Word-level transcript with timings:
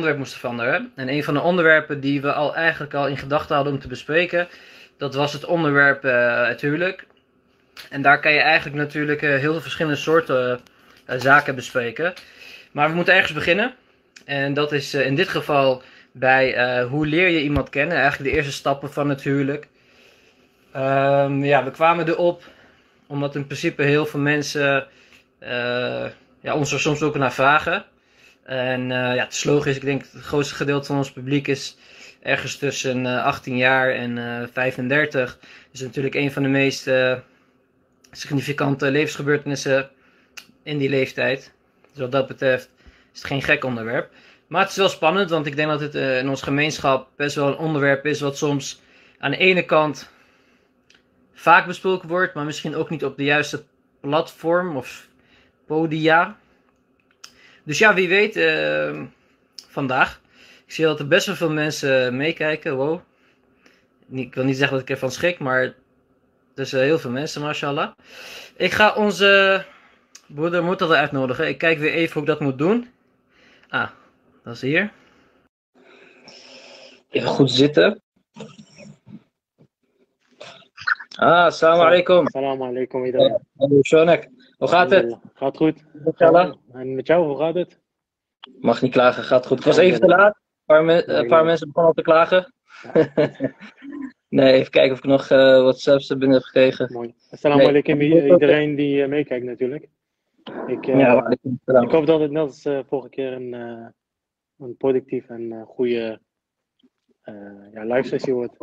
onderwerp 0.00 0.18
moesten 0.18 0.40
veranderen. 0.40 0.92
En 0.94 1.08
een 1.08 1.24
van 1.24 1.34
de 1.34 1.40
onderwerpen 1.40 2.00
die 2.00 2.20
we 2.20 2.32
al 2.32 2.54
eigenlijk 2.54 2.94
al 2.94 3.08
in 3.08 3.16
gedachten 3.16 3.54
hadden 3.54 3.72
om 3.72 3.78
te 3.78 3.88
bespreken, 3.88 4.48
dat 4.96 5.14
was 5.14 5.32
het 5.32 5.44
onderwerp 5.44 6.04
uh, 6.04 6.46
het 6.46 6.60
huwelijk. 6.60 7.06
En 7.90 8.02
daar 8.02 8.20
kan 8.20 8.32
je 8.32 8.38
eigenlijk 8.38 8.76
natuurlijk 8.76 9.22
uh, 9.22 9.30
heel 9.30 9.52
veel 9.52 9.60
verschillende 9.60 9.98
soorten 9.98 10.60
uh, 11.10 11.20
zaken 11.20 11.54
bespreken. 11.54 12.12
Maar 12.72 12.88
we 12.88 12.94
moeten 12.94 13.14
ergens 13.14 13.32
beginnen. 13.32 13.74
En 14.24 14.54
dat 14.54 14.72
is 14.72 14.94
in 14.94 15.14
dit 15.14 15.28
geval 15.28 15.82
bij 16.12 16.82
hoe 16.82 17.06
leer 17.06 17.28
je 17.28 17.42
iemand 17.42 17.68
kennen. 17.68 17.96
Eigenlijk 17.96 18.30
de 18.30 18.36
eerste 18.36 18.52
stappen 18.52 18.92
van 18.92 19.08
het 19.08 19.22
huwelijk. 19.22 19.68
Um, 20.76 21.44
ja, 21.44 21.64
we 21.64 21.70
kwamen 21.70 22.08
erop 22.08 22.42
omdat 23.06 23.34
in 23.34 23.46
principe 23.46 23.82
heel 23.82 24.06
veel 24.06 24.20
mensen 24.20 24.86
ja, 26.40 26.54
ons 26.54 26.72
er 26.72 26.80
soms 26.80 27.02
ook 27.02 27.16
naar 27.16 27.32
vragen. 27.32 27.84
En 28.44 28.80
uh, 28.80 28.88
ja, 28.88 29.24
het 29.24 29.66
is. 29.66 29.76
Ik 29.76 29.84
denk 29.84 30.04
het 30.12 30.22
grootste 30.22 30.54
gedeelte 30.54 30.86
van 30.86 30.96
ons 30.96 31.12
publiek 31.12 31.48
is 31.48 31.76
ergens 32.22 32.56
tussen 32.56 33.04
uh, 33.04 33.24
18 33.24 33.56
jaar 33.56 33.90
en 33.90 34.16
uh, 34.16 34.42
35. 34.52 35.38
Dus 35.70 35.80
natuurlijk 35.80 36.14
een 36.14 36.32
van 36.32 36.42
de 36.42 36.48
meest 36.48 36.90
significante 38.10 38.90
levensgebeurtenissen 38.90 39.90
in 40.62 40.78
die 40.78 40.88
leeftijd. 40.88 41.52
Dus 41.90 42.00
wat 42.00 42.12
dat 42.12 42.26
betreft 42.26 42.70
is 43.12 43.18
het 43.18 43.26
geen 43.26 43.42
gek 43.42 43.64
onderwerp. 43.64 44.10
Maar 44.46 44.60
het 44.60 44.70
is 44.70 44.76
wel 44.76 44.88
spannend, 44.88 45.30
want 45.30 45.46
ik 45.46 45.56
denk 45.56 45.68
dat 45.68 45.80
het 45.80 45.94
in 45.94 46.28
onze 46.28 46.44
gemeenschap 46.44 47.08
best 47.16 47.36
wel 47.36 47.46
een 47.46 47.56
onderwerp 47.56 48.06
is 48.06 48.20
wat 48.20 48.36
soms 48.36 48.80
aan 49.18 49.30
de 49.30 49.36
ene 49.36 49.64
kant 49.64 50.10
vaak 51.40 51.66
besproken 51.66 52.08
wordt, 52.08 52.34
maar 52.34 52.44
misschien 52.44 52.74
ook 52.74 52.90
niet 52.90 53.04
op 53.04 53.16
de 53.16 53.24
juiste 53.24 53.64
platform 54.00 54.76
of 54.76 55.08
podia. 55.66 56.38
Dus 57.64 57.78
ja, 57.78 57.94
wie 57.94 58.08
weet, 58.08 58.36
uh, 58.36 59.02
vandaag. 59.68 60.20
Ik 60.66 60.72
zie 60.72 60.84
dat 60.84 60.98
er 60.98 61.08
best 61.08 61.26
wel 61.26 61.34
veel 61.34 61.50
mensen 61.50 62.16
meekijken. 62.16 62.76
Wow. 62.76 63.00
Ik 64.10 64.34
wil 64.34 64.44
niet 64.44 64.56
zeggen 64.56 64.76
dat 64.76 64.88
ik 64.88 64.94
ervan 64.94 65.10
schrik, 65.10 65.38
maar 65.38 65.74
er 66.54 66.66
zijn 66.66 66.84
heel 66.84 66.98
veel 66.98 67.10
mensen, 67.10 67.42
mashallah. 67.42 67.90
Ik 68.56 68.72
ga 68.72 68.94
onze 68.94 69.64
broeder 70.26 70.64
Moeder 70.64 70.94
uitnodigen. 70.94 71.48
Ik 71.48 71.58
kijk 71.58 71.78
weer 71.78 71.92
even 71.92 72.12
hoe 72.12 72.22
ik 72.22 72.28
dat 72.28 72.40
moet 72.40 72.58
doen. 72.58 72.88
Ah, 73.68 73.90
dat 74.44 74.54
is 74.54 74.60
hier. 74.60 74.92
Even 77.10 77.28
goed 77.28 77.50
zitten. 77.50 78.02
Ah, 81.16 81.44
assalamu 81.44 81.82
alaikum. 81.82 82.26
Assalamu 82.26 82.62
alaikum 82.62 83.04
iedereen. 83.04 83.38
Hoe 84.60 84.68
gaat 84.68 84.90
het? 84.90 85.18
Gaat 85.34 85.56
goed. 85.56 85.84
En 86.72 86.94
met 86.94 87.06
jou, 87.06 87.26
hoe 87.26 87.36
gaat 87.36 87.54
het? 87.54 87.80
Mag 88.58 88.82
niet 88.82 88.92
klagen, 88.92 89.22
gaat 89.22 89.46
goed. 89.46 89.58
Ik 89.58 89.64
was 89.64 89.76
even 89.76 90.00
te 90.00 90.06
laat. 90.06 90.34
Een 90.34 90.64
paar, 90.64 90.84
me 90.84 91.08
een 91.08 91.26
paar 91.26 91.44
mensen 91.44 91.66
begonnen 91.66 91.92
al 91.92 91.96
te 91.96 92.10
klagen. 92.10 92.52
nee, 94.28 94.52
even 94.52 94.70
kijken 94.70 94.92
of 94.92 94.98
ik 94.98 95.04
nog 95.04 95.30
uh, 95.30 95.38
WhatsApps 95.38 96.08
binnen 96.08 96.32
heb 96.32 96.42
gekregen. 96.42 96.92
Mooi. 96.92 97.14
Assalamu 97.30 97.64
alaikum 97.64 97.96
nee. 97.96 98.30
iedereen 98.30 98.74
die 98.74 99.02
uh, 99.02 99.08
meekijkt 99.08 99.44
natuurlijk. 99.44 99.88
Ik, 100.66 100.86
uh, 100.86 100.98
ja, 100.98 101.36
ik 101.80 101.90
hoop 101.90 102.06
dat 102.06 102.20
het 102.20 102.30
net 102.30 102.42
als 102.42 102.62
vorige 102.88 103.08
keer 103.08 103.32
een, 103.32 103.52
een 104.58 104.76
productief 104.76 105.28
en 105.28 105.64
goede 105.66 106.20
ja, 107.72 107.84
live 107.84 108.08
sessie 108.08 108.34
wordt. 108.34 108.56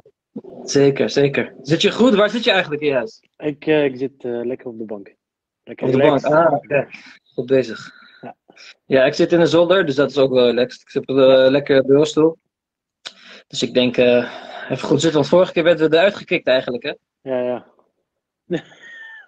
Zeker, 0.63 1.09
zeker. 1.09 1.55
Zit 1.61 1.81
je 1.81 1.91
goed? 1.91 2.15
Waar 2.15 2.29
zit 2.29 2.43
je 2.43 2.51
eigenlijk 2.51 2.81
in 2.81 2.93
huis? 2.93 3.23
Ik, 3.37 3.65
ik 3.65 3.97
zit 3.97 4.23
lekker 4.23 4.67
op 4.67 4.77
de 4.77 4.85
bank. 4.85 5.15
Lekker 5.67 5.87
op 5.87 5.93
de 5.93 5.97
bank, 5.97 6.23
ah, 6.23 6.53
oké. 6.53 6.87
Goed 7.33 7.45
bezig. 7.45 7.91
Ja. 8.21 8.35
ja, 8.85 9.05
ik 9.05 9.13
zit 9.13 9.31
in 9.31 9.39
een 9.39 9.47
zolder, 9.47 9.85
dus 9.85 9.95
dat 9.95 10.09
is 10.09 10.17
ook 10.17 10.31
wel 10.31 10.53
lekker. 10.53 10.77
Ik 10.81 10.89
zit 10.89 11.01
op 11.01 11.09
een 11.09 11.45
uh, 11.45 11.51
lekkere 11.51 11.85
bureaustoel. 11.85 12.37
Dus 13.47 13.61
ik 13.61 13.73
denk, 13.73 13.97
uh, 13.97 14.31
even 14.69 14.87
goed 14.87 15.01
zitten, 15.01 15.19
want 15.19 15.27
vorige 15.27 15.53
keer 15.53 15.63
werden 15.63 15.89
we 15.89 15.95
eruit 15.95 16.15
gekikt 16.15 16.47
eigenlijk, 16.47 16.83
hè? 16.83 16.93
Ja, 17.21 17.39
ja. 17.39 17.65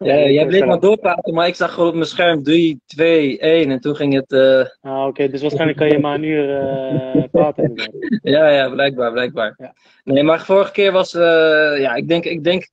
ja, 0.07 0.29
jij 0.29 0.45
bleef 0.45 0.65
maar 0.65 0.79
doorpraten, 0.79 1.33
maar 1.33 1.47
ik 1.47 1.55
zag 1.55 1.73
gewoon 1.73 1.89
op 1.89 1.95
mijn 1.95 2.05
scherm 2.05 2.43
3, 2.43 2.81
2, 2.85 3.39
1 3.39 3.71
en 3.71 3.79
toen 3.79 3.95
ging 3.95 4.13
het... 4.13 4.31
Uh... 4.31 4.65
Ah, 4.81 4.99
oké, 4.99 5.07
okay. 5.07 5.29
dus 5.29 5.41
waarschijnlijk 5.41 5.77
kan 5.77 5.89
je 5.89 5.99
maar 5.99 6.15
een 6.15 6.23
uur 6.23 7.29
praten. 7.31 7.73
ja, 8.21 8.49
ja, 8.49 8.69
blijkbaar, 8.69 9.11
blijkbaar. 9.11 9.53
Ja. 9.57 9.73
Nee, 10.03 10.23
maar 10.23 10.45
vorige 10.45 10.71
keer 10.71 10.91
was, 10.91 11.11
ja, 11.11 11.95
ik 11.95 12.07
denk, 12.07 12.25
ik 12.25 12.43
denk 12.43 12.67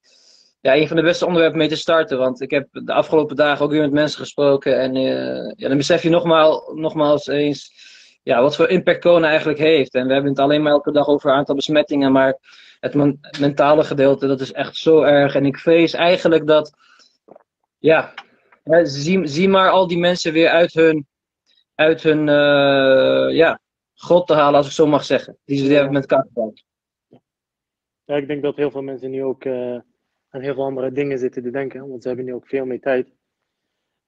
ja, 0.61 0.77
een 0.77 0.89
van 0.89 0.97
de 0.97 1.03
beste 1.03 1.27
onderwerpen 1.27 1.59
mee 1.59 1.69
te 1.69 1.77
starten. 1.77 2.19
Want 2.19 2.41
ik 2.41 2.51
heb 2.51 2.69
de 2.71 2.93
afgelopen 2.93 3.37
dagen 3.37 3.65
ook 3.65 3.71
weer 3.71 3.81
met 3.81 3.93
mensen 3.93 4.19
gesproken. 4.19 4.79
En 4.81 4.97
uh, 4.97 5.53
ja, 5.57 5.69
dan 5.69 5.77
besef 5.77 6.03
je 6.03 6.11
nogmaals, 6.11 6.73
nogmaals 6.75 7.27
eens 7.27 7.73
ja, 8.23 8.43
wat 8.43 8.57
voor 8.57 8.69
impact 8.69 9.01
corona 9.01 9.29
eigenlijk 9.29 9.59
heeft. 9.59 9.95
En 9.95 10.07
we 10.07 10.13
hebben 10.13 10.31
het 10.31 10.41
alleen 10.41 10.63
maar 10.63 10.73
elke 10.73 10.93
dag 10.93 11.07
over 11.07 11.31
een 11.31 11.37
aantal 11.37 11.55
besmettingen. 11.55 12.13
Maar 12.13 12.39
het 12.81 12.95
mentale 13.41 13.85
gedeelte, 13.85 14.27
dat 14.27 14.41
is 14.41 14.53
echt 14.53 14.77
zo 14.77 15.03
erg. 15.03 15.35
En 15.35 15.47
ik 15.47 15.57
vrees 15.57 15.93
eigenlijk 15.93 16.47
dat, 16.47 16.73
ja, 17.79 18.15
zie, 18.83 19.27
zie 19.27 19.49
maar 19.49 19.71
al 19.71 19.87
die 19.87 19.99
mensen 19.99 20.33
weer 20.33 20.49
uit 20.49 20.73
hun, 20.73 21.07
uit 21.75 22.03
hun 22.03 22.19
uh, 22.19 23.37
ja, 23.37 23.61
God 23.95 24.27
te 24.27 24.35
halen, 24.35 24.57
als 24.57 24.67
ik 24.67 24.73
zo 24.73 24.87
mag 24.87 25.05
zeggen. 25.05 25.39
Die 25.45 25.59
ze 25.59 25.73
hebben 25.73 25.93
met 25.93 26.07
elkaar 26.07 26.27
Ja, 28.05 28.17
ik 28.17 28.27
denk 28.27 28.43
dat 28.43 28.57
heel 28.57 28.71
veel 28.71 28.83
mensen 28.83 29.11
nu 29.11 29.25
ook... 29.25 29.45
Uh 29.45 29.79
aan 30.29 30.41
heel 30.41 30.55
veel 30.55 30.65
andere 30.65 30.93
dingen 30.93 31.19
zitten 31.19 31.43
te 31.43 31.51
denken. 31.51 31.89
Want 31.89 32.03
ze 32.03 32.09
hebben 32.09 32.27
nu 32.27 32.35
ook 32.35 32.47
veel 32.47 32.67
meer 32.67 32.81
tijd. 32.81 33.15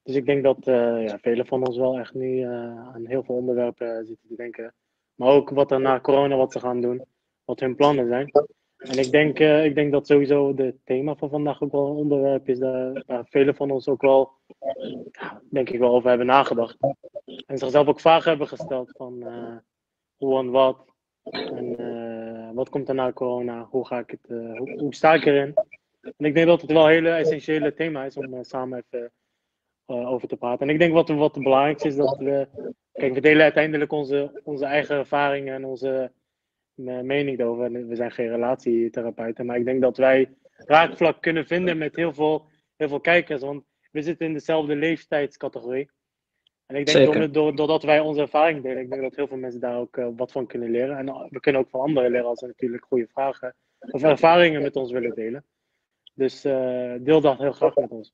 Dus 0.03 0.15
ik 0.15 0.27
denk 0.27 0.43
dat 0.43 0.67
uh, 0.67 1.07
ja, 1.07 1.19
velen 1.19 1.47
van 1.47 1.67
ons 1.67 1.77
wel 1.77 1.99
echt 1.99 2.15
nu 2.15 2.37
uh, 2.37 2.49
aan 2.95 3.07
heel 3.07 3.23
veel 3.23 3.35
onderwerpen 3.35 4.07
zitten 4.07 4.29
te 4.29 4.37
denken. 4.37 4.75
Maar 5.15 5.29
ook 5.29 5.51
wat 5.51 5.71
er 5.71 5.81
na 5.81 6.01
corona 6.01 6.37
wat 6.37 6.53
ze 6.53 6.61
gaan 6.61 6.81
doen. 6.81 7.05
Wat 7.45 7.61
hun 7.61 7.77
plannen 7.77 8.09
zijn. 8.09 8.31
En 8.77 8.99
ik 8.99 9.11
denk, 9.11 9.39
ik 9.39 9.75
denk 9.75 9.93
dat 9.93 10.07
sowieso 10.07 10.57
het 10.57 10.77
thema 10.85 11.15
van 11.17 11.29
vandaag 11.31 11.63
ook 11.63 11.73
wel 11.73 11.87
een 11.87 11.97
onderwerp 11.97 12.49
is 12.49 12.59
daar, 12.59 13.03
waar 13.07 13.27
velen 13.27 13.55
van 13.55 13.71
ons 13.71 13.89
ook 13.89 14.01
wel, 14.01 14.33
denk 15.51 15.71
ik 15.71 15.79
wel, 15.79 15.95
over 15.95 16.09
hebben 16.09 16.27
nagedacht. 16.27 16.77
En 17.47 17.59
zichzelf 17.59 17.87
ook 17.87 18.01
vragen 18.01 18.29
hebben 18.29 18.49
gesteld 18.49 18.91
van 18.97 19.25
hoe 20.17 20.39
en 20.39 20.51
wat. 20.51 20.85
En 21.23 22.55
wat 22.55 22.69
komt 22.69 22.89
er 22.89 22.95
na 22.95 23.13
corona? 23.13 23.67
Hoe, 23.71 23.87
ga 23.87 23.99
ik 23.99 24.11
het, 24.11 24.29
hoe, 24.29 24.79
hoe 24.79 24.95
sta 24.95 25.15
ik 25.15 25.25
erin? 25.25 25.55
En 26.01 26.25
ik 26.25 26.35
denk 26.35 26.47
dat 26.47 26.61
het 26.61 26.73
wel 26.73 26.85
een 26.85 26.91
hele 26.91 27.11
essentiële 27.11 27.75
thema 27.75 28.05
is 28.05 28.17
om 28.17 28.35
uh, 28.35 28.39
samen 28.43 28.85
even 28.91 29.13
uh, 29.87 30.11
over 30.11 30.29
te 30.29 30.37
praten. 30.37 30.67
En 30.67 30.73
ik 30.73 30.79
denk 30.79 30.93
wat, 30.93 31.09
wat 31.09 31.35
het 31.35 31.45
belangrijkste 31.45 31.89
is 31.89 31.97
dat 31.97 32.17
we. 32.19 32.49
Kijk, 32.93 33.15
we 33.15 33.21
delen 33.21 33.43
uiteindelijk 33.43 33.93
onze, 33.93 34.41
onze 34.45 34.65
eigen 34.65 34.97
ervaringen 34.97 35.55
en 35.55 35.65
onze 35.65 36.13
uh, 36.75 37.01
mening 37.01 37.39
erover. 37.39 37.87
We 37.87 37.97
zijn 37.97 38.11
geen 38.11 38.29
relatietherapeuten, 38.29 39.47
maar 39.47 39.57
ik 39.57 39.65
denk 39.65 39.81
dat 39.81 39.97
wij 39.97 40.35
raakvlak 40.57 41.23
kunnen 41.23 41.47
vinden 41.47 41.79
met 41.79 41.97
heel 41.97 42.13
veel, 42.13 42.47
heel 42.77 42.89
veel 42.89 43.01
kijkers. 43.01 43.43
Want 43.43 43.65
we 43.91 44.03
zitten 44.03 44.27
in 44.27 44.33
dezelfde 44.33 44.77
leeftijdscategorie. 44.77 45.91
En 46.67 46.77
ik 46.77 46.87
denk 46.87 47.35
door, 47.35 47.57
doordat 47.57 47.83
wij 47.83 48.01
onze 48.01 48.21
ervaring 48.21 48.63
delen, 48.63 48.83
ik 48.83 48.91
denk 48.91 49.03
dat 49.03 49.17
heel 49.17 49.27
veel 49.27 49.37
mensen 49.37 49.61
daar 49.61 49.79
ook 49.79 50.01
wat 50.17 50.33
van 50.33 50.47
kunnen 50.47 50.71
leren. 50.71 50.97
En 50.97 51.29
we 51.31 51.41
kunnen 51.41 51.61
ook 51.61 51.71
van 51.71 51.81
anderen 51.81 52.11
leren 52.11 52.27
als 52.27 52.39
ze 52.39 52.47
natuurlijk 52.47 52.85
goede 52.85 53.09
vragen 53.13 53.55
of 53.79 54.03
ervaringen 54.03 54.63
met 54.63 54.77
ons 54.77 54.93
willen 54.93 55.15
delen. 55.15 55.45
Dus 56.19 56.45
uh, 56.45 56.93
deel 57.01 57.21
dat 57.21 57.39
heel 57.39 57.53
graag 57.53 57.75
met 57.75 57.91
ons. 57.91 58.13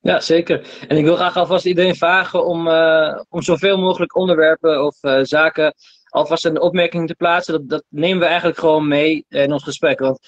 Ja, 0.00 0.20
zeker. 0.20 0.84
En 0.88 0.96
ik 0.96 1.04
wil 1.04 1.16
graag 1.16 1.36
alvast 1.36 1.64
iedereen 1.64 1.94
vragen 1.94 2.46
om, 2.46 2.66
uh, 2.68 3.20
om 3.28 3.42
zoveel 3.42 3.78
mogelijk 3.78 4.16
onderwerpen 4.16 4.84
of 4.84 5.02
uh, 5.02 5.18
zaken 5.22 5.74
alvast 6.08 6.44
een 6.44 6.60
opmerking 6.60 7.08
te 7.08 7.14
plaatsen. 7.14 7.52
Dat, 7.52 7.68
dat 7.68 7.84
nemen 7.88 8.18
we 8.18 8.24
eigenlijk 8.24 8.58
gewoon 8.58 8.88
mee 8.88 9.24
in 9.28 9.52
ons 9.52 9.62
gesprek. 9.62 9.98
Want 9.98 10.18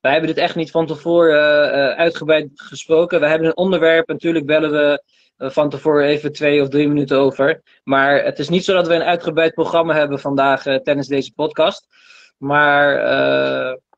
wij 0.00 0.12
hebben 0.12 0.30
dit 0.30 0.38
echt 0.38 0.54
niet 0.54 0.70
van 0.70 0.86
tevoren 0.86 1.96
uitgebreid 1.96 2.48
gesproken. 2.54 3.20
We 3.20 3.26
hebben 3.26 3.46
een 3.46 3.56
onderwerp, 3.56 4.08
natuurlijk 4.08 4.46
bellen 4.46 4.70
we 4.70 5.02
van 5.50 5.70
tevoren 5.70 6.06
even 6.06 6.32
twee 6.32 6.62
of 6.62 6.68
drie 6.68 6.88
minuten 6.88 7.18
over. 7.18 7.62
Maar 7.84 8.24
het 8.24 8.38
is 8.38 8.48
niet 8.48 8.64
zo 8.64 8.74
dat 8.74 8.86
we 8.86 8.94
een 8.94 9.02
uitgebreid 9.02 9.54
programma 9.54 9.94
hebben 9.94 10.18
vandaag 10.18 10.62
tijdens 10.62 11.08
deze 11.08 11.32
podcast. 11.32 11.86
Maar 12.38 12.94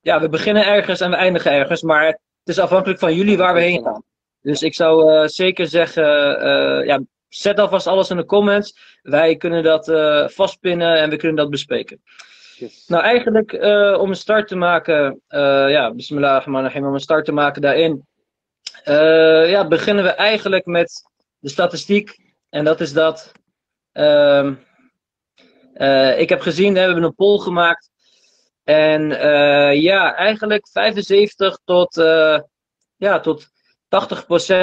ja, 0.00 0.20
we 0.20 0.28
beginnen 0.28 0.66
ergens 0.66 1.00
en 1.00 1.10
we 1.10 1.16
eindigen 1.16 1.52
ergens. 1.52 1.82
Maar 1.82 2.18
het 2.44 2.56
is 2.56 2.62
afhankelijk 2.62 2.98
van 2.98 3.14
jullie 3.14 3.36
waar 3.36 3.54
we 3.54 3.60
heen 3.60 3.82
gaan. 3.82 4.04
Dus 4.40 4.62
ik 4.62 4.74
zou 4.74 5.12
uh, 5.12 5.26
zeker 5.26 5.66
zeggen, 5.66 6.04
uh, 6.44 6.86
ja, 6.86 7.00
zet 7.28 7.58
alvast 7.58 7.86
alles 7.86 8.10
in 8.10 8.16
de 8.16 8.24
comments. 8.24 8.98
Wij 9.02 9.36
kunnen 9.36 9.62
dat 9.62 9.88
uh, 9.88 10.28
vastpinnen 10.28 10.98
en 10.98 11.10
we 11.10 11.16
kunnen 11.16 11.36
dat 11.36 11.50
bespreken. 11.50 12.02
Yes. 12.56 12.86
Nou, 12.86 13.02
eigenlijk 13.02 13.52
om 14.00 14.08
een 14.08 14.16
start 14.16 14.48
te 14.48 14.56
maken, 14.56 15.20
ja, 15.68 15.92
bismillahirrahmanirrahim, 15.94 16.86
om 16.86 16.94
een 16.94 17.00
start 17.00 17.24
te 17.24 17.32
maken 17.32 17.62
daarin, 17.62 18.06
ja, 19.50 19.68
beginnen 19.68 20.04
we 20.04 20.10
eigenlijk 20.10 20.66
met 20.66 21.02
de 21.38 21.48
statistiek. 21.48 22.18
En 22.48 22.64
dat 22.64 22.80
is 22.80 22.92
dat, 22.92 23.32
ehm, 23.92 24.54
ik 26.16 26.28
heb 26.28 26.40
gezien, 26.40 26.72
we 26.72 26.78
hebben 26.78 27.02
een 27.02 27.14
poll 27.14 27.38
gemaakt 27.38 27.90
en 28.64 29.10
uh, 29.10 29.82
ja, 29.82 30.14
eigenlijk 30.14 30.68
75 30.68 31.58
tot, 31.64 31.96
uh, 31.96 32.38
ja, 32.96 33.20
tot 33.20 33.46
80% 33.46 33.48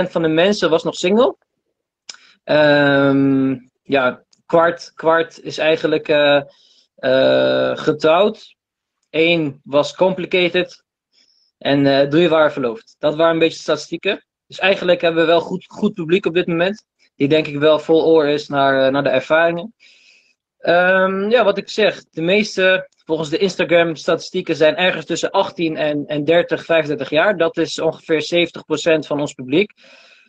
van 0.09 0.21
de 0.21 0.27
mensen 0.27 0.69
was 0.69 0.83
nog 0.83 0.95
single. 0.95 1.35
Um, 2.43 3.71
ja, 3.83 4.23
kwart, 4.45 4.91
kwart 4.93 5.41
is 5.41 5.57
eigenlijk 5.57 6.07
uh, 6.07 6.41
eh, 6.95 7.77
getrouwd. 7.77 8.55
Eén 9.09 9.61
was 9.63 9.95
complicated. 9.95 10.83
En 11.57 11.85
eh, 11.85 12.07
drie 12.07 12.29
waren 12.29 12.51
verloofd. 12.51 12.95
Dat 12.99 13.15
waren 13.15 13.33
een 13.33 13.39
beetje 13.39 13.59
statistieken. 13.59 14.25
Dus 14.47 14.59
eigenlijk 14.59 15.01
hebben 15.01 15.21
we 15.21 15.27
wel 15.27 15.41
goed, 15.41 15.65
goed 15.67 15.93
publiek 15.93 16.25
op 16.25 16.33
dit 16.33 16.47
moment. 16.47 16.85
Die 17.15 17.27
denk 17.27 17.47
ik 17.47 17.57
wel 17.57 17.79
vol 17.79 18.05
oor 18.05 18.27
is 18.27 18.47
naar, 18.47 18.85
eh, 18.85 18.91
naar 18.91 19.03
de 19.03 19.09
ervaringen. 19.09 19.73
Ehm, 20.57 21.29
ja, 21.29 21.43
wat 21.43 21.57
ik 21.57 21.69
zeg. 21.69 22.03
De 22.11 22.21
meeste, 22.21 22.89
volgens 23.11 23.29
de 23.29 23.37
Instagram-statistieken, 23.37 24.55
zijn 24.55 24.75
ergens 24.75 25.05
tussen 25.05 25.31
18 25.31 25.77
en, 25.77 26.05
en 26.05 26.23
30, 26.23 26.65
35 26.65 27.09
jaar. 27.09 27.37
Dat 27.37 27.57
is 27.57 27.79
ongeveer 27.79 28.47
70% 29.03 29.07
van 29.07 29.19
ons 29.19 29.33
publiek. 29.33 29.73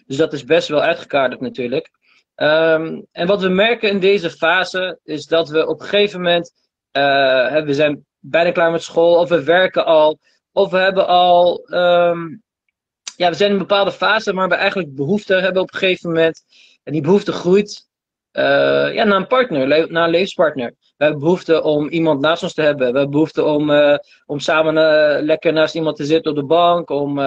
Dus 0.06 0.16
dat 0.16 0.32
is 0.32 0.44
best 0.44 0.68
wel 0.68 0.80
uitgekaderd 0.80 1.40
natuurlijk. 1.40 1.90
Ehm, 2.34 3.00
en 3.12 3.26
wat 3.26 3.42
we 3.42 3.48
merken 3.48 3.90
in 3.90 4.00
deze 4.00 4.30
fase 4.30 4.98
is 5.04 5.26
dat 5.26 5.48
we 5.48 5.66
op 5.66 5.80
een 5.80 5.86
gegeven 5.86 6.20
moment, 6.20 6.52
uh, 6.92 7.64
we 7.64 7.74
zijn 7.74 8.06
bijna 8.18 8.50
klaar 8.50 8.70
met 8.70 8.82
school, 8.82 9.18
of 9.18 9.28
we 9.28 9.42
werken 9.42 9.84
al, 9.84 10.18
of 10.52 10.70
we 10.70 10.78
hebben 10.78 11.06
al, 11.06 11.64
ehm, 11.66 12.28
ja, 13.16 13.28
we 13.28 13.34
zijn 13.34 13.50
in 13.50 13.56
een 13.56 13.66
bepaalde 13.66 13.92
fase, 13.92 14.32
maar 14.32 14.48
we 14.48 14.54
eigenlijk 14.54 14.94
behoefte 14.94 15.34
hebben 15.34 15.62
op 15.62 15.72
een 15.72 15.78
gegeven 15.78 16.10
moment. 16.10 16.42
En 16.82 16.92
die 16.92 17.02
behoefte 17.02 17.32
groeit 17.32 17.90
uh, 18.32 18.94
ja, 18.94 19.04
naar 19.04 19.16
een 19.16 19.26
partner, 19.26 19.90
naar 19.90 20.04
een 20.04 20.10
levenspartner. 20.10 20.74
We 21.02 21.08
hebben 21.08 21.26
behoefte 21.26 21.62
om 21.62 21.88
iemand 21.88 22.20
naast 22.20 22.42
ons 22.42 22.54
te 22.54 22.62
hebben. 22.62 22.92
We 22.92 22.98
hebben 22.98 23.10
behoefte 23.10 23.44
om, 23.44 23.70
uh, 23.70 23.96
om 24.26 24.38
samen 24.38 24.76
uh, 24.76 25.22
lekker 25.24 25.52
naast 25.52 25.74
iemand 25.74 25.96
te 25.96 26.04
zitten 26.04 26.30
op 26.30 26.36
de 26.36 26.44
bank. 26.44 26.90
Om, 26.90 27.20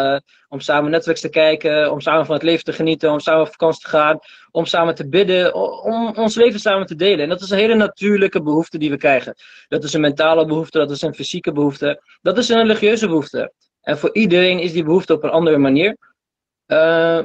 om 0.49 0.59
samen 0.59 0.91
Netflix 0.91 1.21
te 1.21 1.29
kijken. 1.29 1.91
Om 1.91 2.01
samen 2.01 2.25
van 2.25 2.35
het 2.35 2.43
leven 2.43 2.63
te 2.63 2.73
genieten. 2.73 3.11
Om 3.11 3.19
samen 3.19 3.41
op 3.41 3.47
vakantie 3.47 3.81
te 3.81 3.89
gaan. 3.89 4.19
Om 4.51 4.65
samen 4.65 4.95
te 4.95 5.09
bidden. 5.09 5.55
Om 5.83 6.13
ons 6.15 6.35
leven 6.35 6.59
samen 6.59 6.87
te 6.87 6.95
delen. 6.95 7.19
En 7.19 7.29
dat 7.29 7.41
is 7.41 7.49
een 7.49 7.57
hele 7.57 7.75
natuurlijke 7.75 8.41
behoefte 8.41 8.77
die 8.77 8.89
we 8.89 8.97
krijgen. 8.97 9.35
Dat 9.67 9.83
is 9.83 9.93
een 9.93 10.01
mentale 10.01 10.45
behoefte. 10.45 10.77
Dat 10.77 10.91
is 10.91 11.01
een 11.01 11.15
fysieke 11.15 11.51
behoefte. 11.51 12.01
Dat 12.21 12.37
is 12.37 12.49
een 12.49 12.61
religieuze 12.61 13.07
behoefte. 13.07 13.53
En 13.81 13.97
voor 13.97 14.13
iedereen 14.13 14.59
is 14.59 14.71
die 14.71 14.83
behoefte 14.83 15.13
op 15.13 15.23
een 15.23 15.29
andere 15.29 15.57
manier. 15.57 15.97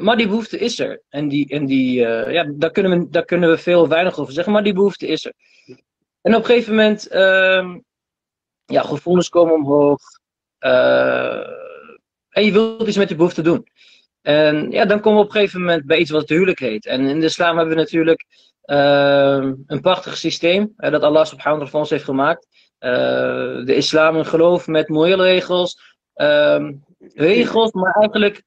Maar 0.01 0.17
die 0.17 0.29
behoefte 0.29 0.59
is 0.59 0.79
er. 0.79 1.03
En, 1.09 1.29
die, 1.29 1.49
en 1.49 1.67
die, 1.67 2.01
ja, 2.31 2.53
daar, 2.55 2.71
kunnen 2.71 2.99
we, 2.99 3.11
daar 3.11 3.25
kunnen 3.25 3.51
we 3.51 3.59
veel 3.59 3.89
weinig 3.89 4.19
over 4.19 4.33
zeggen, 4.33 4.53
maar 4.53 4.63
die 4.63 4.75
behoefte 4.75 5.07
is 5.07 5.25
er. 5.25 5.33
En 6.23 6.35
op 6.35 6.41
een 6.41 6.47
gegeven 6.47 6.75
moment, 6.75 7.13
uh, 7.13 7.75
ja, 8.65 8.83
gevoelens 8.83 9.29
komen 9.29 9.55
omhoog. 9.55 10.01
Uh, 10.61 11.49
en 12.29 12.45
je 12.45 12.53
wilt 12.53 12.89
iets 12.89 12.97
met 12.97 13.09
die 13.09 13.17
behoefte 13.17 13.43
doen. 13.43 13.67
En 14.23 14.71
ja, 14.71 14.85
dan 14.85 15.01
komen 15.01 15.19
we 15.19 15.25
op 15.25 15.35
een 15.35 15.41
gegeven 15.41 15.61
moment 15.61 15.87
bij 15.87 15.99
iets 15.99 16.11
wat 16.11 16.21
het 16.21 16.31
huwelijk 16.31 16.59
heet. 16.59 16.87
En 16.87 17.01
in 17.01 17.21
de 17.21 17.27
islam 17.27 17.57
hebben 17.57 17.75
we 17.75 17.81
natuurlijk 17.81 18.25
ehm, 18.63 19.55
een 19.67 19.81
prachtig 19.81 20.17
systeem 20.17 20.75
dat 20.77 21.03
Allah 21.03 21.25
subhanahu 21.25 21.59
wa 21.59 21.65
ta'ala 21.65 21.67
voor 21.67 21.81
ons 21.81 21.91
heeft 21.91 22.05
gemaakt. 22.05 22.47
de 23.67 23.75
islam 23.75 24.17
een 24.17 24.27
geloof 24.27 24.67
met 24.67 24.89
mooie 24.89 25.17
regels. 25.17 25.97
Ehm, 26.15 26.73
regels, 27.15 27.73
maar 27.73 27.93
eigenlijk 27.93 28.43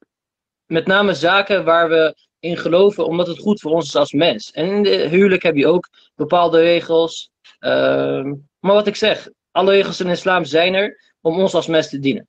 met 0.66 0.88
name 0.88 1.14
zaken 1.14 1.64
waar 1.64 1.90
we 1.90 2.16
in 2.40 2.58
geloven, 2.58 3.06
omdat 3.06 3.28
het 3.28 3.40
goed 3.40 3.62
voor 3.62 3.72
ons 3.72 3.86
is 3.86 3.96
als 3.96 4.12
mens. 4.12 4.52
En 4.52 4.66
in 4.66 4.84
de 4.84 5.08
huwelijk 5.08 5.44
heb 5.44 5.56
je 5.56 5.68
ook 5.68 5.90
bepaalde 6.16 6.60
regels. 6.60 7.31
Ehm, 7.63 8.33
maar 8.60 8.74
wat 8.74 8.88
ik 8.88 8.95
zeg, 8.95 9.30
alle 9.51 9.71
regels 9.71 10.00
in 10.00 10.06
de 10.06 10.12
islam 10.12 10.45
zijn 10.45 10.74
er 10.74 11.13
om 11.21 11.39
ons 11.39 11.54
als 11.54 11.68
mens 11.68 11.89
te 11.89 12.00
dienen. 12.00 12.27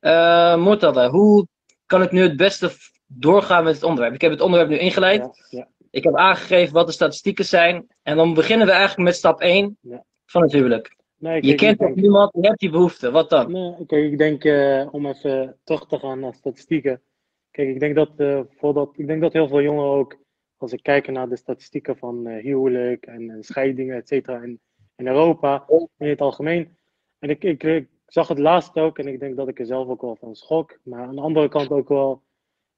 Uh, 0.00 0.56
Mortada, 0.56 1.10
hoe 1.10 1.46
kan 1.86 2.02
ik 2.02 2.10
nu 2.10 2.22
het 2.22 2.36
beste 2.36 2.70
doorgaan 3.06 3.64
met 3.64 3.74
het 3.74 3.82
onderwerp? 3.82 4.14
Ik 4.14 4.20
heb 4.20 4.30
het 4.30 4.40
onderwerp 4.40 4.70
nu 4.70 4.78
ingeleid. 4.78 5.20
Ja, 5.20 5.58
ja. 5.58 5.68
Ik 5.90 6.04
heb 6.04 6.16
aangegeven 6.16 6.74
wat 6.74 6.86
de 6.86 6.92
statistieken 6.92 7.44
zijn. 7.44 7.86
En 8.02 8.16
dan 8.16 8.34
beginnen 8.34 8.66
we 8.66 8.72
eigenlijk 8.72 9.02
met 9.02 9.16
stap 9.16 9.40
1 9.40 9.78
ja. 9.80 10.04
van 10.26 10.42
het 10.42 10.52
huwelijk. 10.52 10.96
Nee, 11.18 11.46
je 11.46 11.54
kent 11.54 11.78
toch 11.78 11.94
niemand, 11.94 12.30
je 12.34 12.46
hebt 12.46 12.60
die 12.60 12.70
behoefte. 12.70 13.10
Wat 13.10 13.30
dan? 13.30 13.52
Nee, 13.52 13.86
kijk, 13.86 14.12
ik 14.12 14.18
denk 14.18 14.44
uh, 14.44 14.88
om 14.90 15.06
even 15.06 15.58
terug 15.64 15.86
te 15.86 15.98
gaan 15.98 16.20
naar 16.20 16.34
statistieken. 16.34 17.02
Kijk, 17.50 17.68
ik 17.68 17.80
denk 17.80 17.94
dat, 17.94 18.10
uh, 18.16 18.40
voordat, 18.48 18.90
ik 18.96 19.06
denk 19.06 19.20
dat 19.20 19.32
heel 19.32 19.48
veel 19.48 19.62
jongeren 19.62 19.90
ook, 19.90 20.16
als 20.62 20.72
ik 20.72 20.82
kijk 20.82 21.10
naar 21.10 21.28
de 21.28 21.36
statistieken 21.36 21.96
van 21.96 22.28
uh, 22.28 22.42
huwelijk 22.42 23.06
en, 23.06 23.30
en, 23.30 23.42
scheidingen, 23.42 23.96
et 23.96 24.08
cetera, 24.08 24.42
in, 24.42 24.60
in 24.96 25.06
Europa, 25.06 25.66
in 25.98 26.08
het 26.08 26.20
algemeen. 26.20 26.76
En 27.18 27.30
ik, 27.30 27.44
ik, 27.44 27.86
zag 28.06 28.28
het 28.28 28.38
laatst 28.38 28.78
ook 28.78 28.98
en 28.98 29.06
ik 29.06 29.20
denk 29.20 29.36
dat 29.36 29.48
ik 29.48 29.58
er 29.58 29.66
zelf 29.66 29.88
ook 29.88 30.00
wel 30.00 30.16
van 30.16 30.34
schok. 30.34 30.78
Maar 30.82 31.06
aan 31.06 31.14
de 31.14 31.20
andere 31.20 31.48
kant 31.48 31.70
ook 31.70 31.88
wel, 31.88 32.22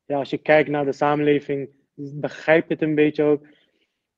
ja, 0.05 0.19
als 0.19 0.31
je 0.31 0.39
kijkt 0.39 0.69
naar 0.69 0.85
de 0.85 0.93
samenleving, 0.93 1.71
begrijp 1.95 2.69
het 2.69 2.83
een 2.83 2.95
beetje 2.95 3.23
ook. 3.23 3.47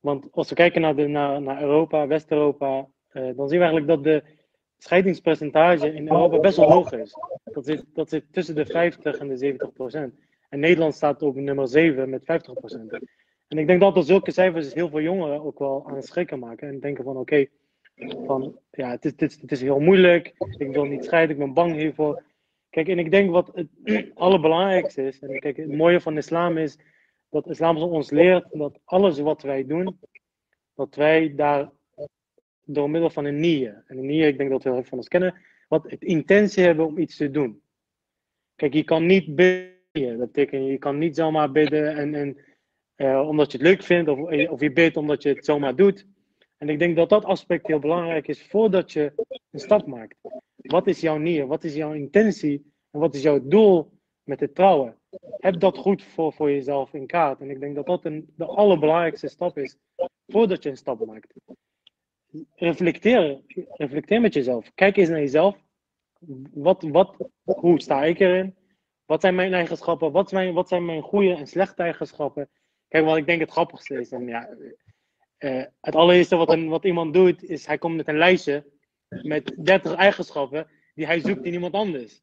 Want 0.01 0.27
als 0.33 0.49
we 0.49 0.55
kijken 0.55 0.81
naar, 0.81 0.97
de, 0.97 1.07
naar, 1.07 1.43
naar 1.43 1.63
Europa, 1.63 2.07
West-Europa, 2.07 2.89
uh, 3.13 3.37
dan 3.37 3.49
zien 3.49 3.59
we 3.59 3.65
eigenlijk 3.65 3.87
dat 3.87 4.05
de 4.05 4.23
scheidingspercentage 4.79 5.95
in 5.95 6.09
Europa 6.09 6.39
best 6.39 6.57
wel 6.57 6.73
hoog 6.73 6.93
is. 6.93 7.15
Dat 7.45 7.65
zit, 7.65 7.85
dat 7.93 8.09
zit 8.09 8.25
tussen 8.31 8.55
de 8.55 8.67
50 8.67 9.17
en 9.17 9.29
de 9.29 9.37
70 9.37 9.73
procent. 9.73 10.15
En 10.49 10.61
Nederland 10.61 10.95
staat 10.95 11.23
op 11.23 11.37
nummer 11.37 11.69
7 11.69 12.11
met 12.11 12.23
50%. 12.23 12.27
En 13.53 13.59
ik 13.59 13.67
denk 13.67 13.81
dat 13.81 13.97
er 13.97 14.03
zulke 14.03 14.31
cijfers 14.31 14.75
heel 14.75 14.89
veel 14.89 15.01
jongeren 15.01 15.45
ook 15.45 15.59
wel 15.59 15.87
aan 15.87 15.95
het 15.95 16.07
schrikken 16.07 16.39
maken. 16.39 16.69
En 16.69 16.81
denken 16.81 17.05
van 17.05 17.17
oké, 17.17 17.47
van 18.27 18.59
ja, 18.71 18.91
het 18.91 19.05
is, 19.05 19.41
het, 19.41 19.53
is, 19.53 19.61
heel 19.61 19.81
moeilijk. 19.81 20.33
Ik 20.59 20.73
wil 20.73 20.85
niet 20.85 21.05
scheiden, 21.05 21.37
ik 21.37 21.43
ben 21.43 21.53
bang 21.53 21.75
hiervoor. 21.75 22.23
Kijk, 22.71 22.89
en 22.89 22.99
ik 22.99 23.11
denk 23.11 23.31
wat 23.31 23.51
het 23.55 23.69
allerbelangrijkste 24.15 25.07
is. 25.07 25.19
En 25.19 25.39
kijk, 25.41 25.57
het 25.57 25.73
mooie 25.73 26.01
van 26.01 26.17
islam 26.17 26.59
is 26.59 26.79
dat 27.31 27.49
islam 27.49 27.77
ons 27.77 28.11
leert 28.11 28.47
dat 28.51 28.79
alles 28.85 29.19
wat 29.19 29.43
wij 29.43 29.67
doen, 29.67 29.99
dat 30.75 30.95
wij 30.95 31.35
daar 31.35 31.71
door 32.65 32.91
middel 32.91 33.11
van 33.11 33.25
een 33.25 33.41
nier. 33.41 33.85
En 33.87 33.99
een 33.99 34.07
nier, 34.07 34.27
ik 34.27 34.39
denk 34.39 34.51
dat 34.51 34.65
heel 34.65 34.75
veel 34.75 34.85
van 34.85 34.99
ons 34.99 35.09
kennen, 35.09 35.35
wat 35.69 35.91
het 35.91 36.03
intentie 36.03 36.65
hebben 36.65 36.87
om 36.87 36.99
iets 36.99 37.17
te 37.17 37.31
doen. 37.31 37.63
Kijk, 38.57 38.75
je 38.75 38.85
kan 38.85 39.07
niet 39.07 39.37
dat 39.93 40.19
betekent, 40.19 40.67
je 40.67 40.79
kan 40.79 40.99
niet 40.99 41.17
zomaar 41.17 41.53
bidden 41.53 41.97
en, 41.97 42.15
en, 42.15 42.37
uh, 43.03 43.29
omdat 43.29 43.53
je 43.53 43.59
het 43.59 43.67
leuk 43.67 43.83
vindt, 43.83 44.11
of, 44.11 44.19
of 44.49 44.61
je 44.61 44.73
bidt 44.73 44.97
omdat 44.97 45.23
je 45.23 45.29
het 45.29 45.45
zomaar 45.45 45.77
doet. 45.77 46.07
En 46.59 46.69
ik 46.69 46.79
denk 46.79 46.97
dat 46.97 47.09
dat 47.09 47.25
aspect 47.25 47.67
heel 47.67 47.79
belangrijk 47.79 48.29
is 48.29 48.43
voordat 48.43 48.93
je 48.93 49.13
een 49.51 49.61
stap 49.61 49.87
maakt. 49.87 50.17
Wat 50.57 50.87
is 50.87 51.01
jouw 51.01 51.17
nier? 51.17 51.47
Wat 51.47 51.65
is 51.65 51.75
jouw 51.75 51.93
intentie? 51.93 52.73
En 52.91 53.01
wat 53.01 53.15
is 53.15 53.23
jouw 53.23 53.41
doel 53.43 53.93
met 54.23 54.41
het 54.41 54.55
trouwen? 54.55 54.97
Heb 55.39 55.61
dat 55.61 55.79
goed 55.79 56.03
voor, 56.03 56.33
voor 56.33 56.51
jezelf 56.51 56.95
in 56.95 57.07
kaart. 57.07 57.41
En 57.41 57.51
ik 57.51 57.61
denk 57.61 57.75
dat 57.75 57.87
dat 57.87 58.05
een, 58.05 58.33
de 58.37 58.45
allerbelangrijkste 58.45 59.29
stap 59.29 59.59
is 59.59 59.77
voordat 60.27 60.63
je 60.63 60.71
een 60.71 60.77
stap 60.77 61.07
maakt. 61.07 61.35
Reflecteer, 62.55 63.41
reflecteer 63.71 64.21
met 64.21 64.35
jezelf. 64.35 64.71
Kijk 64.75 64.97
eens 64.97 65.09
naar 65.09 65.19
jezelf. 65.19 65.57
Wat, 66.53 66.83
wat, 66.83 67.17
hoe 67.45 67.81
sta 67.81 68.05
ik 68.05 68.21
erin? 68.21 68.57
Wat 69.05 69.21
zijn 69.21 69.35
mijn 69.35 69.55
eigenschappen? 69.55 70.13
Wat 70.13 70.29
zijn, 70.29 70.55
wat 70.55 70.69
zijn 70.69 70.85
mijn 70.85 71.03
goede 71.03 71.35
en 71.35 71.47
slechte 71.47 71.83
eigenschappen? 71.83 72.49
Kijk, 72.93 73.05
wat 73.05 73.17
ik 73.17 73.27
denk 73.27 73.41
het 73.41 73.51
grappigste 73.51 74.01
is. 74.01 74.11
Ja, 74.11 74.49
uh, 75.39 75.65
het 75.81 75.95
allereerste 75.95 76.37
wat, 76.37 76.51
een, 76.53 76.69
wat 76.69 76.85
iemand 76.85 77.15
doet, 77.15 77.43
is 77.43 77.67
hij 77.67 77.79
komt 77.79 77.97
met 77.97 78.09
een 78.09 78.19
lijstje 78.19 78.65
met 79.09 79.55
30 79.59 79.95
eigenschappen 79.95 80.67
die 80.95 81.07
hij 81.07 81.21
zoekt 81.21 81.45
in 81.45 81.53
iemand 81.53 81.75
anders. 81.75 82.23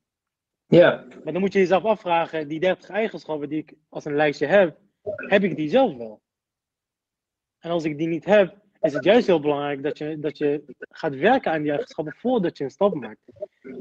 Ja. 0.67 1.05
Maar 1.23 1.33
dan 1.33 1.41
moet 1.41 1.53
je 1.53 1.59
jezelf 1.59 1.83
afvragen, 1.83 2.47
die 2.47 2.59
30 2.59 2.89
eigenschappen 2.89 3.49
die 3.49 3.59
ik 3.59 3.73
als 3.89 4.05
een 4.05 4.15
lijstje 4.15 4.45
heb, 4.45 4.77
heb 5.15 5.43
ik 5.43 5.55
die 5.55 5.69
zelf 5.69 5.97
wel? 5.97 6.21
En 7.59 7.71
als 7.71 7.83
ik 7.83 7.97
die 7.97 8.07
niet 8.07 8.25
heb, 8.25 8.57
is 8.81 8.93
het 8.93 9.03
juist 9.03 9.27
heel 9.27 9.39
belangrijk 9.39 9.83
dat 9.83 9.97
je, 9.97 10.19
dat 10.19 10.37
je 10.37 10.63
gaat 10.79 11.15
werken 11.15 11.51
aan 11.51 11.61
die 11.61 11.71
eigenschappen 11.71 12.15
voordat 12.17 12.57
je 12.57 12.63
een 12.63 12.69
stap 12.69 12.93
maakt. 12.93 13.21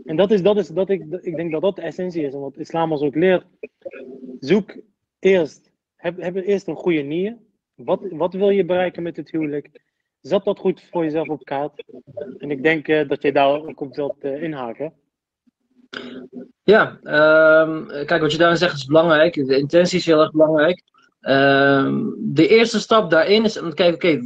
En 0.04 0.16
dat 0.16 0.30
is, 0.30 0.42
dat 0.42 0.56
is 0.56 0.68
dat 0.68 0.90
ik, 0.90 1.04
ik 1.20 1.36
denk 1.36 1.52
dat 1.52 1.62
dat 1.62 1.76
de 1.76 1.82
essentie 1.82 2.22
is. 2.22 2.32
En 2.32 2.40
wat 2.40 2.56
islam 2.56 2.92
ons 2.92 3.02
ook 3.02 3.14
leert, 3.14 3.46
zoek 4.40 4.76
eerst, 5.18 5.67
heb, 5.98 6.20
heb 6.20 6.36
eerst 6.36 6.66
een 6.66 6.76
goede 6.76 7.00
nier. 7.00 7.36
Wat, 7.74 8.00
wat 8.10 8.34
wil 8.34 8.50
je 8.50 8.64
bereiken 8.64 9.02
met 9.02 9.16
het 9.16 9.30
huwelijk? 9.30 9.80
Zet 10.20 10.44
dat 10.44 10.58
goed 10.58 10.82
voor 10.90 11.04
jezelf 11.04 11.28
op 11.28 11.44
kaart. 11.44 11.84
En 12.38 12.50
ik 12.50 12.62
denk 12.62 12.88
uh, 12.88 13.08
dat 13.08 13.22
je 13.22 13.32
daar 13.32 13.48
ook 13.48 13.80
op 13.80 13.94
wilt 13.94 14.24
uh, 14.24 14.42
inhaken. 14.42 14.92
Ja, 16.62 16.98
um, 17.62 17.86
kijk, 17.86 18.20
wat 18.20 18.32
je 18.32 18.38
daar 18.38 18.56
zegt 18.56 18.74
is 18.74 18.84
belangrijk. 18.84 19.34
De 19.34 19.58
intentie 19.58 19.98
is 19.98 20.06
heel 20.06 20.20
erg 20.20 20.30
belangrijk. 20.30 20.82
Um, 21.20 22.14
de 22.18 22.48
eerste 22.48 22.80
stap 22.80 23.10
daarin 23.10 23.44
is 23.44 23.60
om 23.60 23.68
te 23.68 23.74
kijken, 23.74 23.94
oké, 23.94 24.20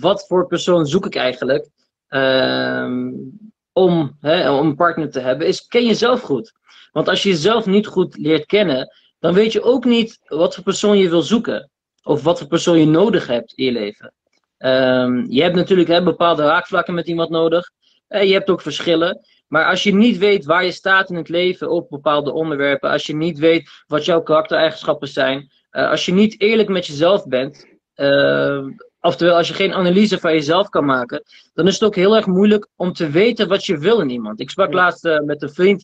wat 0.00 0.26
voor 0.26 0.46
persoon 0.46 0.86
zoek 0.86 1.06
ik 1.06 1.14
eigenlijk? 1.14 1.68
Um, 2.08 3.38
om, 3.72 4.16
om 4.22 4.66
een 4.66 4.76
partner 4.76 5.10
te 5.10 5.20
hebben, 5.20 5.46
is 5.46 5.66
ken 5.66 5.86
jezelf 5.86 6.20
goed. 6.20 6.52
Want 6.92 7.08
als 7.08 7.22
je 7.22 7.28
jezelf 7.28 7.66
niet 7.66 7.86
goed 7.86 8.16
leert 8.16 8.46
kennen, 8.46 8.88
dan 9.20 9.34
weet 9.34 9.52
je 9.52 9.62
ook 9.62 9.84
niet 9.84 10.18
wat 10.24 10.54
voor 10.54 10.64
persoon 10.64 10.98
je 10.98 11.08
wil 11.08 11.22
zoeken. 11.22 11.70
Of 12.02 12.22
wat 12.22 12.38
voor 12.38 12.48
persoon 12.48 12.78
je 12.78 12.86
nodig 12.86 13.26
hebt 13.26 13.52
in 13.52 13.64
je 13.64 13.72
leven. 13.72 14.14
Um, 14.58 15.30
je 15.30 15.42
hebt 15.42 15.54
natuurlijk 15.54 15.88
hè, 15.88 16.02
bepaalde 16.02 16.42
raakvlakken 16.42 16.94
met 16.94 17.06
iemand 17.06 17.30
nodig. 17.30 17.70
Eh, 18.08 18.24
je 18.24 18.32
hebt 18.32 18.50
ook 18.50 18.62
verschillen. 18.62 19.20
Maar 19.48 19.64
als 19.64 19.82
je 19.82 19.94
niet 19.94 20.18
weet 20.18 20.44
waar 20.44 20.64
je 20.64 20.72
staat 20.72 21.10
in 21.10 21.16
het 21.16 21.28
leven 21.28 21.70
op 21.70 21.90
bepaalde 21.90 22.32
onderwerpen, 22.32 22.90
als 22.90 23.06
je 23.06 23.14
niet 23.14 23.38
weet 23.38 23.70
wat 23.86 24.04
jouw 24.04 24.22
karaktereigenschappen 24.22 25.08
zijn, 25.08 25.50
uh, 25.72 25.90
als 25.90 26.04
je 26.04 26.12
niet 26.12 26.40
eerlijk 26.40 26.68
met 26.68 26.86
jezelf 26.86 27.26
bent, 27.26 27.66
uh, 27.96 28.66
oftewel 29.00 29.36
als 29.36 29.48
je 29.48 29.54
geen 29.54 29.74
analyse 29.74 30.18
van 30.18 30.32
jezelf 30.32 30.68
kan 30.68 30.84
maken, 30.84 31.22
dan 31.54 31.66
is 31.66 31.74
het 31.74 31.82
ook 31.82 31.94
heel 31.94 32.16
erg 32.16 32.26
moeilijk 32.26 32.68
om 32.76 32.92
te 32.92 33.10
weten 33.10 33.48
wat 33.48 33.66
je 33.66 33.78
wil 33.78 34.00
in 34.00 34.10
iemand. 34.10 34.40
Ik 34.40 34.50
sprak 34.50 34.72
laatst 34.72 35.04
eh, 35.04 35.20
met 35.20 35.42
een 35.42 35.52
vriend 35.54 35.82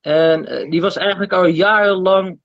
en 0.00 0.46
eh, 0.46 0.70
die 0.70 0.80
was 0.80 0.96
eigenlijk 0.96 1.32
al 1.32 1.46
jarenlang 1.46 2.40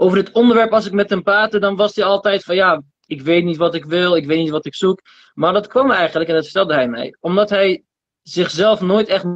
over 0.00 0.16
dit 0.24 0.32
onderwerp, 0.32 0.72
als 0.72 0.86
ik 0.86 0.92
met 0.92 1.10
hem 1.10 1.22
praatte, 1.22 1.58
dan 1.58 1.76
was 1.76 1.94
hij 1.94 2.04
altijd 2.04 2.44
van 2.44 2.54
ja, 2.54 2.82
ik 3.06 3.22
weet 3.22 3.44
niet 3.44 3.56
wat 3.56 3.74
ik 3.74 3.84
wil, 3.84 4.16
ik 4.16 4.26
weet 4.26 4.38
niet 4.38 4.50
wat 4.50 4.66
ik 4.66 4.74
zoek. 4.74 5.00
Maar 5.34 5.52
dat 5.52 5.66
kwam 5.66 5.90
eigenlijk, 5.90 6.28
en 6.28 6.34
dat 6.34 6.44
vertelde 6.44 6.74
hij 6.74 6.88
mij, 6.88 7.16
omdat 7.20 7.50
hij 7.50 7.84
zichzelf 8.22 8.80
nooit 8.80 9.08
echt, 9.08 9.26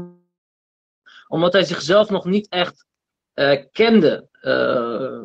omdat 1.26 1.52
hij 1.52 1.64
zichzelf 1.64 2.10
nog 2.10 2.24
niet 2.24 2.48
echt 2.48 2.86
eh, 3.32 3.64
kende. 3.72 4.28
Eh, 4.40 5.22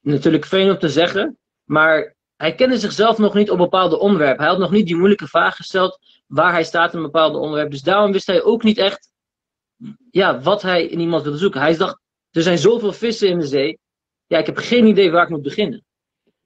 natuurlijk 0.00 0.44
veel 0.44 0.70
om 0.70 0.78
te 0.78 0.88
zeggen, 0.88 1.38
maar 1.64 2.14
hij 2.36 2.54
kende 2.54 2.78
zichzelf 2.78 3.18
nog 3.18 3.34
niet 3.34 3.50
op 3.50 3.58
bepaalde 3.58 3.98
onderwerpen. 3.98 4.42
Hij 4.42 4.52
had 4.52 4.60
nog 4.60 4.70
niet 4.70 4.86
die 4.86 4.96
moeilijke 4.96 5.28
vraag 5.28 5.56
gesteld 5.56 5.98
waar 6.26 6.52
hij 6.52 6.64
staat 6.64 6.92
in 6.92 6.98
een 6.98 7.04
bepaalde 7.04 7.38
onderwerp. 7.38 7.70
Dus 7.70 7.82
daarom 7.82 8.12
wist 8.12 8.26
hij 8.26 8.42
ook 8.42 8.62
niet 8.62 8.78
echt 8.78 9.12
ja, 10.10 10.40
wat 10.40 10.62
hij 10.62 10.86
in 10.86 11.00
iemand 11.00 11.22
wilde 11.22 11.38
zoeken. 11.38 11.60
Hij 11.60 11.76
dacht, 11.76 12.00
er 12.30 12.42
zijn 12.42 12.58
zoveel 12.58 12.92
vissen 12.92 13.28
in 13.28 13.38
de 13.38 13.46
zee. 13.46 13.82
Ja, 14.34 14.40
ik 14.40 14.46
heb 14.46 14.56
geen 14.56 14.86
idee 14.86 15.10
waar 15.10 15.22
ik 15.22 15.28
moet 15.28 15.42
beginnen. 15.42 15.84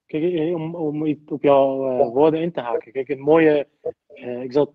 Kijk, 0.07 0.23
eh, 0.23 0.55
om, 0.55 0.75
om 0.75 1.17
op 1.27 1.43
jouw 1.43 1.89
eh, 1.91 2.13
woorden 2.13 2.41
in 2.41 2.53
te 2.53 2.61
haken. 2.61 2.93
Kijk, 2.93 3.09
het 3.09 3.19
mooie. 3.19 3.67
eh, 4.07 4.43
ik, 4.43 4.53
zat, 4.53 4.71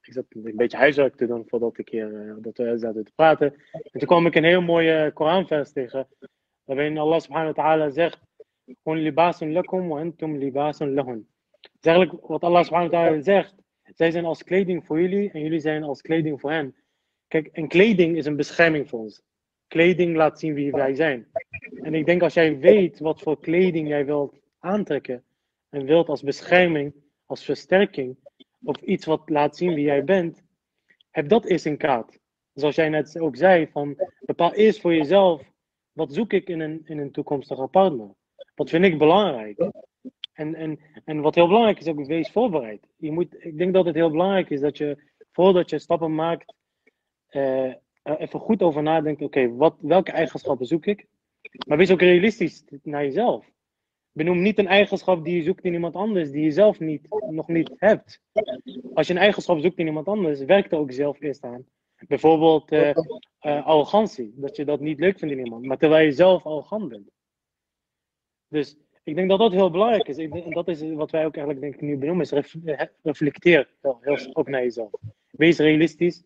ik 0.00 0.12
zat 0.12 0.24
een 0.28 0.56
beetje 0.56 0.76
huiswerk 0.76 1.16
te 1.16 1.26
doen 1.26 1.44
voordat 1.46 1.78
ik 1.78 1.88
hier 1.88 2.36
dat 2.40 2.56
we 2.56 2.78
zaten 2.78 3.04
te 3.04 3.12
praten. 3.14 3.54
En 3.72 3.98
toen 3.98 4.08
kwam 4.08 4.26
ik 4.26 4.34
een 4.34 4.44
heel 4.44 4.60
mooie 4.60 5.10
Koranvers 5.14 5.72
tegen. 5.72 6.08
Waarin 6.64 6.98
Allah 6.98 7.20
subhanahu 7.20 7.52
wa 7.54 7.62
ta'ala 7.62 7.90
zegt: 7.90 8.20
"Hun 8.82 8.98
libasun 8.98 9.52
lakum 9.52 9.88
wa 9.88 10.00
antum 10.00 10.36
libasun 10.36 10.94
lahun." 10.94 11.28
Het 11.60 11.70
is 11.80 11.90
eigenlijk 11.90 12.26
wat 12.26 12.42
Allah 12.42 12.64
subhanahu 12.64 12.90
wa 12.90 12.98
ta'ala 12.98 13.22
zegt. 13.22 13.54
Zij 13.94 14.10
zijn 14.10 14.24
als 14.24 14.42
kleding 14.42 14.86
voor 14.86 15.00
jullie 15.00 15.30
en 15.30 15.40
jullie 15.40 15.60
zijn 15.60 15.82
als 15.82 16.00
kleding 16.00 16.40
voor 16.40 16.50
hen. 16.50 16.74
Kijk, 17.28 17.46
en 17.46 17.68
kleding 17.68 18.16
is 18.16 18.26
een 18.26 18.36
bescherming 18.36 18.88
voor 18.88 18.98
ons. 18.98 19.22
Kleding 19.68 20.16
laat 20.16 20.38
zien 20.38 20.54
wie 20.54 20.70
wij 20.70 20.94
zijn. 20.94 21.26
En 21.82 21.94
ik 21.94 22.06
denk 22.06 22.22
als 22.22 22.34
jij 22.34 22.58
weet 22.58 22.98
wat 22.98 23.20
voor 23.20 23.40
kleding 23.40 23.88
jij 23.88 24.06
wilt 24.06 24.40
aantrekken 24.58 25.24
en 25.68 25.84
wilt 25.84 26.08
als 26.08 26.22
bescherming, 26.22 26.94
als 27.26 27.44
versterking, 27.44 28.16
of 28.62 28.80
iets 28.80 29.04
wat 29.04 29.28
laat 29.28 29.56
zien 29.56 29.74
wie 29.74 29.84
jij 29.84 30.04
bent, 30.04 30.42
heb 31.10 31.28
dat 31.28 31.44
eerst 31.44 31.66
in 31.66 31.76
kaart. 31.76 32.18
Zoals 32.52 32.74
jij 32.74 32.88
net 32.88 33.18
ook 33.18 33.36
zei, 33.36 33.68
van 33.72 33.96
bepaal 34.20 34.54
eerst 34.54 34.80
voor 34.80 34.94
jezelf, 34.94 35.42
wat 35.92 36.12
zoek 36.12 36.32
ik 36.32 36.48
in 36.48 36.60
een, 36.60 36.82
in 36.84 36.98
een 36.98 37.12
toekomstige 37.12 37.66
partner? 37.66 38.14
Wat 38.54 38.70
vind 38.70 38.84
ik 38.84 38.98
belangrijk? 38.98 39.70
En, 40.32 40.54
en, 40.54 40.78
en 41.04 41.20
wat 41.20 41.34
heel 41.34 41.46
belangrijk 41.46 41.78
is, 41.78 41.86
ook 41.86 42.06
wees 42.06 42.30
voorbereid. 42.30 42.86
Je 42.96 43.12
moet, 43.12 43.44
ik 43.44 43.58
denk 43.58 43.74
dat 43.74 43.86
het 43.86 43.94
heel 43.94 44.10
belangrijk 44.10 44.50
is 44.50 44.60
dat 44.60 44.76
je, 44.76 45.02
voordat 45.32 45.70
je 45.70 45.78
stappen 45.78 46.14
maakt, 46.14 46.54
eh, 47.26 47.72
er 48.06 48.18
even 48.18 48.40
goed 48.40 48.62
over 48.62 48.82
nadenkt, 48.82 49.22
oké, 49.22 49.54
wat 49.54 49.76
welke 49.80 50.12
eigenschappen 50.12 50.66
zoek 50.66 50.86
ik? 50.86 51.06
Maar 51.66 51.76
wees 51.76 51.90
ook 51.90 52.00
realistisch 52.00 52.64
naar 52.82 53.04
jezelf. 53.04 53.50
Benoem 54.12 54.42
niet 54.42 54.58
een 54.58 54.66
eigenschap 54.66 55.24
die 55.24 55.36
je 55.36 55.42
zoekt 55.42 55.64
in 55.64 55.72
iemand 55.72 55.94
anders, 55.94 56.30
die 56.30 56.44
je 56.44 56.50
zelf 56.50 56.80
niet, 56.80 57.06
nog 57.30 57.48
niet 57.48 57.72
hebt. 57.76 58.20
Als 58.94 59.06
je 59.06 59.12
een 59.12 59.20
eigenschap 59.20 59.58
zoekt 59.60 59.78
in 59.78 59.86
iemand 59.86 60.06
anders, 60.06 60.44
werk 60.44 60.72
er 60.72 60.78
ook 60.78 60.92
zelf 60.92 61.20
eerst 61.20 61.44
aan. 61.44 61.66
Bijvoorbeeld 62.08 62.70
eh, 62.70 62.90
eh, 62.90 63.66
arrogantie, 63.66 64.32
dat 64.36 64.56
je 64.56 64.64
dat 64.64 64.80
niet 64.80 64.98
leuk 64.98 65.18
vindt 65.18 65.34
in 65.34 65.44
iemand, 65.44 65.64
maar 65.64 65.78
terwijl 65.78 66.04
je 66.04 66.12
zelf 66.12 66.46
arrogant 66.46 66.88
bent. 66.88 67.10
Dus 68.48 68.76
ik 69.02 69.14
denk 69.14 69.28
dat 69.28 69.38
dat 69.38 69.52
heel 69.52 69.70
belangrijk 69.70 70.08
is. 70.08 70.16
En 70.18 70.50
dat 70.50 70.68
is 70.68 70.92
wat 70.92 71.10
wij 71.10 71.26
ook 71.26 71.36
eigenlijk 71.36 71.60
denk 71.60 71.74
ik 71.74 71.80
nu 71.80 71.96
benoemen, 71.96 72.24
is 72.24 72.30
ref- 72.30 72.56
eh, 72.64 72.86
reflecteer 73.02 73.70
ook 74.32 74.48
naar 74.48 74.62
jezelf. 74.62 74.90
Wees 75.30 75.58
realistisch 75.58 76.24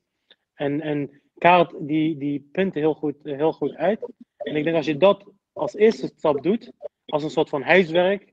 en, 0.55 0.81
en 0.81 1.20
kaart 1.41 1.75
die, 1.79 2.19
die 2.19 2.49
punten 2.53 2.81
heel 2.81 2.95
goed, 2.95 3.17
heel 3.23 3.53
goed 3.53 3.75
uit. 3.75 4.01
En 4.37 4.57
ik 4.57 4.65
denk 4.65 4.77
als 4.77 4.87
je 4.87 4.97
dat 4.97 5.25
als 5.53 5.75
eerste 5.75 6.13
stap 6.17 6.43
doet, 6.43 6.73
als 7.07 7.23
een 7.23 7.31
soort 7.31 7.49
van 7.49 7.63
huiswerk, 7.63 8.33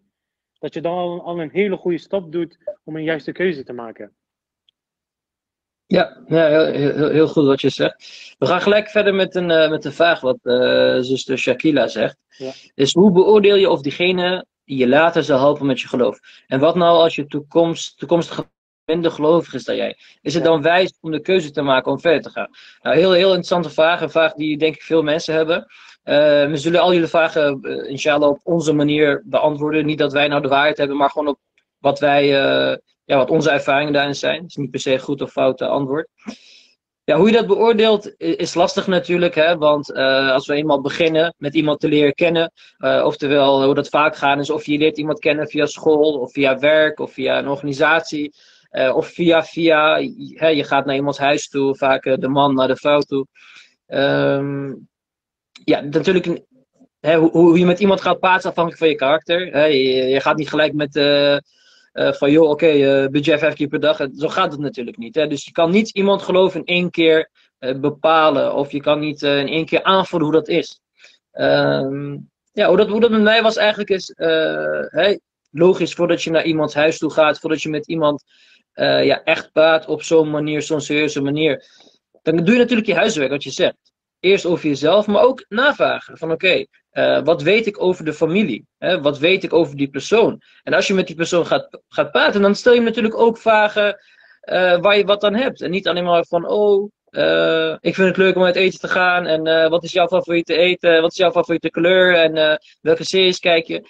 dat 0.59 0.73
je 0.73 0.81
dan 0.81 0.97
al, 0.97 1.21
al 1.21 1.41
een 1.41 1.51
hele 1.51 1.77
goede 1.77 1.97
stap 1.97 2.31
doet 2.31 2.57
om 2.83 2.95
een 2.95 3.03
juiste 3.03 3.31
keuze 3.31 3.63
te 3.63 3.73
maken. 3.73 4.15
Ja, 5.85 6.23
ja 6.27 6.47
heel, 6.47 6.65
heel, 6.65 7.09
heel 7.09 7.27
goed 7.27 7.45
wat 7.45 7.61
je 7.61 7.69
zegt. 7.69 8.35
We 8.37 8.45
gaan 8.45 8.61
gelijk 8.61 8.89
verder 8.89 9.15
met 9.15 9.35
een, 9.35 9.51
eh, 9.51 9.69
met 9.69 9.85
een 9.85 9.93
vraag 9.93 10.21
wat 10.21 10.37
eh 10.41 10.97
zuster 10.99 11.37
Shakila 11.37 11.87
zegt. 11.87 12.17
Ja. 12.27 12.51
Is 12.73 12.93
hoe 12.93 13.11
beoordeel 13.11 13.55
je 13.55 13.69
of 13.69 13.81
diegene 13.81 14.45
die 14.65 14.77
je 14.77 14.87
later 14.87 15.23
zal 15.23 15.39
helpen 15.39 15.65
met 15.65 15.81
je 15.81 15.87
geloof? 15.87 16.19
En 16.47 16.59
wat 16.59 16.75
nou 16.75 16.97
als 16.97 17.15
je 17.15 17.27
toekomst, 17.27 17.97
toekomstige 17.97 18.49
minder 18.87 19.11
gelovig 19.11 19.53
is 19.53 19.63
dan 19.63 19.75
jij? 19.75 19.97
Is 20.21 20.33
het 20.33 20.43
dan 20.43 20.61
wijs 20.61 20.97
om 21.01 21.11
de 21.11 21.21
keuze 21.21 21.51
te 21.51 21.61
maken 21.61 21.91
om 21.91 21.99
verder 21.99 22.21
te 22.21 22.29
gaan? 22.29 22.49
Nou, 22.81 22.95
heel, 22.95 23.11
heel 23.11 23.27
interessante 23.27 23.69
vraag. 23.69 24.01
Een 24.01 24.09
vraag 24.09 24.33
die 24.33 24.57
denk 24.57 24.75
ik 24.75 24.81
veel 24.81 25.03
mensen 25.03 25.33
hebben. 25.33 25.67
Eh, 26.03 26.15
we 26.49 26.57
zullen 26.57 26.81
al 26.81 26.93
jullie 26.93 27.07
vragen 27.07 27.61
eh, 27.61 27.89
inshallah 27.89 28.29
op 28.29 28.39
onze 28.43 28.73
manier 28.73 29.23
beantwoorden. 29.25 29.85
Niet 29.85 29.97
dat 29.97 30.13
wij 30.13 30.27
nou 30.27 30.41
de 30.41 30.47
waarheid 30.47 30.77
hebben, 30.77 30.97
maar 30.97 31.09
gewoon 31.09 31.27
op 31.27 31.39
wat 31.77 31.99
wij... 31.99 32.23
eh, 32.23 32.77
ja, 33.05 33.17
wat 33.17 33.29
onze 33.29 33.49
ervaringen 33.49 33.93
daarin 33.93 34.15
zijn. 34.15 34.41
Het 34.41 34.49
is 34.49 34.55
niet 34.55 34.71
per 34.71 34.79
se 34.79 34.99
goed 34.99 35.21
of 35.21 35.31
fout 35.31 35.61
antwoord. 35.61 36.07
Ja, 37.03 37.17
hoe 37.17 37.27
je 37.27 37.33
dat 37.33 37.47
beoordeelt 37.47 38.13
is 38.17 38.53
lastig 38.53 38.87
natuurlijk, 38.87 39.35
hè? 39.35 39.57
want 39.57 39.93
als 39.93 40.47
we 40.47 40.53
eenmaal 40.53 40.81
beginnen 40.81 41.33
met 41.37 41.55
iemand 41.55 41.79
te 41.79 41.87
leren 41.87 42.13
kennen, 42.13 42.51
oftewel 43.03 43.63
hoe 43.63 43.73
dat 43.73 43.89
vaak 43.89 44.15
gaat 44.15 44.39
is 44.39 44.49
of 44.49 44.65
je 44.65 44.77
leert 44.77 44.97
iemand 44.97 45.19
kennen 45.19 45.47
via 45.47 45.65
school, 45.65 46.19
of 46.19 46.31
via 46.31 46.59
werk, 46.59 46.99
of 46.99 47.11
via 47.13 47.37
een 47.37 47.47
organisatie, 47.47 48.33
eh, 48.77 48.95
of 48.95 49.07
via 49.07 49.43
via, 49.43 49.97
je 50.49 50.63
gaat 50.63 50.85
naar 50.85 50.95
iemands 50.95 51.17
huis 51.17 51.49
toe, 51.49 51.75
vaak 51.75 52.05
eh, 52.05 52.17
de 52.17 52.27
man 52.27 52.53
naar 52.53 52.67
de 52.67 52.75
vrouw 52.75 52.99
toe. 52.99 53.27
Ehm, 53.87 54.73
ja, 55.63 55.81
natuurlijk, 55.81 56.41
hè, 56.99 57.17
hoe, 57.17 57.31
hoe 57.31 57.59
je 57.59 57.65
met 57.65 57.79
iemand 57.79 58.01
gaat 58.01 58.19
praten 58.19 58.49
afhankelijk 58.49 58.81
van 58.81 58.89
je 58.89 58.95
karakter. 58.95 59.69
Je, 59.71 60.19
gaat 60.21 60.37
niet 60.37 60.49
gelijk 60.49 60.73
met... 60.73 60.95
eh, 60.95 62.11
van 62.11 62.31
joh, 62.31 62.49
oké, 62.49 62.67
eh, 62.67 63.07
budget 63.07 63.39
vijf 63.39 63.53
keer 63.53 63.67
per 63.67 63.79
dag. 63.79 64.07
Zo 64.15 64.27
gaat 64.27 64.51
het 64.51 64.61
natuurlijk 64.61 64.97
niet. 64.97 65.15
Hè? 65.15 65.27
Dus 65.27 65.45
je 65.45 65.51
kan 65.51 65.71
niet 65.71 65.89
iemand 65.89 66.21
geloven 66.21 66.59
in 66.59 66.65
één 66.65 66.89
keer 66.89 67.29
bepalen. 67.59 68.55
Of 68.55 68.71
je 68.71 68.81
kan 68.81 68.99
niet 68.99 69.21
in 69.21 69.47
één 69.47 69.65
keer 69.65 69.83
aanvoelen 69.83 70.29
hoe 70.29 70.37
dat 70.37 70.47
is. 70.47 70.81
Ehm, 71.31 72.17
ja, 72.51 72.67
hoe 72.67 72.77
dat, 72.77 72.87
hoe 72.87 73.09
met 73.09 73.21
mij 73.21 73.41
was 73.41 73.55
eigenlijk 73.57 73.89
is... 73.89 74.13
logisch, 75.51 75.93
voordat 75.93 76.23
je 76.23 76.31
naar 76.31 76.45
iemands 76.45 76.73
huis 76.73 76.97
toe 76.97 77.11
gaat. 77.11 77.39
Voordat 77.39 77.61
je 77.61 77.69
met 77.69 77.87
iemand 77.87 78.23
eh, 78.77 79.05
ja, 79.05 79.23
echt 79.23 79.51
praat 79.51 79.85
op 79.85 80.03
zo'n 80.03 80.29
manier, 80.29 80.61
zo'n 80.61 80.81
serieuze 80.81 81.21
manier. 81.21 81.63
Dan 82.21 82.35
doe 82.35 82.53
je 82.53 82.59
natuurlijk 82.59 82.87
je 82.87 82.95
huiswerk, 82.95 83.29
wat 83.29 83.43
je 83.43 83.51
zegt. 83.51 83.93
Eerst 84.19 84.45
over 84.45 84.67
jezelf, 84.67 85.07
maar 85.07 85.21
ook 85.21 85.45
navragen. 85.49 86.17
Van 86.17 86.31
oké, 86.31 86.65
eh, 86.89 87.23
wat 87.23 87.41
weet 87.41 87.67
ik 87.67 87.81
over 87.81 88.05
de 88.05 88.13
familie? 88.13 88.65
Wat 88.77 89.17
weet 89.19 89.43
ik 89.43 89.53
over 89.53 89.75
die 89.75 89.89
persoon? 89.89 90.41
En 90.63 90.73
als 90.73 90.87
je 90.87 90.93
met 90.93 91.07
die 91.07 91.15
persoon 91.15 91.45
gaat, 91.45 91.81
gaat 91.89 92.11
praten, 92.11 92.41
dan 92.41 92.55
stel 92.55 92.73
je 92.73 92.81
natuurlijk 92.81 93.17
ook 93.17 93.37
vragen 93.37 93.99
eh, 94.39 94.79
waar 94.79 94.97
je 94.97 95.05
wat 95.05 95.23
aan 95.23 95.35
hebt. 95.35 95.61
En 95.61 95.71
niet 95.71 95.87
alleen 95.87 96.03
maar 96.03 96.25
van, 96.25 96.47
oh, 96.47 96.89
ik 97.79 97.95
vind 97.95 98.07
het 98.07 98.17
leuk 98.17 98.35
om 98.35 98.43
uit 98.43 98.55
eten 98.55 98.79
te 98.79 98.87
gaan. 98.87 99.25
En 99.25 99.69
wat 99.69 99.83
is 99.83 99.91
jouw 99.91 100.07
favoriete 100.07 100.55
eten? 100.55 101.01
Wat 101.01 101.11
is 101.11 101.17
jouw 101.17 101.31
favoriete 101.31 101.69
kleur? 101.69 102.15
En 102.15 102.59
welke 102.81 103.03
series 103.03 103.39
kijk 103.39 103.67
je? 103.67 103.87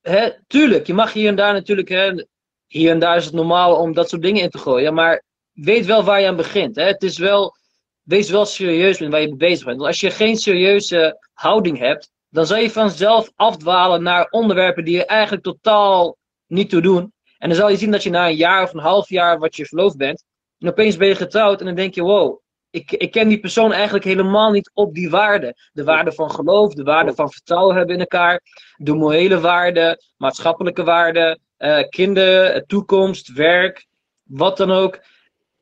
Hè, 0.00 0.30
tuurlijk, 0.46 0.86
je 0.86 0.94
mag 0.94 1.12
hier 1.12 1.28
en 1.28 1.36
daar 1.36 1.52
natuurlijk, 1.52 1.88
hè, 1.88 2.26
hier 2.72 2.90
en 2.90 2.98
daar 2.98 3.16
is 3.16 3.24
het 3.24 3.34
normaal 3.34 3.76
om 3.76 3.92
dat 3.92 4.08
soort 4.08 4.22
dingen 4.22 4.42
in 4.42 4.50
te 4.50 4.58
gooien. 4.58 4.94
Maar 4.94 5.24
weet 5.52 5.86
wel 5.86 6.04
waar 6.04 6.20
je 6.20 6.26
aan 6.26 6.36
begint. 6.36 6.76
Hè? 6.76 6.84
Het 6.84 7.02
is 7.02 7.18
wel, 7.18 7.56
wees 8.02 8.30
wel 8.30 8.44
serieus 8.44 8.98
met 8.98 9.10
waar 9.10 9.20
je 9.20 9.28
mee 9.28 9.36
bezig 9.36 9.64
bent. 9.64 9.76
Want 9.76 9.88
als 9.88 10.00
je 10.00 10.10
geen 10.10 10.36
serieuze 10.36 11.28
houding 11.32 11.78
hebt, 11.78 12.10
dan 12.28 12.46
zal 12.46 12.56
je 12.56 12.70
vanzelf 12.70 13.30
afdwalen 13.36 14.02
naar 14.02 14.26
onderwerpen 14.30 14.84
die 14.84 14.96
je 14.96 15.06
eigenlijk 15.06 15.42
totaal 15.42 16.16
niet 16.46 16.70
toe 16.70 16.80
doen. 16.80 17.12
En 17.38 17.48
dan 17.48 17.56
zal 17.56 17.68
je 17.68 17.76
zien 17.76 17.90
dat 17.90 18.02
je 18.02 18.10
na 18.10 18.28
een 18.28 18.36
jaar 18.36 18.62
of 18.62 18.72
een 18.72 18.80
half 18.80 19.08
jaar 19.08 19.38
wat 19.38 19.56
je 19.56 19.66
verloofd 19.66 19.96
bent, 19.96 20.24
en 20.58 20.68
opeens 20.68 20.96
ben 20.96 21.08
je 21.08 21.14
getrouwd 21.14 21.60
en 21.60 21.66
dan 21.66 21.74
denk 21.74 21.94
je, 21.94 22.02
wow, 22.02 22.40
ik, 22.70 22.92
ik 22.92 23.10
ken 23.10 23.28
die 23.28 23.40
persoon 23.40 23.72
eigenlijk 23.72 24.04
helemaal 24.04 24.50
niet 24.50 24.70
op 24.74 24.94
die 24.94 25.10
waarden. 25.10 25.54
De 25.72 25.84
waarde 25.84 26.12
van 26.12 26.30
geloof, 26.30 26.74
de 26.74 26.82
waarde 26.82 27.14
van 27.14 27.30
vertrouwen 27.30 27.76
hebben 27.76 27.94
in 27.94 28.00
elkaar, 28.00 28.40
de 28.76 28.94
morele 28.94 29.40
waarden, 29.40 29.98
maatschappelijke 30.16 30.84
waarden, 30.84 31.40
eh, 31.62 31.88
kinderen, 31.88 32.54
eh, 32.54 32.60
toekomst, 32.66 33.32
werk, 33.32 33.86
wat 34.22 34.56
dan 34.56 34.70
ook. 34.70 35.00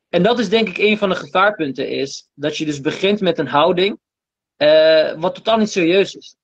En 0.09 0.23
dat 0.23 0.39
is 0.39 0.49
denk 0.49 0.67
ik 0.67 0.77
een 0.77 0.97
van 0.97 1.09
de 1.09 1.15
gevaarpunten 1.15 1.89
is, 1.89 2.29
dat 2.33 2.57
je 2.57 2.65
dus 2.65 2.81
begint 2.81 3.21
met 3.21 3.37
een 3.37 3.47
houding 3.47 3.99
eh, 4.57 5.13
wat 5.17 5.35
totaal 5.35 5.57
niet 5.57 5.69
serieus 5.69 6.15
is. 6.15 6.35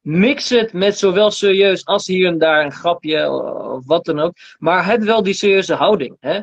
Mix 0.00 0.48
het 0.48 0.72
met 0.72 0.98
zowel 0.98 1.30
serieus 1.30 1.84
als 1.84 2.06
hier 2.06 2.26
en 2.26 2.38
daar 2.38 2.64
een 2.64 2.72
grapje 2.72 3.30
of 3.30 3.86
wat 3.86 4.04
dan 4.04 4.20
ook. 4.20 4.36
Maar 4.58 4.86
heb 4.86 5.02
wel 5.02 5.22
die 5.22 5.34
serieuze 5.34 5.74
houding. 5.74 6.16
Hè? 6.20 6.40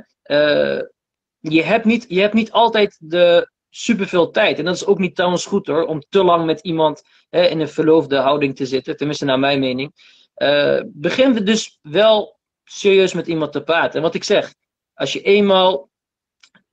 Je, 1.39 1.63
hebt 1.63 1.85
niet, 1.85 2.05
je 2.07 2.19
hebt 2.19 2.33
niet 2.33 2.51
altijd 2.51 2.97
de 2.99 3.51
superveel 3.69 4.31
tijd. 4.31 4.59
En 4.59 4.65
dat 4.65 4.75
is 4.75 4.85
ook 4.85 4.99
niet 4.99 5.15
trouwens 5.15 5.45
goed 5.45 5.67
hoor. 5.67 5.85
Om 5.85 6.03
te 6.09 6.23
lang 6.23 6.45
met 6.45 6.59
iemand 6.59 7.03
hè, 7.29 7.47
in 7.47 7.59
een 7.59 7.69
verloofde 7.69 8.17
houding 8.17 8.55
te 8.55 8.65
zitten. 8.65 8.97
Tenminste 8.97 9.25
naar 9.25 9.39
mijn 9.39 9.59
mening. 9.59 9.93
Eh, 10.33 10.81
begin 10.85 11.33
dus 11.33 11.79
wel 11.81 12.39
serieus 12.71 13.13
met 13.13 13.27
iemand 13.27 13.51
te 13.51 13.63
praten. 13.63 13.95
En 13.95 14.01
wat 14.01 14.15
ik 14.15 14.23
zeg, 14.23 14.53
als 14.93 15.13
je 15.13 15.21
eenmaal 15.21 15.89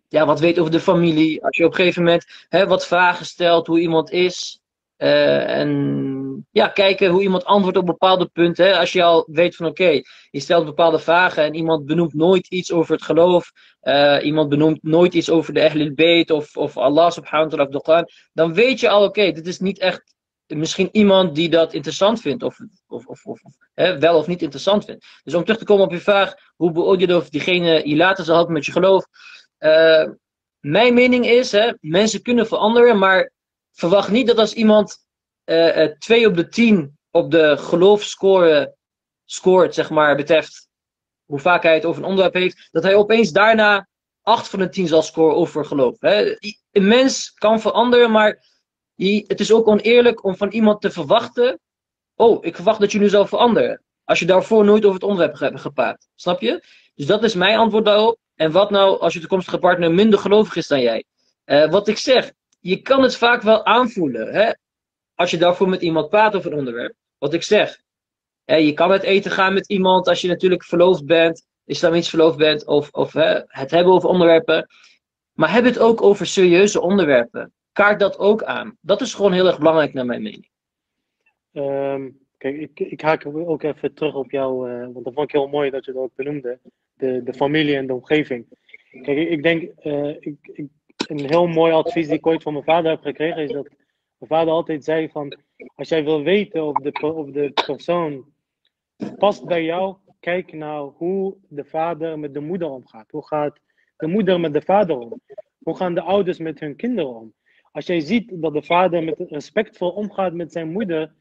ja, 0.08 0.26
wat 0.26 0.40
weet 0.40 0.58
over 0.58 0.72
de 0.72 0.80
familie, 0.80 1.44
als 1.44 1.56
je 1.56 1.64
op 1.64 1.70
een 1.70 1.76
gegeven 1.76 2.02
moment 2.02 2.26
hè, 2.48 2.66
wat 2.66 2.86
vragen 2.86 3.26
stelt, 3.26 3.66
hoe 3.66 3.80
iemand 3.80 4.10
is, 4.10 4.60
uh, 4.98 5.58
en 5.58 6.46
ja, 6.50 6.68
kijken 6.68 7.10
hoe 7.10 7.22
iemand 7.22 7.44
antwoordt 7.44 7.78
op 7.78 7.86
bepaalde 7.86 8.26
punten. 8.26 8.66
Hè. 8.66 8.78
Als 8.78 8.92
je 8.92 9.02
al 9.02 9.28
weet 9.30 9.56
van 9.56 9.66
oké, 9.66 10.00
je 10.30 10.40
stelt 10.40 10.64
bepaalde 10.64 10.98
vragen 10.98 11.42
en 11.42 11.54
iemand 11.54 11.86
benoemt 11.86 12.14
nooit 12.14 12.46
iets 12.48 12.72
over 12.72 12.94
het 12.94 13.02
geloof. 13.02 13.50
Uh, 13.82 14.18
iemand 14.22 14.48
benoemt 14.48 14.82
nooit 14.82 15.14
iets 15.14 15.30
over 15.30 15.54
de 15.54 15.64
Ahlul 15.64 15.94
Bayt 15.94 16.30
of, 16.30 16.56
of 16.56 16.76
Allah 16.76 17.10
subhanahu 17.10 17.56
wa 17.56 17.66
ta'ala. 17.66 18.08
Dan 18.32 18.54
weet 18.54 18.80
je 18.80 18.88
al 18.88 19.04
oké, 19.04 19.32
dit 19.32 19.46
is 19.46 19.58
niet 19.58 19.78
echt 19.78 20.16
misschien 20.56 20.88
iemand 20.92 21.34
die 21.34 21.48
dat 21.48 21.74
interessant 21.74 22.20
vindt. 22.20 22.42
Of, 22.42 22.58
of, 22.86 23.24
of, 23.24 23.40
hè, 23.74 23.98
wel 23.98 24.18
of 24.18 24.26
niet 24.26 24.42
interessant 24.42 24.84
vindt. 24.84 25.06
Dus 25.24 25.34
om 25.34 25.42
terug 25.42 25.58
te 25.58 25.64
komen 25.64 25.84
op 25.84 25.92
je 25.92 26.00
vraag, 26.00 26.34
hoe 26.56 26.72
beoordeel 26.72 27.08
je 27.08 27.16
of 27.16 27.28
diegene 27.28 27.88
je 27.88 27.96
later 27.96 28.24
zal 28.24 28.34
helpen 28.34 28.52
met 28.52 28.66
je 28.66 28.72
geloof. 28.72 29.06
Uh, 29.58 30.08
mijn 30.60 30.94
mening 30.94 31.26
is, 31.26 31.52
hè, 31.52 31.72
mensen 31.80 32.22
kunnen 32.22 32.46
veranderen, 32.46 32.98
maar 32.98 33.32
verwacht 33.72 34.10
niet 34.10 34.26
dat 34.26 34.38
als 34.38 34.52
iemand 34.52 35.06
uh, 35.44 35.76
uh, 35.76 35.92
2 35.98 36.26
op 36.26 36.36
de 36.36 36.48
10 36.48 36.98
op 37.10 37.30
de 37.30 37.56
geloofscore 37.56 38.76
scoort, 39.24 39.74
zeg 39.74 39.90
maar, 39.90 40.16
betreft 40.16 40.68
hoe 41.24 41.38
vaak 41.38 41.62
hij 41.62 41.74
het 41.74 41.84
over 41.84 42.02
een 42.02 42.08
onderwerp 42.08 42.34
heeft, 42.34 42.68
dat 42.70 42.82
hij 42.82 42.94
opeens 42.94 43.30
daarna 43.32 43.88
8 44.22 44.48
van 44.48 44.58
de 44.58 44.68
10 44.68 44.86
zal 44.86 45.02
scoren 45.02 45.36
over 45.36 45.64
geloof. 45.64 45.96
Hè. 46.00 46.36
Een 46.72 46.88
mens 46.88 47.32
kan 47.32 47.60
veranderen, 47.60 48.10
maar 48.10 48.44
het 49.06 49.40
is 49.40 49.52
ook 49.52 49.68
oneerlijk 49.68 50.24
om 50.24 50.36
van 50.36 50.48
iemand 50.48 50.80
te 50.80 50.90
verwachten. 50.90 51.60
Oh, 52.14 52.44
ik 52.44 52.54
verwacht 52.54 52.80
dat 52.80 52.92
je 52.92 52.98
nu 52.98 53.08
zal 53.08 53.26
veranderen. 53.26 53.82
Als 54.04 54.18
je 54.18 54.26
daarvoor 54.26 54.64
nooit 54.64 54.84
over 54.84 54.94
het 54.94 55.08
onderwerp 55.08 55.38
hebt 55.38 55.60
gepraat. 55.60 56.08
Snap 56.14 56.40
je? 56.40 56.64
Dus 56.94 57.06
dat 57.06 57.24
is 57.24 57.34
mijn 57.34 57.58
antwoord 57.58 57.84
daarop. 57.84 58.18
En 58.34 58.50
wat 58.50 58.70
nou 58.70 59.00
als 59.00 59.12
je 59.12 59.20
toekomstige 59.20 59.58
partner 59.58 59.92
minder 59.92 60.18
gelovig 60.18 60.56
is 60.56 60.66
dan 60.66 60.80
jij? 60.80 61.04
Uh, 61.46 61.70
wat 61.70 61.88
ik 61.88 61.98
zeg, 61.98 62.32
je 62.60 62.82
kan 62.82 63.02
het 63.02 63.16
vaak 63.16 63.42
wel 63.42 63.64
aanvoelen. 63.64 64.32
Hè? 64.32 64.52
Als 65.14 65.30
je 65.30 65.38
daarvoor 65.38 65.68
met 65.68 65.82
iemand 65.82 66.08
praat 66.08 66.34
over 66.34 66.52
een 66.52 66.58
onderwerp. 66.58 66.94
Wat 67.18 67.34
ik 67.34 67.42
zeg. 67.42 67.80
Hè, 68.44 68.56
je 68.56 68.72
kan 68.72 68.90
het 68.90 69.02
eten 69.02 69.30
gaan 69.30 69.54
met 69.54 69.68
iemand 69.68 70.08
als 70.08 70.20
je 70.20 70.28
natuurlijk 70.28 70.64
verloofd 70.64 71.06
bent. 71.06 71.46
Islamitisch 71.64 72.08
verloofd 72.08 72.36
bent. 72.36 72.66
Of, 72.66 72.88
of 72.90 73.12
hè, 73.12 73.40
het 73.46 73.70
hebben 73.70 73.92
over 73.92 74.08
onderwerpen. 74.08 74.66
Maar 75.32 75.52
heb 75.52 75.64
het 75.64 75.78
ook 75.78 76.02
over 76.02 76.26
serieuze 76.26 76.80
onderwerpen. 76.80 77.52
Kaart 77.78 78.00
dat 78.00 78.18
ook 78.18 78.42
aan. 78.42 78.76
Dat 78.80 79.00
is 79.00 79.14
gewoon 79.14 79.32
heel 79.32 79.46
erg 79.46 79.58
belangrijk 79.58 79.92
naar 79.92 80.06
mijn 80.06 80.22
mening. 80.22 80.48
Um, 81.52 82.18
kijk, 82.36 82.56
ik, 82.56 82.80
ik 82.80 83.00
haak 83.00 83.26
ook 83.26 83.62
even 83.62 83.94
terug 83.94 84.14
op 84.14 84.30
jou. 84.30 84.70
Uh, 84.70 84.88
want 84.92 85.04
dat 85.04 85.14
vond 85.14 85.28
ik 85.28 85.32
heel 85.32 85.48
mooi 85.48 85.70
dat 85.70 85.84
je 85.84 85.92
dat 85.92 86.02
ook 86.02 86.14
benoemde. 86.14 86.58
De, 86.94 87.22
de 87.22 87.34
familie 87.34 87.76
en 87.76 87.86
de 87.86 87.94
omgeving. 87.94 88.46
Kijk, 88.90 89.18
ik, 89.18 89.28
ik 89.28 89.42
denk, 89.42 89.86
uh, 89.86 90.08
ik, 90.08 90.36
ik 90.42 90.68
een 91.06 91.28
heel 91.28 91.46
mooi 91.46 91.72
advies 91.72 92.06
die 92.06 92.16
ik 92.16 92.26
ooit 92.26 92.42
van 92.42 92.52
mijn 92.52 92.64
vader 92.64 92.90
heb 92.90 93.02
gekregen, 93.02 93.42
is 93.42 93.52
dat 93.52 93.68
mijn 94.18 94.30
vader 94.30 94.52
altijd 94.52 94.84
zei 94.84 95.08
van, 95.08 95.36
als 95.74 95.88
jij 95.88 96.04
wil 96.04 96.22
weten 96.22 96.64
of 96.64 96.74
de, 96.74 96.92
of 97.14 97.30
de 97.30 97.50
persoon 97.66 98.24
past 99.18 99.44
bij 99.44 99.64
jou, 99.64 99.96
kijk 100.20 100.52
nou 100.52 100.92
hoe 100.96 101.36
de 101.48 101.64
vader 101.64 102.18
met 102.18 102.34
de 102.34 102.40
moeder 102.40 102.70
omgaat. 102.70 103.10
Hoe 103.10 103.26
gaat 103.26 103.58
de 103.96 104.06
moeder 104.06 104.40
met 104.40 104.52
de 104.52 104.62
vader 104.62 104.98
om? 104.98 105.20
Hoe 105.62 105.76
gaan 105.76 105.94
de 105.94 106.02
ouders 106.02 106.38
met 106.38 106.60
hun 106.60 106.76
kinderen 106.76 107.14
om? 107.14 107.36
Als 107.72 107.86
jij 107.86 108.00
ziet 108.00 108.42
dat 108.42 108.52
de 108.52 108.62
vader 108.62 109.04
met 109.04 109.18
respectvol 109.18 109.90
omgaat 109.90 110.32
met 110.32 110.52
zijn 110.52 110.72
moeder, 110.72 111.14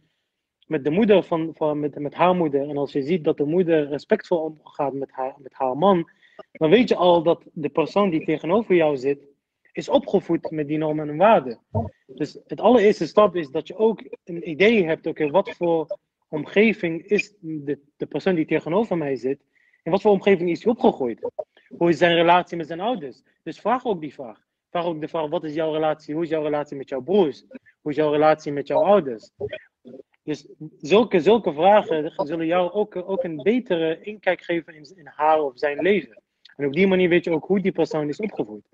met 0.67 0.83
de 0.83 0.89
moeder 0.89 1.23
van, 1.23 1.53
van 1.55 1.79
met, 1.79 1.99
met 1.99 2.13
haar 2.13 2.35
moeder, 2.35 2.69
en 2.69 2.77
als 2.77 2.91
je 2.91 3.01
ziet 3.01 3.23
dat 3.23 3.37
de 3.37 3.45
moeder 3.45 3.87
respectvol 3.87 4.39
omgaat 4.39 4.93
met 4.93 5.11
haar, 5.11 5.35
met 5.37 5.53
haar 5.53 5.77
man, 5.77 6.09
dan 6.51 6.69
weet 6.69 6.89
je 6.89 6.95
al 6.95 7.23
dat 7.23 7.43
de 7.53 7.69
persoon 7.69 8.09
die 8.09 8.25
tegenover 8.25 8.75
jou 8.75 8.97
zit, 8.97 9.27
is 9.71 9.89
opgevoed 9.89 10.51
met 10.51 10.67
die 10.67 10.77
normen 10.77 11.09
en 11.09 11.17
waarden. 11.17 11.59
Dus 12.05 12.39
het 12.47 12.61
allereerste 12.61 13.07
stap 13.07 13.35
is 13.35 13.49
dat 13.49 13.67
je 13.67 13.77
ook 13.77 14.03
een 14.23 14.49
idee 14.49 14.85
hebt, 14.85 15.07
oké, 15.07 15.29
wat 15.29 15.49
voor 15.49 15.97
omgeving 16.29 17.03
is 17.03 17.33
de, 17.39 17.79
de 17.97 18.05
persoon 18.05 18.35
die 18.35 18.45
tegenover 18.45 18.97
mij 18.97 19.15
zit, 19.15 19.39
en 19.83 19.91
wat 19.91 20.01
voor 20.01 20.11
omgeving 20.11 20.49
is 20.49 20.63
hij 20.63 20.71
opgegroeid? 20.71 21.31
Hoe 21.77 21.89
is 21.89 21.97
zijn 21.97 22.15
relatie 22.15 22.57
met 22.57 22.67
zijn 22.67 22.79
ouders? 22.79 23.23
Dus 23.43 23.59
vraag 23.59 23.85
ook 23.85 24.01
die 24.01 24.13
vraag. 24.13 24.46
Vraag 24.69 24.85
ook 24.85 25.01
de 25.01 25.07
vraag, 25.07 25.29
wat 25.29 25.43
is 25.43 25.53
jouw 25.53 25.73
relatie? 25.73 26.13
Hoe 26.13 26.23
is 26.23 26.29
jouw 26.29 26.43
relatie 26.43 26.77
met 26.77 26.89
jouw 26.89 27.01
broers? 27.01 27.45
Hoe 27.81 27.91
is 27.91 27.97
jouw 27.97 28.11
relatie 28.11 28.51
met 28.51 28.67
jouw 28.67 28.83
ouders? 28.83 29.31
Dus 30.23 30.47
zulke, 30.79 31.19
zulke 31.19 31.53
vragen 31.53 32.11
zullen 32.15 32.45
jou 32.45 32.71
ook, 32.71 32.95
ook 32.95 33.23
een 33.23 33.35
betere 33.35 34.01
inkijk 34.01 34.41
geven 34.41 34.75
in, 34.75 34.93
in 34.95 35.07
haar 35.15 35.41
of 35.41 35.51
zijn 35.55 35.81
leven. 35.81 36.21
En 36.55 36.65
op 36.65 36.73
die 36.73 36.87
manier 36.87 37.09
weet 37.09 37.23
je 37.23 37.31
ook 37.31 37.45
hoe 37.45 37.59
die 37.59 37.71
persoon 37.71 38.09
is 38.09 38.19
opgevoed. 38.19 38.65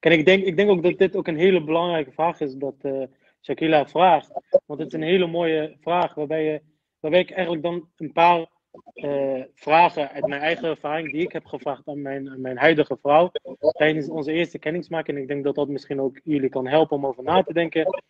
Kijk, 0.00 0.18
ik 0.18 0.24
denk, 0.24 0.44
ik 0.44 0.56
denk 0.56 0.70
ook 0.70 0.82
dat 0.82 0.98
dit 0.98 1.16
ook 1.16 1.26
een 1.26 1.38
hele 1.38 1.64
belangrijke 1.64 2.12
vraag 2.12 2.40
is 2.40 2.54
dat 2.54 2.74
uh, 2.82 3.04
Shakila 3.42 3.86
vraagt. 3.86 4.30
Want 4.66 4.80
het 4.80 4.88
is 4.88 4.92
een 4.92 5.06
hele 5.06 5.26
mooie 5.26 5.76
vraag 5.80 6.14
waarbij, 6.14 6.44
je, 6.44 6.62
waarbij 7.00 7.20
ik 7.20 7.30
eigenlijk 7.30 7.62
dan 7.62 7.88
een 7.96 8.12
paar 8.12 8.46
uh, 8.94 9.42
vragen 9.54 10.10
uit 10.10 10.26
mijn 10.26 10.40
eigen 10.40 10.68
ervaring 10.68 11.12
die 11.12 11.22
ik 11.22 11.32
heb 11.32 11.44
gevraagd 11.44 11.88
aan 11.88 12.02
mijn, 12.02 12.40
mijn 12.40 12.56
huidige 12.56 12.96
vrouw 13.02 13.30
tijdens 13.70 14.08
onze 14.08 14.32
eerste 14.32 14.58
kennismaking. 14.58 15.16
En 15.16 15.22
ik 15.22 15.28
denk 15.28 15.44
dat 15.44 15.54
dat 15.54 15.68
misschien 15.68 16.00
ook 16.00 16.20
jullie 16.22 16.48
kan 16.48 16.66
helpen 16.66 16.96
om 16.96 17.06
over 17.06 17.22
na 17.22 17.42
te 17.42 17.52
denken. 17.52 18.02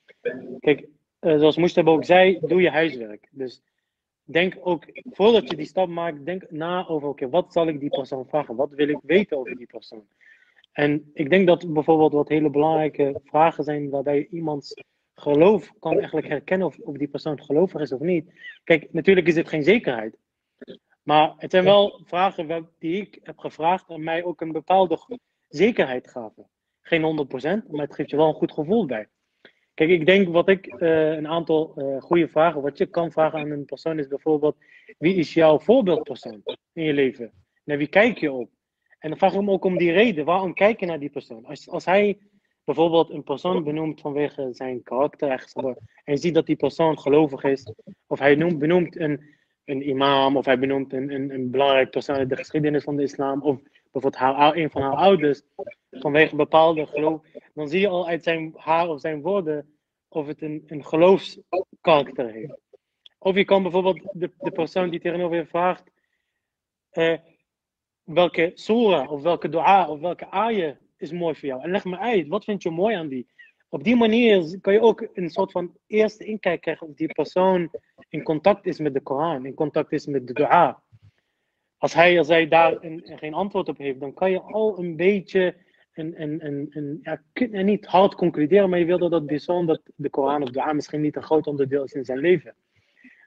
Kijk, 0.59 0.87
uh, 1.20 1.38
zoals 1.38 1.57
Moestab 1.57 1.87
ook 1.87 2.05
zei, 2.05 2.38
doe 2.40 2.61
je 2.61 2.70
huiswerk. 2.70 3.29
Dus 3.31 3.62
denk 4.24 4.57
ook, 4.61 4.85
voordat 5.11 5.50
je 5.50 5.57
die 5.57 5.66
stap 5.66 5.88
maakt, 5.88 6.24
denk 6.24 6.50
na 6.50 6.87
over, 6.87 7.09
oké, 7.09 7.29
wat 7.29 7.52
zal 7.52 7.68
ik 7.68 7.81
die 7.81 7.90
persoon 7.90 8.26
vragen? 8.26 8.57
Wat 8.57 8.70
wil 8.70 8.88
ik 8.88 8.98
weten 9.02 9.38
over 9.38 9.57
die 9.57 9.66
persoon? 9.66 10.07
En 10.72 11.11
ik 11.14 11.31
denk 11.31 11.46
dat 11.46 11.72
bijvoorbeeld 11.72 12.12
wat 12.12 12.29
hele 12.29 12.50
belangrijke 12.50 13.20
vragen 13.24 13.64
zijn 13.64 13.90
waarbij 13.90 14.26
iemands 14.31 14.74
geloof 15.14 15.72
kan 15.79 15.98
eigenlijk 15.98 16.29
herkennen 16.29 16.66
of, 16.66 16.79
of 16.79 16.96
die 16.96 17.09
persoon 17.09 17.42
gelovig 17.42 17.81
is 17.81 17.92
of 17.92 18.00
niet. 18.00 18.33
Kijk, 18.64 18.92
natuurlijk 18.92 19.26
is 19.26 19.35
dit 19.35 19.48
geen 19.48 19.62
zekerheid. 19.62 20.16
Maar 21.03 21.35
het 21.37 21.51
zijn 21.51 21.64
wel 21.64 22.01
vragen 22.05 22.69
die 22.79 23.01
ik 23.01 23.19
heb 23.23 23.38
gevraagd 23.38 23.88
en 23.88 24.05
mij 24.05 24.25
ook 24.25 24.40
een 24.40 24.53
bepaalde 24.53 25.19
zekerheid 25.49 26.11
gaven. 26.11 26.49
Geen 26.83 27.27
100%, 27.27 27.71
maar 27.71 27.85
het 27.85 27.95
geeft 27.95 28.11
je 28.11 28.16
wel 28.16 28.29
een 28.29 28.35
goed 28.35 28.53
gevoel 28.53 28.87
bij. 28.87 29.09
Kijk, 29.75 29.90
ik 29.90 30.07
denk 30.07 30.29
wat 30.29 30.49
ik 30.49 30.81
uh, 30.81 31.11
een 31.11 31.29
aantal 31.29 31.73
uh, 31.77 32.01
goede 32.01 32.29
vragen, 32.29 32.62
wat 32.62 32.79
je 32.79 32.87
kan 32.87 33.12
vragen 33.12 33.38
aan 33.38 33.51
een 33.51 33.64
persoon 33.64 33.99
is 33.99 34.09
bijvoorbeeld, 34.09 34.57
wie 34.99 35.14
is 35.14 35.35
jouw 35.35 35.59
voorbeeldpersoon 35.59 36.42
in 36.73 36.85
je 36.85 36.92
leven? 36.92 37.33
Naar 37.64 37.79
wie 37.79 37.88
kijk 37.88 38.19
je 38.19 38.33
op? 38.33 38.51
En 38.99 39.09
dan 39.09 39.19
vraag 39.19 39.33
ik 39.33 39.38
hem 39.38 39.51
ook 39.51 39.64
om 39.64 39.79
die 39.79 39.92
reden. 39.92 40.25
Waarom 40.25 40.55
kijk 40.55 40.81
je 40.81 40.87
naar 40.87 40.99
die 40.99 41.11
persoon? 41.11 41.45
Als, 41.45 41.69
als 41.69 41.85
hij 41.85 42.19
bijvoorbeeld 42.64 43.11
een 43.11 43.23
persoon 43.23 43.64
benoemt 43.64 44.01
vanwege 44.01 44.49
zijn 44.53 44.83
karaktereigenschappen 44.83 45.77
en 46.05 46.12
je 46.12 46.21
ziet 46.21 46.35
dat 46.35 46.47
die 46.47 46.57
persoon 46.57 46.99
gelovig 46.99 47.45
is, 47.45 47.73
of 48.07 48.19
hij 48.19 48.35
noemt, 48.35 48.59
benoemt 48.59 48.97
een, 48.97 49.35
een 49.66 49.88
imam, 49.88 50.37
of 50.37 50.44
hij 50.44 50.59
benoemt 50.59 50.92
een, 50.92 51.31
een, 51.31 51.50
belangrijk 51.50 51.90
persoon 51.90 52.20
in 52.20 52.29
de 52.29 52.37
geschiedenis 52.37 52.85
van 52.85 52.96
de 52.96 53.02
islam, 53.02 53.42
of 53.42 53.61
bijvoorbeeld 53.83 54.16
haar, 54.16 54.57
een 54.57 54.70
van 54.70 54.83
haar 54.83 54.94
ouders 54.94 55.42
vanwege 55.90 56.37
bepaalde 56.37 56.87
geloof, 56.87 57.20
dan 57.55 57.68
zie 57.68 57.81
je 57.81 57.88
al 57.88 58.09
uit 58.09 58.22
zijn 58.22 58.52
haar 58.57 58.88
of 58.88 59.00
zijn 59.00 59.22
woorden 59.22 59.76
of 60.09 60.26
het 60.26 60.42
een, 60.42 60.62
een 60.66 60.85
geloofskarakter 60.85 62.31
heeft. 62.31 62.59
Of 63.18 63.35
je 63.35 63.44
kan 63.44 63.62
bijvoorbeeld 63.62 64.00
de, 64.12 64.31
de 64.38 64.50
persoon 64.50 64.90
die 64.90 65.00
tegenover 65.00 65.37
je 65.37 65.46
vraagt, 65.46 65.90
uh, 66.92 67.18
welke 68.02 68.50
surah 68.55 69.12
of 69.12 69.22
welke 69.22 69.48
dua 69.48 69.88
of 69.88 70.00
welke 70.00 70.31
ayah 70.31 70.76
is 70.96 71.12
mooi 71.12 71.35
voor 71.35 71.48
jou. 71.48 71.62
En 71.62 71.70
leg 71.70 71.85
me 71.85 71.98
uit, 71.98 72.29
wat 72.29 72.44
vind 72.44 72.62
je 72.62 72.70
mooi 72.70 72.94
aan 72.94 73.09
die? 73.09 73.26
Op 73.68 73.85
die 73.85 73.96
manier 73.96 74.61
kan 74.61 74.72
je 74.72 74.81
ook 74.81 75.09
een 75.14 75.31
soort 75.31 75.52
van 75.52 75.76
eerste 75.87 76.24
inkijk 76.24 76.61
krijgen 76.61 76.87
of 76.87 76.94
die 76.94 77.12
persoon 77.12 77.70
in 78.09 78.23
contact 78.23 78.66
is 78.66 78.79
met 78.79 78.95
de 78.95 79.01
Koran, 79.01 79.47
in 79.47 79.55
contact 79.55 79.92
is 79.92 80.07
met 80.07 80.27
de 80.27 80.33
dua. 80.33 80.83
Als 81.77 81.95
hij 81.95 82.23
zij 82.23 82.49
daar 82.49 82.77
een, 82.85 83.03
geen 83.05 83.35
antwoord 83.35 83.69
op 83.69 83.79
heeft, 83.79 84.01
dan 84.01 84.14
kan 84.14 84.31
je 84.31 84.40
al 84.40 84.79
een 84.79 84.97
beetje, 84.97 85.57
een, 85.92 86.23
een, 86.23 86.47
een, 86.47 86.66
een, 86.71 86.99
ja, 87.03 87.62
niet 87.62 87.87
hard 87.87 88.14
concluderen, 88.14 88.71
maar 88.71 88.79
je 88.79 88.85
wil 88.85 88.99
dat 88.99 89.11
dat 89.11 89.27
persoon, 89.27 89.66
dat 89.66 89.81
de 89.95 90.11
Koran 90.11 90.42
of 90.42 90.51
dua 90.51 90.73
misschien 90.73 91.01
niet 91.01 91.16
een 91.16 91.23
groot 91.23 91.47
onderdeel 91.47 91.85
is 91.85 91.92
in 91.92 92.05
zijn 92.05 92.19
leven. 92.19 92.55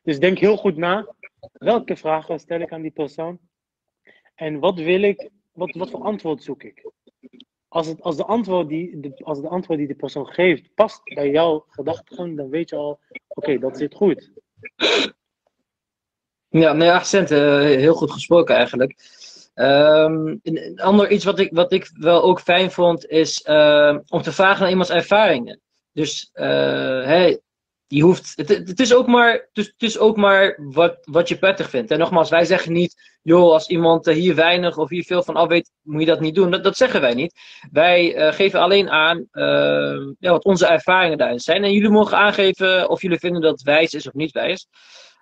Dus 0.03 0.19
denk 0.19 0.37
heel 0.37 0.57
goed 0.57 0.77
na, 0.77 1.15
welke 1.51 1.95
vragen 1.95 2.39
stel 2.39 2.59
ik 2.59 2.71
aan 2.71 2.81
die 2.81 2.91
persoon? 2.91 3.39
En 4.35 4.59
wat 4.59 4.79
wil 4.79 5.01
ik, 5.01 5.29
wat, 5.51 5.75
wat 5.75 5.89
voor 5.89 6.03
antwoord 6.03 6.43
zoek 6.43 6.63
ik? 6.63 6.91
Als, 7.67 7.87
het, 7.87 8.01
als, 8.01 8.17
de 8.17 8.25
antwoord 8.25 8.67
die, 8.67 9.15
als 9.23 9.41
de 9.41 9.47
antwoord 9.47 9.79
die 9.79 9.87
de 9.87 9.95
persoon 9.95 10.27
geeft 10.27 10.73
past 10.73 11.03
bij 11.03 11.29
jouw 11.29 11.65
gedachtegang, 11.67 12.37
dan 12.37 12.49
weet 12.49 12.69
je 12.69 12.75
al, 12.75 12.99
oké, 13.27 13.57
dat 13.57 13.77
zit 13.77 13.95
goed. 13.95 14.31
Ja, 16.49 16.73
nee, 16.73 16.91
accent, 16.91 17.31
uh, 17.31 17.59
heel 17.59 17.93
goed 17.93 18.11
gesproken 18.11 18.55
eigenlijk. 18.55 18.95
Um, 19.55 20.39
een 20.43 20.79
ander 20.81 21.11
iets 21.11 21.25
wat 21.25 21.39
ik, 21.39 21.53
wat 21.53 21.71
ik 21.71 21.89
wel 21.93 22.23
ook 22.23 22.41
fijn 22.41 22.71
vond, 22.71 23.07
is 23.07 23.45
uh, 23.49 23.97
om 24.07 24.21
te 24.21 24.31
vragen 24.31 24.61
naar 24.61 24.69
iemands 24.69 24.91
ervaringen. 24.91 25.59
Dus 25.93 26.29
uh, 26.33 26.45
hey, 27.05 27.41
je 27.91 28.01
hoeft, 28.01 28.33
het, 28.35 28.79
is 28.79 28.93
ook 28.93 29.07
maar, 29.07 29.49
het, 29.53 29.73
is 29.77 29.97
ook 29.97 30.17
maar 30.17 30.59
wat, 30.71 30.97
wat 31.01 31.27
je 31.29 31.37
prettig 31.37 31.69
vindt. 31.69 31.91
En 31.91 31.99
nogmaals, 31.99 32.29
wij 32.29 32.45
zeggen 32.45 32.73
niet, 32.73 33.17
joh, 33.21 33.51
als 33.51 33.67
iemand 33.67 34.05
hier 34.05 34.35
weinig 34.35 34.77
of 34.77 34.89
hier 34.89 35.03
veel 35.03 35.23
van 35.23 35.35
af 35.35 35.47
weet, 35.47 35.71
moet 35.81 35.99
je 35.99 36.05
dat 36.05 36.19
niet 36.19 36.35
doen. 36.35 36.51
Dat, 36.51 36.63
dat 36.63 36.77
zeggen 36.77 37.01
wij 37.01 37.13
niet. 37.13 37.39
Wij 37.71 38.15
uh, 38.15 38.33
geven 38.33 38.59
alleen 38.59 38.89
aan 38.89 39.17
uh, 39.31 40.13
ja, 40.19 40.31
wat 40.31 40.45
onze 40.45 40.67
ervaringen 40.67 41.17
daarin 41.17 41.39
zijn. 41.39 41.63
En 41.63 41.71
jullie 41.71 41.89
mogen 41.89 42.17
aangeven 42.17 42.89
of 42.89 43.01
jullie 43.01 43.19
vinden 43.19 43.41
dat 43.41 43.61
wijs 43.61 43.93
is 43.93 44.07
of 44.07 44.13
niet 44.13 44.31
wijs. 44.31 44.67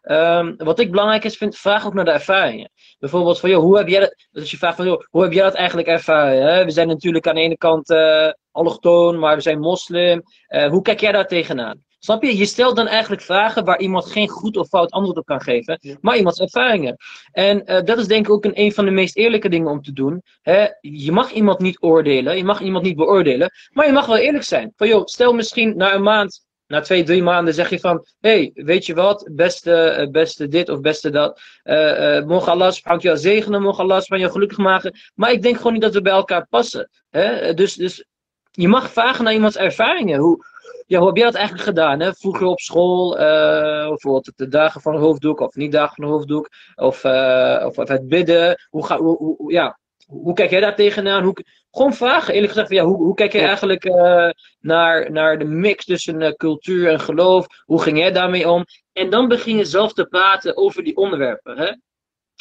Um, 0.04 0.56
wat 0.58 0.80
ik 0.80 0.92
belangrijk 0.92 1.24
is, 1.24 1.38
vind, 1.38 1.58
vraag 1.58 1.86
ook 1.86 1.94
naar 1.94 2.06
de 2.06 2.12
ervaringen. 2.12 2.72
Bijvoorbeeld 3.00 3.40
van, 3.40 3.50
joh, 3.50 3.62
hoe 3.62 3.78
heb 3.78 3.88
jij 3.88 4.00
dat, 4.00 4.16
als 4.32 4.52
je 4.52 4.58
vraagt 4.58 4.76
van, 4.76 4.86
joh, 4.86 5.04
hoe 5.10 5.24
heb 5.24 5.34
jij 5.34 5.44
dat 5.44 5.54
eigenlijk 5.54 5.88
ervaren? 5.88 6.54
Hè? 6.54 6.66
We 6.66 6.72
zijn 6.72 6.88
natuurlijk 6.88 7.28
aan 7.28 7.36
de 7.36 7.42
ene 7.42 7.58
kant 7.58 7.90
uh, 7.90 8.32
allochtoon, 8.52 9.20
maar 9.20 9.36
we 9.36 9.42
zijn 9.42 9.60
moslim. 9.60 10.24
Hoe 10.70 10.82
kijk 10.82 11.00
jij 11.00 11.12
daar 11.12 11.28
tegenaan? 11.28 11.86
Snap 12.08 12.24
je? 12.24 12.38
Je 12.38 12.46
stelt 12.46 12.76
dan 12.76 12.88
eigenlijk 12.88 13.22
vragen 13.22 13.66
waar 13.66 13.80
iemand 13.80 14.06
geen 14.06 14.28
goed 14.28 14.58
of 14.58 14.68
fout 14.68 14.92
antwoord 14.92 15.18
op 15.18 15.26
kan 15.26 15.42
geven, 15.42 15.78
ja. 15.82 15.96
maar 16.02 16.18
iemands 16.18 16.40
ervaringen. 16.40 16.96
En 17.32 17.64
uh, 17.66 17.82
dat 17.84 17.98
is 17.98 18.08
denk 18.08 18.26
ik 18.26 18.32
ook 18.32 18.46
een, 18.46 18.60
een 18.60 18.74
van 18.74 18.86
de 18.86 18.92
meest 18.92 19.16
eerlijke 19.16 19.50
dingen 19.50 19.72
om 19.72 19.82
te 19.82 19.94
doen. 19.94 20.22
Hè? 20.42 20.68
Je 20.82 21.12
mag 21.12 21.32
iemand 21.32 21.60
niet 21.60 21.82
oordelen, 21.82 22.38
je 22.38 22.44
mag 22.44 22.62
iemand 22.62 22.84
niet 22.84 22.96
beoordelen, 22.96 23.52
maar 23.74 23.86
je 23.86 23.92
mag 23.92 24.06
wel 24.06 24.18
eerlijk 24.18 24.44
zijn. 24.44 24.74
Van 24.76 24.88
joh, 24.88 25.06
stel 25.06 25.34
misschien 25.34 25.78
na 25.78 25.94
een 25.94 26.04
maand 26.04 26.46
na 26.68 26.82
twee, 26.82 27.04
drie 27.04 27.24
maanden 27.24 27.54
zeg 27.54 27.70
je 27.70 27.80
van, 27.80 28.06
hey, 28.20 28.52
weet 28.54 28.86
je 28.86 28.94
wat, 28.94 29.30
beste, 29.32 30.08
beste 30.12 30.48
dit 30.48 30.70
of 30.70 30.80
beste 30.80 31.10
dat. 31.10 31.42
Uh, 31.64 32.18
uh, 32.18 32.26
mogen 32.26 32.52
Allah 32.52 32.72
subhanahu 32.72 33.18
zegenen, 33.18 33.62
mogen 33.62 33.84
Allah 33.84 34.02
subhanahu 34.02 34.32
gelukkig 34.32 34.58
maken. 34.58 34.98
Maar 35.16 35.32
ik 35.32 35.42
denk 35.42 35.58
gewoon 35.58 35.74
niet 35.74 35.82
dat 35.82 35.94
we 35.94 36.02
bij 36.02 36.14
elkaar 36.14 36.48
passen. 36.50 36.90
Hè? 37.10 37.54
Dus, 37.54 37.76
dus 37.76 38.06
je 38.52 38.68
mag 38.68 38.92
vragen 38.92 39.24
naar 39.24 39.34
iemands 39.34 39.58
ervaringen. 39.58 40.20
Hoe, 40.20 40.46
ja, 40.88 40.98
hoe 40.98 41.08
heb 41.08 41.16
jij 41.16 41.26
dat 41.26 41.36
eigenlijk 41.36 41.66
gedaan? 41.66 42.00
Hè? 42.00 42.14
Vroeger 42.14 42.48
op 42.48 42.60
school, 42.60 43.20
uh, 43.20 43.88
bijvoorbeeld 43.88 44.32
de 44.36 44.48
dagen 44.48 44.82
van 44.82 44.94
de 44.94 45.00
hoofddoek 45.00 45.40
of 45.40 45.56
niet 45.56 45.72
dagen 45.72 45.96
van 45.96 46.06
de 46.06 46.12
hoofddoek. 46.12 46.50
Of, 46.76 47.04
uh, 47.04 47.64
of, 47.66 47.78
of 47.78 47.88
het 47.88 48.08
bidden. 48.08 48.60
Hoe, 48.70 48.86
ga, 48.86 48.98
hoe, 48.98 49.18
hoe, 49.18 49.52
ja, 49.52 49.80
hoe 50.06 50.34
kijk 50.34 50.50
jij 50.50 50.60
daar 50.60 50.76
tegenaan? 50.76 51.24
Hoe, 51.24 51.46
gewoon 51.72 51.94
vragen, 51.94 52.34
eerlijk 52.34 52.52
gezegd. 52.52 52.72
Ja, 52.72 52.84
hoe, 52.84 52.98
hoe 52.98 53.16
kijk 53.16 53.32
jij 53.32 53.46
eigenlijk 53.46 53.86
uh, 53.86 54.30
naar, 54.60 55.12
naar 55.12 55.40
de 55.40 55.46
mix 55.46 55.86
tussen 55.86 56.36
cultuur 56.36 56.90
en 56.90 57.00
geloof? 57.00 57.46
Hoe 57.66 57.82
ging 57.82 57.98
jij 57.98 58.12
daarmee 58.12 58.50
om? 58.50 58.66
En 58.94 59.10
dan 59.10 59.28
begin 59.28 59.58
je 59.58 59.66
zelf 59.66 59.94
te 59.94 60.06
praten 60.06 60.58
over 60.58 60.84
die 60.84 60.96
onderwerpen. 60.96 61.58
Hè? 61.58 61.72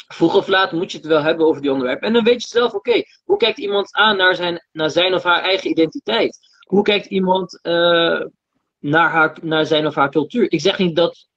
Vroeg 0.07 0.35
of 0.35 0.47
laat 0.47 0.71
moet 0.71 0.91
je 0.91 0.97
het 0.97 1.07
wel 1.07 1.21
hebben 1.21 1.45
over 1.45 1.61
die 1.61 1.71
onderwerpen. 1.71 2.07
En 2.07 2.13
dan 2.13 2.23
weet 2.23 2.41
je 2.41 2.47
zelf, 2.47 2.73
oké, 2.73 2.89
okay, 2.89 3.05
hoe 3.23 3.37
kijkt 3.37 3.57
iemand 3.57 3.93
aan 3.93 4.17
naar 4.17 4.35
zijn, 4.35 4.67
naar 4.71 4.89
zijn 4.89 5.13
of 5.13 5.23
haar 5.23 5.41
eigen 5.41 5.69
identiteit? 5.69 6.46
Hoe 6.67 6.81
kijkt 6.83 7.05
iemand 7.05 7.59
uh, 7.63 8.21
naar, 8.79 9.09
haar, 9.09 9.37
naar 9.41 9.65
zijn 9.65 9.87
of 9.87 9.95
haar 9.95 10.11
cultuur? 10.11 10.51
Ik 10.51 10.61
zeg 10.61 10.77
niet 10.77 10.95
dat 10.95 11.27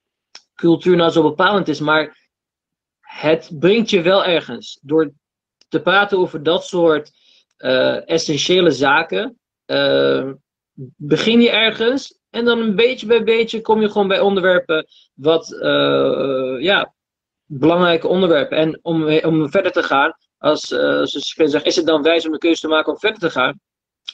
cultuur 0.55 0.95
nou 0.95 1.11
zo 1.11 1.21
bepalend 1.21 1.67
is, 1.67 1.79
maar 1.79 2.29
het 2.99 3.51
brengt 3.59 3.89
je 3.89 4.01
wel 4.01 4.25
ergens. 4.25 4.79
Door 4.81 5.11
te 5.67 5.81
praten 5.81 6.17
over 6.17 6.43
dat 6.43 6.65
soort 6.65 7.11
uh, 7.57 8.09
essentiële 8.09 8.71
zaken, 8.71 9.39
uh, 9.65 10.31
begin 10.95 11.41
je 11.41 11.49
ergens 11.49 12.19
en 12.29 12.45
dan 12.45 12.59
een 12.59 12.75
beetje 12.75 13.05
bij 13.05 13.23
beetje 13.23 13.61
kom 13.61 13.81
je 13.81 13.91
gewoon 13.91 14.07
bij 14.07 14.19
onderwerpen 14.19 14.87
wat, 15.13 15.47
ja, 16.59 16.93
belangrijke 17.45 18.07
onderwerpen. 18.07 18.57
En 18.57 18.79
om, 18.81 19.19
om 19.19 19.49
verder 19.49 19.71
te 19.71 19.83
gaan, 19.83 20.17
als, 20.37 20.67
ze 20.67 21.19
zeggen, 21.35 21.65
is 21.65 21.75
het 21.75 21.85
dan 21.85 22.01
wijs 22.01 22.25
om 22.25 22.33
een 22.33 22.39
keuze 22.39 22.61
te 22.61 22.67
maken 22.67 22.93
om 22.93 22.99
verder 22.99 23.19
te 23.19 23.29
gaan? 23.29 23.59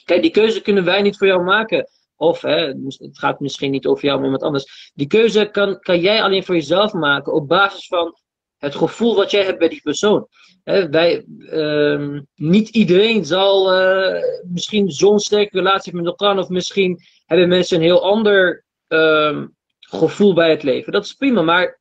Kijk, 0.04 0.22
die 0.22 0.30
keuze 0.30 0.60
kunnen 0.60 0.84
wij 0.84 1.02
niet 1.02 1.16
voor 1.16 1.26
jou 1.26 1.42
maken. 1.42 1.88
Of 2.16 2.40
hè, 2.40 2.66
het 2.66 3.18
gaat 3.18 3.40
misschien 3.40 3.70
niet 3.70 3.86
over 3.86 4.04
jou, 4.04 4.16
maar 4.16 4.24
iemand 4.24 4.42
anders. 4.42 4.92
Die 4.94 5.06
keuze 5.06 5.48
kan, 5.52 5.80
kan 5.80 6.00
jij 6.00 6.22
alleen 6.22 6.44
voor 6.44 6.54
jezelf 6.54 6.92
maken 6.92 7.32
op 7.32 7.48
basis 7.48 7.86
van 7.86 8.16
het 8.58 8.74
gevoel 8.74 9.14
wat 9.14 9.30
jij 9.30 9.44
hebt 9.44 9.58
bij 9.58 9.68
die 9.68 9.82
persoon. 9.82 10.28
Wij, 10.64 11.24
uh, 11.26 12.20
niet 12.34 12.68
iedereen 12.68 13.24
zal 13.24 13.80
uh, 13.80 14.22
misschien 14.44 14.90
zo'n 14.90 15.18
sterke 15.18 15.56
relatie 15.56 15.94
met 15.94 16.06
elkaar, 16.06 16.38
of 16.38 16.48
misschien 16.48 17.00
hebben 17.26 17.48
mensen 17.48 17.76
een 17.76 17.82
heel 17.82 18.02
ander 18.02 18.64
uh, 18.88 19.42
gevoel 19.80 20.34
bij 20.34 20.50
het 20.50 20.62
leven. 20.62 20.92
Dat 20.92 21.04
is 21.04 21.12
prima, 21.12 21.42
maar 21.42 21.80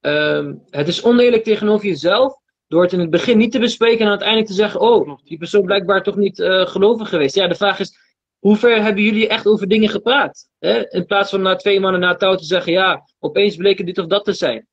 ehm, 0.00 0.54
het 0.70 0.88
is 0.88 1.02
oneerlijk 1.02 1.44
tegenover 1.44 1.86
jezelf 1.86 2.34
door 2.70 2.82
het 2.82 2.92
in 2.92 3.00
het 3.00 3.10
begin 3.10 3.38
niet 3.38 3.52
te 3.52 3.58
bespreken 3.58 4.04
en 4.04 4.08
uiteindelijk 4.08 4.48
te 4.48 4.54
zeggen: 4.54 4.80
Oh, 4.80 5.18
die 5.24 5.38
persoon 5.38 5.64
blijkbaar 5.64 6.02
toch 6.02 6.16
niet 6.16 6.38
uh, 6.38 6.66
gelovig 6.66 7.08
geweest. 7.08 7.34
Ja, 7.34 7.48
de 7.48 7.54
vraag 7.54 7.78
is: 7.78 7.98
hoe 8.38 8.56
ver 8.56 8.82
hebben 8.82 9.02
jullie 9.02 9.28
echt 9.28 9.46
over 9.46 9.68
dingen 9.68 9.88
gepraat? 9.88 10.48
In 10.88 11.06
plaats 11.06 11.30
van 11.30 11.42
na 11.42 11.56
twee 11.56 11.80
maanden 11.80 12.00
na 12.00 12.14
touw 12.14 12.34
te 12.34 12.44
zeggen: 12.44 12.72
Ja, 12.72 13.08
opeens 13.18 13.56
bleek 13.56 13.78
het 13.78 13.86
dit 13.86 13.98
of 13.98 14.06
dat 14.06 14.24
te 14.24 14.32
zijn. 14.32 14.66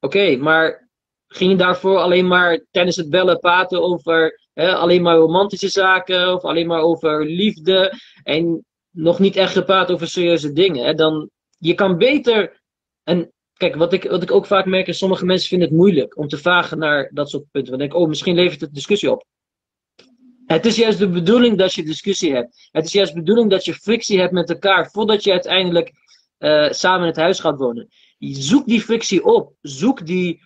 Oké, 0.00 0.16
okay, 0.16 0.36
maar 0.36 0.88
ging 1.26 1.50
je 1.50 1.56
daarvoor 1.56 1.98
alleen 1.98 2.26
maar 2.26 2.64
tijdens 2.70 2.96
het 2.96 3.10
bellen 3.10 3.38
praten 3.38 3.82
over 3.82 4.40
hè, 4.52 4.74
alleen 4.74 5.02
maar 5.02 5.16
romantische 5.16 5.68
zaken 5.68 6.34
of 6.34 6.42
alleen 6.42 6.66
maar 6.66 6.80
over 6.80 7.26
liefde 7.26 7.92
en 8.22 8.64
nog 8.90 9.18
niet 9.18 9.36
echt 9.36 9.52
gepraat 9.52 9.90
over 9.90 10.08
serieuze 10.08 10.52
dingen? 10.52 10.84
Hè? 10.84 10.94
Dan, 10.94 11.30
je 11.58 11.74
kan 11.74 11.98
beter, 11.98 12.60
en 13.02 13.32
kijk, 13.62 13.76
wat 13.76 13.92
ik, 13.92 14.10
wat 14.10 14.22
ik 14.22 14.32
ook 14.32 14.46
vaak 14.46 14.66
merk 14.66 14.86
is, 14.86 14.98
sommige 14.98 15.24
mensen 15.24 15.48
vinden 15.48 15.68
het 15.68 15.76
moeilijk 15.76 16.16
om 16.16 16.28
te 16.28 16.38
vragen 16.38 16.78
naar 16.78 17.10
dat 17.12 17.30
soort 17.30 17.50
punten. 17.50 17.70
Want 17.76 17.90
denk, 17.90 18.02
oh, 18.02 18.08
misschien 18.08 18.34
levert 18.34 18.60
het 18.60 18.74
discussie 18.74 19.10
op. 19.10 19.24
Het 20.46 20.66
is 20.66 20.76
juist 20.76 20.98
de 20.98 21.08
bedoeling 21.08 21.58
dat 21.58 21.74
je 21.74 21.82
discussie 21.84 22.34
hebt. 22.34 22.68
Het 22.72 22.84
is 22.84 22.92
juist 22.92 23.12
de 23.12 23.18
bedoeling 23.18 23.50
dat 23.50 23.64
je 23.64 23.74
frictie 23.74 24.20
hebt 24.20 24.32
met 24.32 24.50
elkaar 24.50 24.90
voordat 24.90 25.24
je 25.24 25.30
uiteindelijk 25.30 25.92
uh, 26.38 26.70
samen 26.70 27.00
in 27.00 27.06
het 27.06 27.16
huis 27.16 27.40
gaat 27.40 27.58
wonen. 27.58 27.88
Zoek 28.18 28.66
die 28.66 28.80
frictie 28.80 29.24
op. 29.24 29.52
Zoek 29.60 30.06
die. 30.06 30.40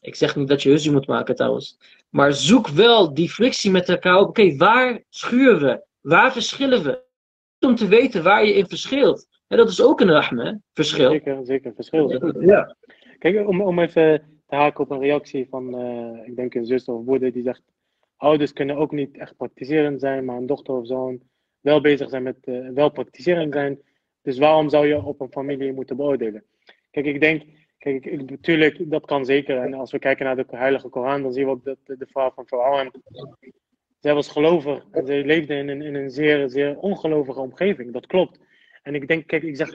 Ik 0.00 0.14
zeg 0.14 0.36
niet 0.36 0.48
dat 0.48 0.62
je 0.62 0.70
ruzie 0.70 0.92
moet 0.92 1.06
maken 1.06 1.34
trouwens. 1.34 1.78
Maar 2.10 2.32
zoek 2.32 2.68
wel 2.68 3.14
die 3.14 3.30
frictie 3.30 3.70
met 3.70 3.88
elkaar 3.88 4.18
op. 4.18 4.28
Oké, 4.28 4.56
waar 4.56 5.04
schuren 5.10 5.60
we? 5.60 5.82
Waar 6.00 6.32
verschillen 6.32 6.82
we? 6.82 7.02
Om 7.60 7.76
te 7.76 7.88
weten 7.88 8.22
waar 8.22 8.46
je 8.46 8.54
in 8.54 8.68
verschilt. 8.68 9.26
En 9.48 9.56
dat 9.56 9.68
is 9.68 9.82
ook 9.82 10.00
een 10.00 10.10
rahme, 10.10 10.60
verschil. 10.72 11.10
Zeker, 11.10 11.38
zeker, 11.42 11.72
verschil. 11.74 12.40
Ja. 12.40 12.76
Kijk, 13.18 13.48
om, 13.48 13.60
om 13.60 13.78
even 13.78 14.40
te 14.46 14.54
haken 14.54 14.84
op 14.84 14.90
een 14.90 15.00
reactie 15.00 15.46
van, 15.50 15.80
uh, 15.80 16.26
ik 16.26 16.36
denk 16.36 16.54
een 16.54 16.66
zuster 16.66 16.94
of 16.94 17.04
broeder 17.04 17.32
die 17.32 17.42
zegt, 17.42 17.62
ouders 18.16 18.52
kunnen 18.52 18.76
ook 18.76 18.92
niet 18.92 19.16
echt 19.16 19.36
praktiserend 19.36 20.00
zijn, 20.00 20.24
maar 20.24 20.36
een 20.36 20.46
dochter 20.46 20.74
of 20.74 20.86
zoon 20.86 21.20
wel 21.60 21.80
bezig 21.80 22.08
zijn 22.08 22.22
met, 22.22 22.36
uh, 22.44 22.68
wel 22.68 22.90
praktiserend 22.90 23.52
zijn. 23.52 23.78
Dus 24.22 24.38
waarom 24.38 24.68
zou 24.68 24.86
je 24.86 25.02
op 25.02 25.20
een 25.20 25.32
familie 25.32 25.72
moeten 25.72 25.96
beoordelen? 25.96 26.44
Kijk, 26.90 27.06
ik 27.06 27.20
denk, 27.20 27.42
kijk, 27.78 28.04
ik, 28.04 28.30
natuurlijk, 28.30 28.90
dat 28.90 29.06
kan 29.06 29.24
zeker. 29.24 29.58
En 29.58 29.74
als 29.74 29.92
we 29.92 29.98
kijken 29.98 30.24
naar 30.24 30.36
de 30.36 30.44
Heilige 30.50 30.88
Koran, 30.88 31.22
dan 31.22 31.32
zien 31.32 31.44
we 31.44 31.50
ook 31.50 31.64
dat 31.64 31.78
de, 31.84 31.96
de 31.96 32.06
vrouw 32.06 32.30
van 32.34 32.46
Vrouwen, 32.46 32.90
zij 33.98 34.14
was 34.14 34.28
gelovig 34.28 34.84
en 34.90 35.06
zij 35.06 35.24
leefde 35.24 35.54
in 35.54 35.68
een, 35.68 35.82
in 35.82 35.94
een 35.94 36.10
zeer, 36.10 36.48
zeer 36.48 36.78
ongelovige 36.78 37.40
omgeving. 37.40 37.92
Dat 37.92 38.06
klopt. 38.06 38.38
En 38.82 38.94
ik 38.94 39.08
denk, 39.08 39.26
kijk, 39.26 39.42
ik 39.42 39.56
zeg, 39.56 39.70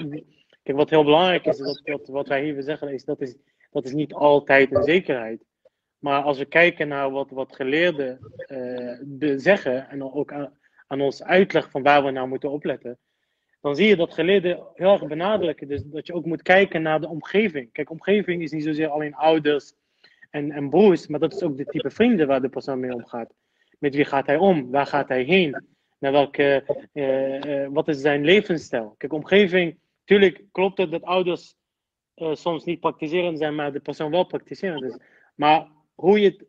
kijk, 0.63 0.77
wat 0.77 0.89
heel 0.89 1.03
belangrijk 1.03 1.45
is, 1.45 1.57
dat, 1.57 1.81
dat 1.83 2.07
wat 2.07 2.27
wij 2.27 2.43
hier 2.43 2.61
zeggen, 2.61 2.93
is 2.93 3.05
dat, 3.05 3.21
is 3.21 3.35
dat 3.71 3.85
is 3.85 3.93
niet 3.93 4.13
altijd 4.13 4.75
een 4.75 4.83
zekerheid. 4.83 5.43
Maar 5.99 6.21
als 6.21 6.37
we 6.37 6.45
kijken 6.45 6.87
naar 6.87 7.11
wat, 7.11 7.29
wat 7.29 7.55
geleerden 7.55 8.19
uh, 9.19 9.33
zeggen 9.37 9.89
en 9.89 10.13
ook 10.13 10.33
aan, 10.33 10.57
aan 10.87 11.01
ons 11.01 11.23
uitleg 11.23 11.71
van 11.71 11.83
waar 11.83 12.03
we 12.03 12.11
nou 12.11 12.27
moeten 12.27 12.51
opletten, 12.51 12.97
dan 13.61 13.75
zie 13.75 13.87
je 13.87 13.95
dat 13.95 14.13
geleerden 14.13 14.63
heel 14.73 14.91
erg 14.91 15.07
benadrukken. 15.07 15.67
Dus 15.67 15.83
dat 15.83 16.07
je 16.07 16.13
ook 16.13 16.25
moet 16.25 16.41
kijken 16.41 16.81
naar 16.81 17.01
de 17.01 17.07
omgeving. 17.07 17.71
Kijk, 17.71 17.89
omgeving 17.89 18.41
is 18.41 18.51
niet 18.51 18.63
zozeer 18.63 18.87
alleen 18.87 19.15
ouders 19.15 19.73
en, 20.29 20.51
en 20.51 20.69
broers, 20.69 21.07
maar 21.07 21.19
dat 21.19 21.33
is 21.33 21.43
ook 21.43 21.57
de 21.57 21.65
type 21.65 21.89
vrienden 21.89 22.27
waar 22.27 22.41
de 22.41 22.49
persoon 22.49 22.79
mee 22.79 22.93
omgaat. 22.93 23.33
Met 23.79 23.95
wie 23.95 24.05
gaat 24.05 24.27
hij 24.27 24.37
om? 24.37 24.71
Waar 24.71 24.85
gaat 24.85 25.07
hij 25.07 25.23
heen? 25.23 25.65
Naar 26.03 26.11
welke, 26.11 26.63
uh, 26.93 27.39
uh, 27.41 27.67
wat 27.71 27.87
is 27.87 28.01
zijn 28.01 28.23
levensstijl? 28.23 28.95
Kijk, 28.97 29.13
omgeving, 29.13 29.77
natuurlijk 29.99 30.43
klopt 30.51 30.77
het 30.77 30.91
dat 30.91 31.01
ouders 31.03 31.55
uh, 32.15 32.35
soms 32.35 32.63
niet 32.63 32.79
praktiserend 32.79 33.37
zijn, 33.37 33.55
maar 33.55 33.73
de 33.73 33.79
persoon 33.79 34.11
wel 34.11 34.23
praktiserend 34.23 34.83
is. 34.83 34.97
Maar 35.35 35.67
hoe 35.93 36.19
je 36.19 36.25
het, 36.29 36.45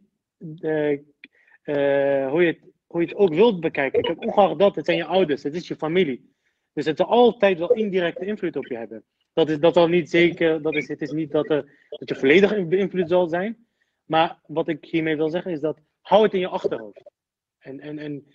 hoe 2.30 2.42
je 2.42 2.58
hoe 2.86 3.00
je 3.00 3.06
het 3.06 3.16
ook 3.16 3.34
wilt 3.34 3.60
bekijken, 3.60 4.02
kijk, 4.02 4.24
ongeacht 4.24 4.58
dat, 4.58 4.74
het 4.74 4.84
zijn 4.84 4.96
je 4.96 5.04
ouders, 5.04 5.42
het 5.42 5.54
is 5.54 5.68
je 5.68 5.76
familie. 5.76 6.32
Dus 6.72 6.84
het 6.84 6.96
zal 6.96 7.06
altijd 7.06 7.58
wel 7.58 7.72
indirecte 7.72 8.26
invloed 8.26 8.56
op 8.56 8.66
je 8.66 8.76
hebben. 8.76 9.04
Dat 9.32 9.48
is 9.50 9.58
dat 9.58 9.76
al 9.76 9.88
niet 9.88 10.10
zeker, 10.10 10.62
dat 10.62 10.74
is, 10.74 10.88
het 10.88 11.02
is 11.02 11.10
niet 11.10 11.30
dat, 11.30 11.50
er, 11.50 11.86
dat 11.88 12.08
je 12.08 12.14
volledig 12.14 12.66
beïnvloed 12.68 13.08
zal 13.08 13.28
zijn. 13.28 13.66
Maar 14.04 14.38
wat 14.46 14.68
ik 14.68 14.84
hiermee 14.84 15.16
wil 15.16 15.28
zeggen 15.28 15.52
is 15.52 15.60
dat 15.60 15.80
hou 16.00 16.22
het 16.22 16.34
in 16.34 16.40
je 16.40 16.48
achterhoofd. 16.48 17.10
En, 17.58 17.80
en, 17.80 17.98
en 17.98 18.26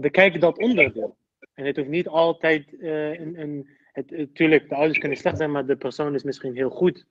bekijk 0.00 0.40
dat 0.40 0.58
onderdeel. 0.58 1.16
En 1.54 1.64
het 1.64 1.76
hoeft 1.76 1.88
niet 1.88 2.08
altijd 2.08 2.72
uh, 2.72 3.18
een, 3.20 3.40
een, 3.40 3.68
het, 3.92 4.10
natuurlijk, 4.10 4.68
de 4.68 4.74
ouders 4.74 4.98
kunnen 4.98 5.18
slecht 5.18 5.36
zijn, 5.36 5.50
maar 5.50 5.66
de 5.66 5.76
persoon 5.76 6.14
is 6.14 6.22
misschien 6.22 6.54
heel 6.54 6.70
goed. 6.70 7.06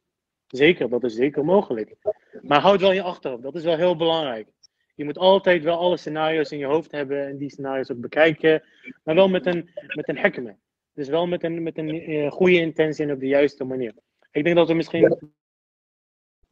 Zeker, 0.48 0.90
dat 0.90 1.04
is 1.04 1.16
zeker 1.16 1.46
mogelijk. 1.46 1.96
Maar 2.42 2.62
houd 2.62 2.82
wel 2.82 2.92
je 2.92 3.02
achterhoofd, 3.02 3.44
dat 3.44 3.56
is 3.56 3.64
wel 3.64 3.78
heel 3.78 3.96
belangrijk. 3.96 4.48
Je 4.96 5.06
moet 5.06 5.18
altijd 5.18 5.64
wel 5.64 5.78
alle 5.78 5.98
scenario's 5.98 6.52
in 6.52 6.58
je 6.58 6.66
hoofd 6.66 6.92
hebben 6.92 7.28
en 7.28 7.38
die 7.38 7.50
scenario's 7.50 7.92
ook 7.92 8.00
bekijken. 8.00 8.64
Maar 9.04 9.16
wel 9.16 9.30
met 9.30 9.46
een, 9.46 9.70
met 9.88 10.10
een 10.10 10.18
hekme. 10.18 10.56
Dus 10.94 11.08
wel 11.08 11.28
met 11.28 11.44
een, 11.44 11.64
met 11.64 11.78
een 11.78 11.90
eh, 11.90 12.32
goede 12.32 12.60
intentie 12.60 13.06
en 13.06 13.12
op 13.12 13.20
de 13.20 13.28
juiste 13.28 13.64
manier. 13.64 13.94
Ik 14.32 14.44
denk 14.44 14.56
dat 14.56 14.68
we 14.68 14.74
misschien. 14.74 15.32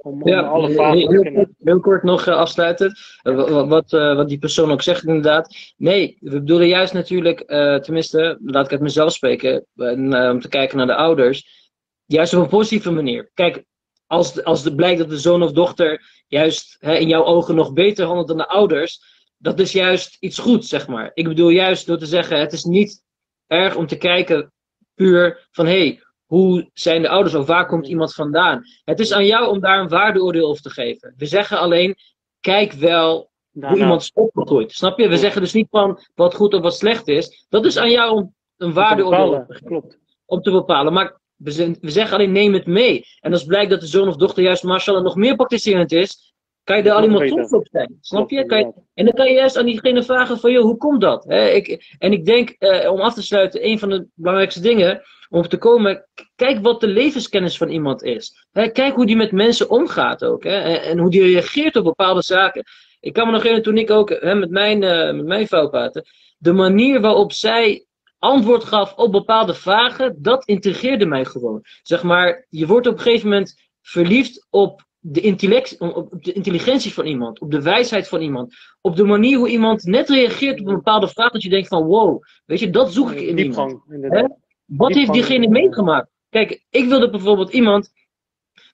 Om, 0.02 0.22
om 0.24 0.30
Ja, 0.30 0.42
alle 0.42 0.68
heel, 0.68 1.32
kort, 1.34 1.50
heel 1.58 1.80
kort 1.80 2.04
nog 2.04 2.26
eh, 2.28 2.36
afsluiten. 2.36 2.98
Eh, 3.22 3.36
wa- 3.36 3.50
wa- 3.52 3.68
wat, 3.68 3.94
eh, 3.94 4.16
wat 4.16 4.30
die 4.30 4.40
persoon 4.40 4.72
ook 4.72 4.82
zegt 4.82 5.04
inderdaad. 5.04 5.56
Nee, 5.78 6.18
we 6.20 6.30
bedoelen 6.30 6.68
juist 6.68 6.94
natuurlijk, 6.94 7.40
tenminste, 7.84 8.38
laat 8.42 8.66
ik 8.66 8.72
uit 8.72 8.82
mezelf 8.82 9.12
spreken, 9.12 9.66
en, 9.76 10.16
om 10.30 10.40
te 10.42 10.50
kijken 10.50 10.78
naar 10.78 10.88
de 10.88 10.96
ouders. 10.96 11.68
Juist 12.06 12.34
op 12.34 12.42
een 12.44 12.50
positieve 12.50 12.92
manier. 12.92 13.32
Kijk, 13.34 13.64
als, 14.08 14.44
als 14.44 14.64
het 14.64 14.76
blijkt 14.76 15.00
dat 15.00 15.10
de 15.10 15.18
zoon 15.18 15.44
of 15.44 15.52
dochter 15.52 16.02
juist 16.28 16.76
hè, 16.80 16.96
in 16.96 17.08
jouw 17.08 17.24
ogen 17.24 17.56
nog 17.56 17.74
beter 17.74 18.06
handelt 18.06 18.28
dan 18.28 18.38
de 18.38 18.48
ouders, 18.48 19.00
dat 19.38 19.60
is 19.60 19.72
juist 19.72 20.18
iets 20.20 20.38
goeds, 20.38 20.70
zeg 20.70 20.88
maar. 20.88 21.12
Ik 21.14 21.28
bedoel 21.28 21.50
juist 21.50 21.86
door 21.86 21.98
te 21.98 22.06
zeggen, 22.06 22.40
het 22.40 22.54
is 22.54 22.64
niet 22.64 23.04
erg 23.48 23.76
om 23.76 23.88
te 23.88 23.98
kijken 23.98 24.54
puur 24.96 25.48
van, 25.52 25.66
hé, 25.66 25.80
hey, 25.80 26.04
hoe 26.30 26.70
zijn 26.74 27.02
de 27.02 27.10
ouders 27.10 27.36
of 27.36 27.46
waar 27.46 27.65
komt 27.65 27.88
iemand 27.88 28.13
vandaan? 28.13 28.63
Het 28.84 29.00
is 29.00 29.13
aan 29.13 29.26
jou 29.26 29.48
om 29.48 29.60
daar 29.60 29.80
een 29.80 29.88
waardeoordeel 29.88 30.48
over 30.48 30.62
te 30.62 30.70
geven. 30.70 31.13
We 31.18 31.26
zeggen 31.26 31.60
alleen, 31.60 31.96
kijk 32.39 32.74
wel 32.74 33.30
hoe 33.52 33.78
iemand 33.78 34.02
is 34.02 34.12
opgegroeid. 34.13 34.72
Snap 34.72 35.00
je? 35.00 35.08
We 35.08 35.18
zeggen 35.18 35.42
dus 35.42 35.54
niet 35.54 35.68
van 35.70 36.00
wat 36.15 36.36
goed 36.36 36.54
of 36.54 36.62
wat 36.62 36.76
slecht 36.76 37.08
is. 37.08 37.46
Dat 37.50 37.65
is 37.65 37.78
aan 37.78 37.92
jou 37.92 38.15
om 38.15 38.34
een 38.58 38.74
waardeoordeel 38.74 39.26
over 39.26 39.46
te 39.46 39.54
geven 39.54 39.68
Klopt. 39.68 40.00
om 40.26 40.42
te 40.42 40.52
bepalen. 40.52 40.94
Maar 40.94 41.20
we, 41.36 41.78
zeggen 41.82 42.18
alleen 42.18 42.32
neem 42.32 42.54
het 42.54 42.65
mee. 42.65 43.06
En 43.20 43.32
als 43.32 43.44
blijkt 43.44 43.70
dat 43.70 43.80
de 43.80 43.88
zoon 43.88 44.08
of 44.08 44.15
dochter 44.15 44.44
juist 44.44 44.63
mashallah 44.63 45.04
nog 45.04 45.15
meer 45.15 45.36
praktiserend 45.36 45.92
is, 45.92 46.34
kan 46.63 46.78
je 46.78 46.84
maar 46.84 47.08
beter. 47.08 47.28
trots 47.28 47.52
op 47.52 47.68
zijn. 47.72 47.98
Snap 48.02 48.30
je? 48.30 48.46
Kan 48.46 48.58
je? 48.58 48.63
inderdaad. 48.63 48.88
En 48.94 49.06
dan 49.06 49.13
kan 49.13 49.28
je 49.28 49.34
juist 49.34 49.58
aan 49.58 49.65
diegene 49.65 50.04
vragen 50.04 50.39
van, 50.39 50.52
joh, 50.52 50.63
hoe 50.63 50.78
komt 50.78 51.02
dat? 51.02 51.32
Ik, 51.32 51.96
en 51.98 52.12
ik 52.12 52.26
denk, 52.26 52.50
eh, 52.50 52.92
om 52.92 53.00
af 53.00 53.13
te 53.13 53.22
sluiten, 53.22 53.68
een 53.68 53.80
van 53.80 53.89
de 53.89 54.08
belangrijkste 54.13 54.62
dingen 54.62 55.02
om 55.30 55.48
te 55.48 55.58
komen, 55.58 56.08
kijk 56.36 56.60
wat 56.62 56.82
de 56.82 56.88
levenskennis 56.88 57.58
van 57.58 57.70
iemand 57.70 58.04
is. 58.04 58.48
Hè, 58.52 58.70
kijk 58.70 58.96
hoe 58.96 59.06
die 59.06 59.15
met 59.15 59.32
mensen 59.32 59.70
omgaat 59.70 60.24
ook. 60.24 60.44
Hè, 60.44 60.60
en, 60.60 60.98
hoe 60.98 61.10
die 61.10 61.22
reageert 61.22 61.76
op 61.76 61.84
bepaalde 61.84 62.22
zaken. 62.22 62.63
Ik 63.00 63.13
kan 63.13 63.26
me 63.26 63.32
nog 63.32 63.44
herinneren 63.44 63.74
toen 63.74 63.84
ik 63.84 63.92
ook 63.92 64.10
hè, 64.10 64.36
met 64.36 64.50
mijn, 64.50 64.84
eh 64.84 65.13
met 65.13 65.26
mijn 65.26 65.48
vrouw 65.48 65.70
praatte, 65.70 66.06
de 66.38 66.54
manier 66.54 67.02
waarop 67.02 67.32
zij 67.32 67.86
antwoord 68.18 68.63
gaf 68.63 68.96
op 68.96 69.12
bepaalde 69.12 69.54
vragen, 69.54 70.15
dat 70.22 70.46
intrigeerde 70.46 71.06
mij 71.06 71.26
gewoon. 71.26 71.63
Zeg 71.84 72.04
maar, 72.04 72.46
je 72.50 72.68
wordt 72.68 72.88
op 72.88 72.94
een 72.94 73.00
gegeven 73.00 73.30
moment 73.30 73.56
verliefd 73.82 74.48
op 74.50 74.88
de, 75.00 75.22
intellect, 75.22 75.80
op 75.80 76.24
de 76.24 76.32
intelligentie 76.32 76.94
van 76.94 77.06
iemand, 77.06 77.39
op 77.39 77.52
de 77.52 77.62
wijsheid 77.62 78.08
van 78.08 78.22
iemand, 78.22 78.56
op 78.82 78.96
de 78.96 79.04
manier 79.04 79.38
hoe 79.38 79.50
iemand 79.50 79.84
net 79.84 80.10
reageert 80.10 80.60
op 80.60 80.68
een 80.68 80.76
bepaalde 80.76 81.08
vraag, 81.08 81.32
dat 81.32 81.44
je 81.44 81.50
denkt 81.50 81.68
van 81.68 81.84
wow, 81.84 82.24
weet 82.46 82.60
je, 82.60 82.70
dat 82.70 82.94
zoek 82.94 83.12
ik 83.12 83.20
in 83.20 83.38
iemand. 83.38 83.70
Diepgang, 83.70 83.94
inderdaad. 83.94 84.38
Wat 84.69 84.93
heeft 84.93 85.13
diegene 85.13 85.47
meegemaakt? 85.47 86.10
Kijk, 86.29 86.65
ik 86.69 86.88
wilde 86.88 87.10
bijvoorbeeld 87.10 87.53
iemand 87.53 87.91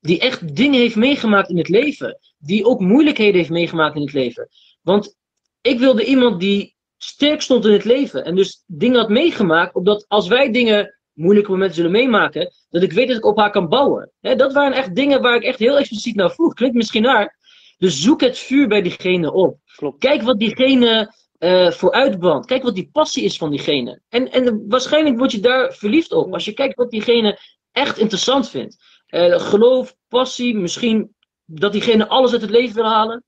die 0.01 0.19
echt 0.19 0.55
dingen 0.55 0.79
heeft 0.79 0.95
meegemaakt 0.95 1.49
in 1.49 1.57
het 1.57 1.69
leven, 1.69 2.19
die 2.37 2.65
ook 2.65 2.79
moeilijkheden 2.79 3.35
heeft 3.35 3.49
meegemaakt 3.49 3.95
in 3.95 4.01
het 4.01 4.13
leven. 4.13 4.49
Want 4.81 5.15
ik 5.61 5.79
wilde 5.79 6.05
iemand 6.05 6.39
die 6.39 6.75
sterk 6.97 7.41
stond 7.41 7.65
in 7.65 7.71
het 7.71 7.83
leven 7.83 8.25
en 8.25 8.35
dus 8.35 8.63
dingen 8.67 8.99
had 8.99 9.09
meegemaakt, 9.09 9.75
opdat 9.75 10.05
als 10.07 10.27
wij 10.27 10.51
dingen, 10.51 10.97
moeilijke 11.13 11.51
momenten 11.51 11.75
zullen 11.75 11.91
meemaken, 11.91 12.53
dat 12.69 12.83
ik 12.83 12.91
weet 12.91 13.07
dat 13.07 13.17
ik 13.17 13.25
op 13.25 13.37
haar 13.37 13.51
kan 13.51 13.69
bouwen. 13.69 14.11
Dat 14.21 14.53
waren 14.53 14.77
echt 14.77 14.95
dingen 14.95 15.21
waar 15.21 15.35
ik 15.35 15.43
echt 15.43 15.59
heel 15.59 15.77
expliciet 15.77 16.15
naar 16.15 16.31
vroeg. 16.31 16.53
Klinkt 16.53 16.75
misschien 16.75 17.03
naar. 17.03 17.37
Dus 17.77 18.01
zoek 18.01 18.21
het 18.21 18.37
vuur 18.37 18.67
bij 18.67 18.81
diegene 18.81 19.33
op. 19.33 19.59
Klopt. 19.75 19.99
Kijk 19.99 20.21
wat 20.21 20.39
diegene 20.39 21.13
eh 21.45 21.71
vooruitbrandt. 21.71 22.45
Kijk 22.45 22.63
wat 22.63 22.75
die 22.75 22.89
passie 22.91 23.23
is 23.23 23.37
van 23.37 23.49
diegene. 23.49 24.01
En, 24.09 24.31
en 24.31 24.65
waarschijnlijk 24.67 25.17
word 25.17 25.31
je 25.31 25.39
daar 25.39 25.73
verliefd 25.73 26.11
op. 26.11 26.33
Als 26.33 26.45
je 26.45 26.53
kijkt 26.53 26.75
wat 26.75 26.91
diegene 26.91 27.39
echt 27.71 27.97
interessant 27.97 28.49
vindt. 28.49 28.77
Eh, 29.05 29.39
geloof, 29.39 29.95
passie, 30.07 30.55
misschien 30.55 31.15
dat 31.45 31.71
diegene 31.71 32.07
alles 32.07 32.31
uit 32.31 32.41
het 32.41 32.49
leven 32.49 32.75
wil 32.75 32.85
halen. 32.85 33.23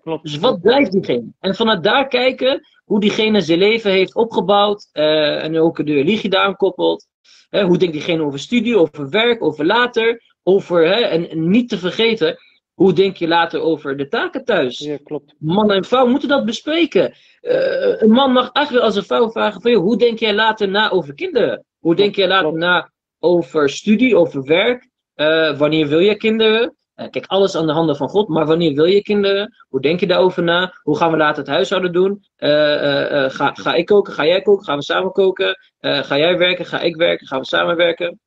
Klopt. 0.00 0.22
Dus 0.22 0.38
wat 0.38 0.62
drijft 0.62 0.92
diegene? 0.92 1.32
En 1.40 1.54
vanuit 1.54 1.82
daar 1.82 2.08
kijken 2.08 2.66
hoe 2.84 3.00
diegene 3.00 3.40
zijn 3.40 3.58
leven 3.58 3.90
heeft 3.90 4.14
opgebouwd. 4.14 4.88
eh, 4.92 5.44
en 5.44 5.58
ook 5.58 5.86
de 5.86 5.92
religie 5.92 6.30
daaraan 6.30 6.56
koppelt. 6.56 7.06
Hè, 7.48 7.64
hoe 7.64 7.78
denkt 7.78 7.94
diegene 7.94 8.22
over 8.22 8.38
studie, 8.38 8.78
over 8.78 9.08
werk, 9.10 9.42
over 9.42 9.66
later. 9.66 10.22
Over, 10.42 10.86
hè, 10.86 11.00
en, 11.00 11.30
en 11.30 11.50
niet 11.50 11.68
te 11.68 11.78
vergeten, 11.78 12.36
hoe 12.80 12.92
denk 12.92 13.16
je 13.16 13.28
later 13.28 13.60
over 13.60 13.96
de 13.96 14.08
taken 14.08 14.44
thuis? 14.44 14.78
Ja, 14.78 14.96
klopt. 15.04 15.34
Man 15.38 15.70
en 15.70 15.84
vrouw 15.84 16.06
moeten 16.06 16.28
dat 16.28 16.44
bespreken. 16.44 17.14
Eh, 17.40 18.00
een 18.00 18.10
man 18.10 18.32
mag 18.32 18.70
wel 18.70 18.80
als 18.80 18.96
een 18.96 19.04
vrouw 19.04 19.30
vragen 19.30 19.60
van, 19.60 19.72
hoe 19.72 19.96
denk 19.96 20.18
jij 20.18 20.34
later 20.34 20.68
na 20.68 20.90
over 20.90 21.14
kinderen? 21.14 21.64
Hoe 21.78 21.94
denk 21.94 22.16
jij 22.16 22.28
later 22.28 22.48
Klopt. 22.48 22.58
na 22.58 22.90
over 23.18 23.70
studie, 23.70 24.16
over 24.16 24.42
werk? 24.42 24.88
Eh, 25.14 25.58
wanneer 25.58 25.86
wil 25.88 25.98
je 25.98 26.16
kinderen? 26.16 26.76
Eh, 26.94 27.10
kijk, 27.10 27.26
alles 27.26 27.56
aan 27.56 27.66
de 27.66 27.72
handen 27.72 27.96
van 27.96 28.08
God, 28.08 28.28
maar 28.28 28.46
wanneer 28.46 28.74
wil 28.74 28.84
je 28.84 29.02
kinderen? 29.02 29.54
Hoe 29.68 29.80
denk 29.80 30.00
je 30.00 30.06
daarover 30.06 30.42
na? 30.42 30.74
Hoe 30.82 30.96
gaan 30.96 31.10
we 31.10 31.16
later 31.16 31.38
het 31.38 31.52
huishouden 31.52 31.92
doen? 31.92 32.24
Ga, 32.36 33.54
ga 33.54 33.74
ik 33.74 33.86
koken? 33.86 34.12
Ga 34.12 34.26
jij 34.26 34.42
koken? 34.42 34.64
Gaan 34.64 34.78
we 34.78 34.84
samen 34.84 35.12
koken? 35.12 35.58
Ga 35.80 36.18
jij 36.18 36.38
werken? 36.38 36.66
Ga 36.66 36.80
ik 36.80 36.96
werken? 36.96 37.26
Gaan 37.26 37.40
we 37.40 37.46
samen 37.46 37.76
werken? 37.76 38.20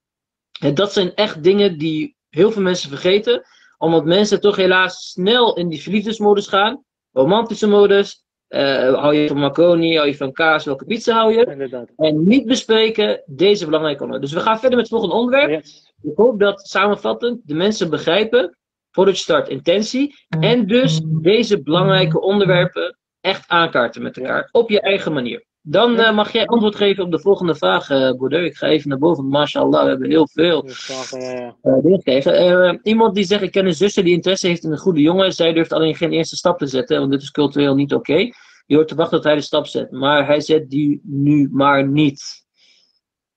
En 0.59 0.73
dat 0.73 0.93
zijn 0.93 1.15
echt 1.15 1.43
dingen 1.43 1.77
die 1.77 2.15
heel 2.29 2.51
veel 2.51 2.61
mensen 2.61 2.89
vergeten, 2.89 3.45
omdat 3.83 4.05
mensen 4.05 4.41
toch 4.41 4.55
helaas 4.55 5.09
snel 5.09 5.55
in 5.55 5.69
die 5.69 5.81
verliefdesmodus 5.81 6.47
gaan, 6.47 6.83
romantische 7.11 7.67
modus. 7.67 8.21
Eh, 8.47 8.93
hou 8.93 9.15
je 9.15 9.27
van 9.27 9.37
macaroni, 9.39 9.95
hou 9.95 10.07
je 10.07 10.17
van 10.17 10.31
kaas, 10.31 10.65
welke 10.65 10.85
pizza 10.85 11.13
hou 11.13 11.33
je? 11.33 11.45
Inderdaad. 11.45 11.89
En 11.95 12.27
niet 12.27 12.45
bespreken 12.45 13.23
deze 13.25 13.65
belangrijke 13.65 14.03
onderwerpen. 14.03 14.29
Dus 14.29 14.43
we 14.43 14.49
gaan 14.49 14.59
verder 14.59 14.77
met 14.77 14.89
het 14.89 14.99
volgende 14.99 15.15
onderwerp. 15.15 15.49
Yes. 15.49 15.93
Ik 16.01 16.15
hoop 16.15 16.39
dat 16.39 16.67
samenvattend 16.67 17.41
de 17.47 17.53
mensen 17.53 17.89
begrijpen, 17.89 18.57
voordat 18.91 19.15
je 19.15 19.21
start, 19.21 19.49
intentie. 19.49 20.15
En 20.39 20.67
dus 20.67 21.01
deze 21.05 21.61
belangrijke 21.61 22.21
onderwerpen 22.21 22.97
echt 23.21 23.49
aankaarten 23.49 24.01
met 24.01 24.17
elkaar, 24.17 24.49
op 24.51 24.69
je 24.69 24.81
eigen 24.81 25.13
manier. 25.13 25.45
Dan 25.65 25.99
eh, 25.99 26.15
mag 26.15 26.31
jij 26.31 26.45
antwoord 26.45 26.75
geven 26.75 27.03
op 27.03 27.11
de 27.11 27.19
volgende 27.19 27.55
vraag, 27.55 27.87
broeder. 28.15 28.43
Ik 28.43 28.55
ga 28.55 28.67
even 28.67 28.89
naar 28.89 28.97
boven. 28.97 29.25
Mashallah, 29.25 29.83
we 29.83 29.89
hebben 29.89 30.09
heel 30.09 30.27
veel 30.27 30.67
vragen, 30.67 31.55
eh, 31.61 31.81
gekregen. 31.83 32.33
Eh, 32.35 32.77
iemand 32.81 33.15
die 33.15 33.23
zegt, 33.23 33.41
ik 33.41 33.51
ken 33.51 33.65
een 33.65 33.73
zuster 33.73 34.03
die 34.03 34.13
interesse 34.13 34.47
heeft 34.47 34.63
in 34.63 34.71
een 34.71 34.77
goede 34.77 35.01
jongen. 35.01 35.33
Zij 35.33 35.53
durft 35.53 35.73
alleen 35.73 35.95
geen 35.95 36.11
eerste 36.11 36.35
stap 36.35 36.57
te 36.57 36.67
zetten, 36.67 36.99
want 36.99 37.11
dit 37.11 37.21
is 37.21 37.31
cultureel 37.31 37.75
niet 37.75 37.93
oké. 37.93 38.29
Je 38.65 38.75
hoort 38.75 38.87
te 38.87 38.95
wachten 38.95 39.17
tot 39.17 39.25
hij 39.25 39.35
de 39.35 39.41
stap 39.41 39.65
zet. 39.65 39.91
Maar 39.91 40.25
hij 40.25 40.41
zet 40.41 40.69
die 40.69 41.01
nu 41.03 41.49
maar 41.51 41.87
niet. 41.87 42.45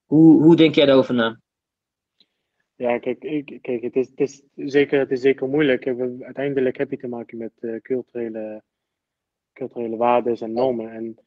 Hoe, 0.05 0.43
hoe 0.43 0.57
denk 0.57 0.75
jij 0.75 0.87
daarover 0.87 1.15
na? 1.15 1.41
Ja, 2.75 2.99
kijk, 2.99 3.23
ik, 3.23 3.59
kijk 3.63 3.83
het, 3.83 3.97
is, 3.97 4.09
het, 4.09 4.21
is 4.21 4.43
zeker, 4.55 4.99
het 4.99 5.11
is 5.11 5.21
zeker 5.21 5.49
moeilijk. 5.49 5.87
Uiteindelijk 6.21 6.79
heb 6.79 6.91
je 6.91 6.97
te 6.97 7.09
maken 7.09 7.39
met 7.39 7.81
culturele, 7.83 8.63
culturele 9.53 9.97
waarden 9.97 10.37
en 10.37 10.53
normen. 10.53 10.91
En 10.91 11.26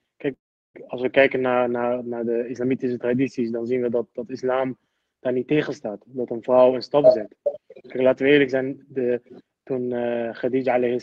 als 0.88 1.01
we 1.01 1.10
kijken 1.10 1.41
naar, 1.41 1.69
naar, 1.69 2.05
naar 2.05 2.25
de 2.25 2.47
islamitische 2.47 2.97
tradities, 2.97 3.51
dan 3.51 3.65
zien 3.65 3.82
we 3.82 3.89
dat, 3.89 4.08
dat 4.13 4.29
islam 4.29 4.77
daar 5.19 5.34
niet 5.34 5.47
tegen 5.47 5.73
staat. 5.73 6.03
Dat 6.05 6.29
een 6.29 6.43
vrouw 6.43 6.75
een 6.75 6.82
stap 6.82 7.12
zet. 7.12 7.36
Kijk, 7.67 8.01
laten 8.01 8.25
we 8.25 8.32
eerlijk 8.32 8.49
zijn, 8.49 8.86
de, 8.88 9.21
toen 9.63 9.91
eh 9.91 10.32
Khadija 10.32 10.73
alayhi 10.73 10.99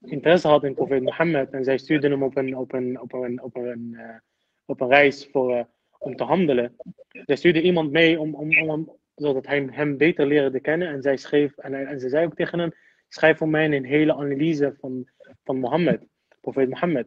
interesse 0.00 0.48
had 0.48 0.64
in 0.64 0.74
profeet 0.74 1.02
Mohammed 1.02 1.50
en 1.50 1.64
zij 1.64 1.78
stuurde 1.78 2.08
hem 2.08 2.22
op 2.22 2.36
een, 2.36 2.56
reis 4.78 5.30
om 5.98 6.16
te 6.16 6.24
handelen. 6.24 6.76
Zij 7.24 7.36
stuurde 7.36 7.62
iemand 7.62 7.90
mee 7.90 8.20
om, 8.20 8.34
om, 8.34 8.98
zodat 9.14 9.46
hij 9.46 9.68
hem 9.70 9.96
beter 9.96 10.26
leerde 10.26 10.60
kennen. 10.60 10.88
En 10.88 11.02
zij 11.02 11.16
schreef, 11.16 11.56
en 11.56 12.00
ze 12.00 12.08
zei 12.08 12.26
ook 12.26 12.34
tegen 12.34 12.58
hem, 12.58 12.72
schrijf 13.08 13.38
voor 13.38 13.48
mij 13.48 13.64
een 13.64 13.84
hele 13.84 14.14
analyse 14.14 14.74
van, 14.80 15.08
van 15.44 15.58
Mohammed, 15.58 16.06
profeet 16.40 16.68
Mohammed. 16.68 17.06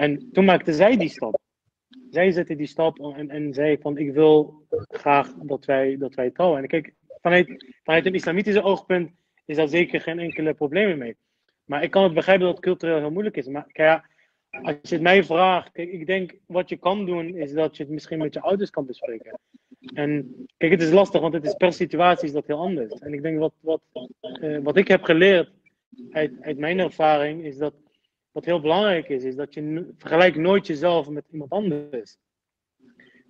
En 0.00 0.28
toen 0.32 0.44
maakte 0.44 0.72
zij 0.72 0.96
die 0.96 1.08
stap. 1.08 1.38
Zij 2.10 2.30
zette 2.30 2.56
die 2.56 2.66
stap 2.66 2.98
en, 3.28 3.54
zei 3.54 3.78
van, 3.80 3.98
ik 3.98 4.12
wil 4.12 4.66
graag 4.88 5.34
dat 5.34 5.64
wij, 5.64 5.96
dat 5.98 6.14
wij 6.14 6.30
trouwen. 6.30 6.62
En 6.62 6.68
kijk, 6.68 6.94
vanuit, 7.20 7.74
vanuit 7.82 8.06
een 8.06 8.14
islamitische 8.14 8.62
oogpunt 8.62 9.10
is 9.44 9.56
daar 9.56 9.68
zeker 9.68 10.00
geen 10.00 10.18
enkele 10.18 10.54
problemen 10.54 10.98
mee. 10.98 11.16
Maar 11.64 11.82
ik 11.82 11.90
kan 11.90 12.02
het 12.02 12.14
begrijpen 12.14 12.46
dat 12.46 12.54
het 12.54 12.64
cultureel 12.64 12.98
heel 12.98 13.10
moeilijk 13.10 13.36
is. 13.36 13.46
Maar 13.46 13.66
kijk, 13.72 14.04
als 14.50 14.74
je 14.82 14.94
het 14.94 15.02
mij 15.02 15.24
vraagt, 15.24 15.72
kijk, 15.72 15.92
ik 15.92 16.06
denk 16.06 16.34
wat 16.46 16.68
je 16.68 16.76
kan 16.76 17.06
doen, 17.06 17.36
is 17.36 17.52
dat 17.52 17.76
je 17.76 17.82
het 17.82 17.92
misschien 17.92 18.18
met 18.18 18.34
je 18.34 18.40
ouders 18.40 18.70
kan 18.70 18.86
bespreken. 18.86 19.38
En 19.94 20.34
kijk, 20.56 20.72
het 20.72 20.82
is 20.82 20.90
lastig, 20.90 21.20
want 21.20 21.34
het 21.34 21.44
is 21.44 21.54
per 21.54 21.72
situatie 21.72 22.26
is 22.26 22.34
dat 22.34 22.46
heel 22.46 22.60
anders. 22.60 22.92
En 22.92 23.12
ik 23.12 23.22
denk 23.22 23.38
wat, 23.38 23.52
wat, 23.60 23.82
eh, 24.20 24.58
wat 24.62 24.76
ik 24.76 24.88
heb 24.88 25.02
geleerd 25.02 25.50
uit, 26.10 26.32
uit 26.40 26.58
mijn 26.58 26.78
ervaring, 26.78 27.44
is 27.44 27.56
dat 27.56 27.74
wat 28.32 28.44
heel 28.44 28.60
belangrijk 28.60 29.08
is, 29.08 29.24
is 29.24 29.36
dat 29.36 29.54
je 29.54 29.92
vergelijk 29.98 30.36
nooit 30.36 30.66
jezelf 30.66 31.08
met 31.08 31.24
iemand 31.32 31.50
anders. 31.50 32.16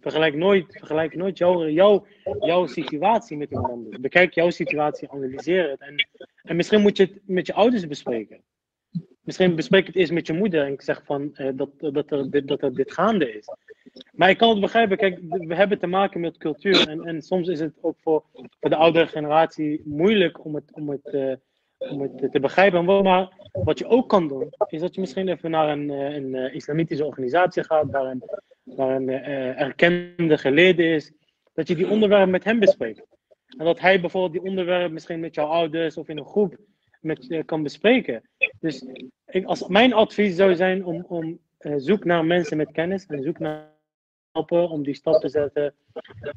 Vergelijk 0.01 0.35
nooit, 0.35 0.65
vergelijk 0.79 1.15
nooit 1.17 1.39
jouw, 1.39 1.69
jouw, 1.69 2.07
jouw 2.41 2.67
situatie 2.67 3.37
met 3.37 3.51
iemand 3.51 3.71
anders. 3.73 4.01
Bekijk 4.01 4.35
jouw 4.35 4.51
situatie, 4.51 5.11
analyseer 5.11 5.71
het. 5.71 5.81
En, 5.81 5.95
en 6.43 6.57
misschien 6.57 6.81
moet 6.81 6.97
je 6.97 7.03
het 7.03 7.21
met 7.25 7.47
je 7.47 7.53
ouders 7.55 7.87
bespreken. 7.87 8.43
Misschien 9.21 9.55
bespreek 9.55 9.87
het 9.87 9.97
eerst 9.97 10.13
met 10.13 10.27
je 10.27 10.33
moeder 10.33 10.65
en 10.67 10.75
zeg 10.79 11.03
van 11.05 11.35
eh, 11.35 11.49
dat, 11.55 11.71
dat, 11.79 12.11
er, 12.11 12.31
dit- 12.31 12.49
dat 12.49 12.63
er 12.63 12.75
dit 12.75 12.93
gaande 12.93 13.33
is. 13.33 13.47
Maar 14.13 14.31
ik 14.31 14.39
kan 14.39 14.51
het 14.51 14.61
begrijpen, 14.61 14.97
kijk, 14.97 15.19
we 15.29 15.55
hebben 15.55 15.79
te 15.79 15.87
maken 15.87 16.21
met 16.21 16.37
cultuur. 16.39 16.89
En, 16.89 17.05
en 17.05 17.23
soms 17.23 17.49
is 17.49 17.61
het 17.61 17.75
ook 17.81 17.97
voor, 18.01 18.25
voor 18.61 18.71
de 18.71 18.77
oudere 18.77 19.07
generatie 19.07 19.83
moeilijk 19.85 20.45
om 20.45 20.55
het, 20.55 20.73
om 20.73 20.89
het, 20.91 21.11
uh, 21.15 21.35
om 21.88 22.01
het 22.01 22.33
te 22.33 22.40
begrijpen. 22.40 22.85
Maar 22.85 23.33
wat 23.53 23.79
je 23.79 23.87
ook 23.87 24.09
kan 24.09 24.29
doen, 24.29 24.49
is 24.66 24.81
dat 24.81 24.95
je 24.95 25.01
misschien 25.01 25.29
even 25.29 25.51
naar 25.51 25.69
een, 25.69 25.90
eh, 25.90 26.14
een, 26.14 26.35
een 26.35 26.55
islamitische 26.55 27.05
organisatie 27.05 27.64
gaat, 27.64 27.90
waar 27.90 28.16
een, 28.75 29.09
uh, 29.09 29.61
erkende 29.61 30.38
geleden 30.38 30.87
is, 30.87 31.12
dat 31.53 31.69
je 31.69 31.75
die 31.75 31.88
onderwerpen 31.88 32.31
met 32.31 32.45
hem 32.45 32.59
bespreekt. 32.59 33.03
En 33.59 33.64
dat 33.64 33.81
hij 33.81 34.01
bijvoorbeeld 34.01 34.33
die 34.33 34.51
onderwerpen 34.51 34.93
misschien 34.93 35.21
met 35.21 35.35
jouw 35.35 35.47
ouders 35.47 35.97
of 35.97 36.09
in 36.09 36.19
een 36.19 36.27
groep 36.27 36.57
met, 37.01 37.43
kan 37.45 37.62
bespreken. 37.62 38.29
Dus 38.61 38.85
ik, 39.27 39.45
als 39.45 39.69
mijn 39.69 39.93
advies 39.93 40.37
zou 40.37 40.55
zijn 40.55 40.85
om, 40.85 41.05
om 41.09 41.38
zoek 41.77 42.05
naar 42.05 42.25
mensen 42.25 42.57
met 42.57 42.73
kennis 42.73 43.07
en 43.07 43.23
zoek 43.23 43.38
naar 43.38 43.69
helpen 44.33 44.69
om 44.69 44.83
die 44.83 44.95
stap 44.95 45.21
te 45.21 45.29
zetten. 45.29 45.75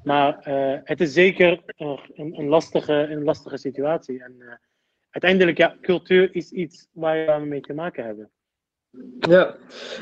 Maar 0.03 0.37
het 0.83 1.01
is 1.01 1.13
zeker 1.13 1.61
een, 1.75 1.99
een, 2.39 2.47
lastige, 2.47 2.93
een 2.93 3.23
lastige 3.23 3.57
situatie. 3.57 4.23
En 4.23 4.59
uiteindelijk, 5.13 5.57
ja, 5.57 5.75
cultuur 5.81 6.35
is 6.35 6.51
iets 6.51 6.87
waar 6.91 7.41
we 7.41 7.47
mee 7.47 7.61
te 7.61 7.73
maken 7.73 8.05
hebben. 8.05 8.29
Ja, 9.19 9.55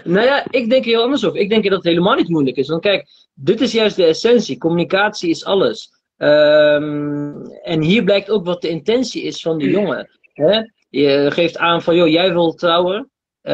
nou 0.03 0.25
ja, 0.25 0.45
ik 0.49 0.69
denk 0.69 0.85
heel 0.85 1.01
anders 1.01 1.25
over. 1.25 1.39
Ik 1.39 1.49
denk 1.49 1.63
dat 1.63 1.73
het 1.73 1.83
helemaal 1.83 2.15
niet 2.15 2.29
moeilijk 2.29 2.57
is. 2.57 2.67
Want 2.67 2.81
kijk, 2.81 3.07
dit 3.33 3.61
is 3.61 3.71
juist 3.71 3.95
de 3.95 4.05
essentie. 4.05 4.57
Communicatie 4.57 5.29
is 5.29 5.45
alles. 5.45 5.89
Um, 6.17 7.45
en 7.45 7.81
hier 7.81 8.03
blijkt 8.03 8.29
ook 8.29 8.45
wat 8.45 8.61
de 8.61 8.69
intentie 8.69 9.23
is 9.23 9.41
van 9.41 9.57
de 9.57 9.69
jongen. 9.77 10.09
Hè? 10.33 10.61
Je 10.89 11.31
geeft 11.31 11.57
aan 11.57 11.81
van, 11.81 11.95
joh, 11.95 12.07
jij 12.07 12.33
wilt 12.33 12.57
trouwen. 12.57 13.09
Uh, 13.43 13.53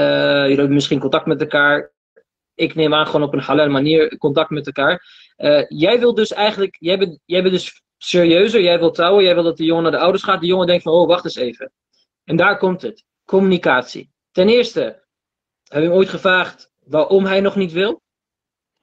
je 0.50 0.56
hebt 0.56 0.70
misschien 0.70 1.00
contact 1.00 1.26
met 1.26 1.42
elkaar 1.42 1.92
ik 2.58 2.76
neem 2.76 2.94
aan 2.94 3.06
gewoon 3.06 3.24
op 3.24 3.34
een 3.34 3.40
halal 3.40 3.70
manier 3.70 4.18
contact 4.18 4.50
met 4.50 4.66
elkaar. 4.66 5.04
Uh, 5.38 5.64
jij 5.68 6.00
wil 6.00 6.14
dus 6.14 6.34
eigenlijk, 6.34 6.76
jij 6.80 6.98
bent, 6.98 7.20
jij 7.26 7.42
bent 7.42 7.54
dus 7.54 7.82
serieuzer, 7.98 8.62
jij 8.62 8.80
wil 8.80 8.92
trouwen, 8.92 9.24
jij 9.24 9.34
wil 9.34 9.44
dat 9.44 9.58
de 9.58 9.64
jongen 9.64 9.84
naar 9.84 9.92
de 9.92 9.98
ouders 9.98 10.24
gaat. 10.24 10.42
De 10.42 10.48
jongen 10.48 10.68
denkt 10.68 10.84
van, 10.84 10.94
oh, 10.94 11.08
wacht 11.08 11.26
eens 11.26 11.36
even. 11.36 11.72
En 12.24 12.36
daar 12.36 12.58
komt 12.58 12.82
het. 12.82 13.04
Communicatie. 13.26 14.12
Ten 14.32 14.50
eerste, 14.50 14.82
heb 15.64 15.82
je 15.82 15.88
hem 15.88 15.98
ooit 15.98 16.10
gevraagd 16.10 16.72
waarom 16.80 17.26
hij 17.26 17.42
nog 17.42 17.56
niet 17.56 17.72
wil? 17.72 18.02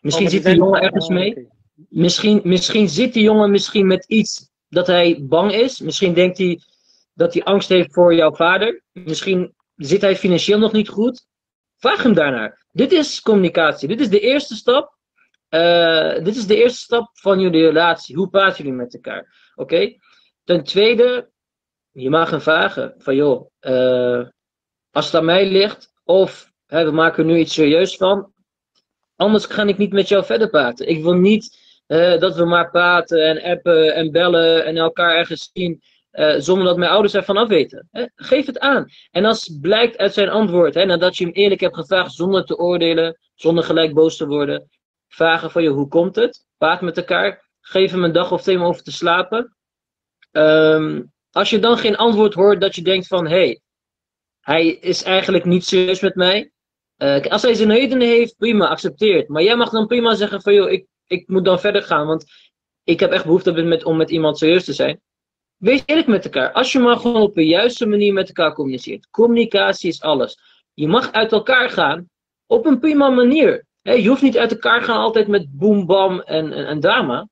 Misschien 0.00 0.27
oh, 0.27 0.33
zit 0.33 0.44
die 0.44 0.57
jongen 0.57 0.81
ergens 0.81 1.09
mee. 1.09 1.48
Misschien, 1.88 2.40
misschien 2.44 2.88
zit 2.88 3.12
die 3.12 3.22
jongen 3.22 3.50
misschien 3.50 3.87
met 3.87 4.05
iets 4.05 4.50
dat 4.68 4.87
hij 4.87 5.18
bang 5.22 5.53
is. 5.53 5.81
Misschien 5.81 6.14
denkt 6.14 6.38
hij 6.38 6.61
dat 7.14 7.35
hij 7.35 7.44
angst 7.44 7.68
heeft 7.68 7.92
voor 7.92 8.14
jouw 8.14 8.35
vader. 8.35 8.83
Misschien 8.92 9.55
zit 9.77 10.00
hij 10.00 10.16
financieel 10.16 10.59
nog 10.59 10.72
niet 10.72 10.88
goed. 10.88 11.27
Vraag 11.77 12.03
hem 12.03 12.14
daarnaar. 12.14 12.66
Dit 12.72 12.92
is 12.92 13.20
communicatie. 13.20 13.88
Dit 13.88 14.00
is 14.00 14.09
de 14.09 14.20
eerste 14.20 14.55
stap. 14.55 14.98
Uh, 15.55 16.25
dit 16.25 16.37
is 16.37 16.47
de 16.47 16.57
eerste 16.57 16.79
stap 16.79 17.11
van 17.12 17.40
jullie 17.40 17.67
relatie. 17.67 18.17
Hoe 18.17 18.29
praten 18.29 18.57
jullie 18.57 18.79
met 18.79 18.95
elkaar? 18.95 19.53
Oké. 19.55 19.97
Ten 20.45 20.64
tweede, 20.64 21.31
je 21.93 22.11
mag 22.11 22.31
hem 22.31 22.40
vragen 22.40 22.95
van 22.99 23.17
joh, 23.17 23.51
uh, 23.61 24.27
als 24.90 25.07
het 25.07 25.14
aan 25.14 25.25
mij 25.25 25.51
ligt, 25.51 25.93
of 26.05 26.53
we 26.67 26.90
maken 26.90 27.25
er 27.25 27.31
nu 27.31 27.38
iets 27.38 27.55
serieus 27.55 27.97
van, 27.97 28.33
anders 29.17 29.45
ga 29.45 29.62
ik 29.62 29.79
niet 29.79 29.93
met 29.93 30.09
jou 30.09 30.25
verder 30.25 30.51
praten. 30.51 30.88
Ik 30.88 31.03
wil 31.03 31.14
niet 31.14 31.59
uh, 31.87 32.19
dat 32.19 32.37
we 32.37 32.45
maar 32.45 32.71
praten 32.71 33.27
en 33.27 33.43
appen 33.43 33.95
en 33.95 34.12
bellen 34.12 34.64
en 34.64 34.77
elkaar 34.77 35.17
ergens 35.17 35.51
zien. 35.53 35.83
Zonder 36.38 36.67
dat 36.67 36.77
mijn 36.77 36.90
ouders 36.90 37.14
ervan 37.14 37.37
af 37.37 37.49
weten. 37.49 37.88
Hè? 37.90 38.05
Geef 38.14 38.47
het 38.47 38.59
aan. 38.59 38.87
En 39.11 39.25
als 39.25 39.59
blijkt 39.61 39.99
uit 39.99 40.14
zijn 40.14 40.29
antwoord, 40.29 40.75
nadat 40.75 41.17
je 41.17 41.25
hem 41.25 41.33
eerlijk 41.33 41.61
hebt 41.61 41.75
gevraagd 41.75 42.12
zonder 42.12 42.45
te 42.45 42.59
oordelen, 42.59 43.19
zonder 43.35 43.64
gelijk 43.64 43.95
boos 43.95 44.17
te 44.17 44.27
worden, 44.27 44.69
vragen 45.14 45.50
van 45.50 45.62
je 45.62 45.68
hoe 45.68 45.88
komt 45.88 46.16
het? 46.16 46.46
Praat 46.59 46.81
met 46.81 46.96
elkaar. 46.96 47.48
Geef 47.61 47.90
hem 47.90 48.05
een 48.05 48.12
dag 48.12 48.33
of 48.33 48.42
twee 48.42 48.57
om 48.57 48.64
over 48.64 48.83
te 48.83 48.92
slapen. 48.92 49.57
Um, 50.33 51.12
als 51.31 51.50
je 51.50 51.59
dan 51.59 51.79
geen 51.79 51.96
antwoord 51.96 52.35
hoort 52.35 52.61
dat 52.61 52.74
je 52.74 52.83
denkt 52.83 53.07
van 53.07 53.27
hé, 53.27 53.37
hey, 53.37 53.61
hij 54.40 54.66
is 54.66 55.03
eigenlijk 55.03 55.44
niet 55.44 55.64
serieus 55.64 56.00
met 56.00 56.14
mij. 56.14 56.53
Uh, 56.98 57.20
als 57.20 57.42
hij 57.42 57.55
zijn 57.55 57.70
redenen 57.70 58.09
heeft, 58.09 58.37
prima, 58.37 58.68
accepteert. 58.68 59.29
Maar 59.29 59.42
jij 59.42 59.57
mag 59.57 59.70
dan 59.70 59.87
prima 59.87 60.14
zeggen 60.14 60.42
van 60.42 60.55
joh, 60.55 60.70
ik, 60.70 60.87
ik 61.07 61.29
moet 61.29 61.44
dan 61.44 61.61
verder 61.61 61.83
gaan, 61.83 62.07
want 62.07 62.24
ik 62.85 63.00
heb 63.00 63.12
echt 63.12 63.24
behoefte 63.24 63.83
om 63.85 63.96
met 63.96 64.11
iemand 64.11 64.38
serieus 64.38 64.64
te 64.64 64.72
zijn. 64.72 65.00
Wees 65.57 65.83
eerlijk 65.87 66.07
met 66.07 66.24
elkaar. 66.24 66.53
Als 66.53 66.72
je 66.72 66.79
maar 66.79 66.96
gewoon 66.96 67.22
op 67.22 67.35
de 67.35 67.46
juiste 67.46 67.87
manier 67.87 68.12
met 68.12 68.29
elkaar 68.29 68.55
communiceert. 68.55 69.11
Communicatie 69.11 69.88
is 69.88 70.03
alles. 70.03 70.38
Je 70.74 70.88
mag 70.88 71.12
uit 71.12 71.33
elkaar 71.33 71.70
gaan 71.70 72.11
op 72.46 72.66
een 72.66 72.79
prima 72.79 73.09
manier. 73.09 73.66
Je 73.92 74.09
hoeft 74.09 74.23
niet 74.23 74.38
uit 74.38 74.53
elkaar 74.53 74.83
gaan 74.83 74.97
altijd 74.97 75.29
met 75.29 75.47
boem, 75.51 75.87
bam 75.87 76.20
en, 76.20 76.53
en, 76.53 76.66
en 76.66 76.81
drama. 76.81 77.29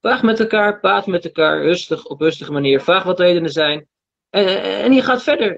Vraag 0.00 0.22
met 0.22 0.40
elkaar, 0.40 0.80
praat 0.80 1.06
met 1.06 1.24
elkaar, 1.24 1.62
rustig, 1.62 2.06
op 2.06 2.20
rustige 2.20 2.52
manier. 2.52 2.80
Vraag 2.80 3.02
wat 3.02 3.20
redenen 3.20 3.50
zijn. 3.50 3.88
En, 4.30 4.62
en 4.62 4.92
je 4.92 5.02
gaat 5.02 5.22
verder. 5.22 5.56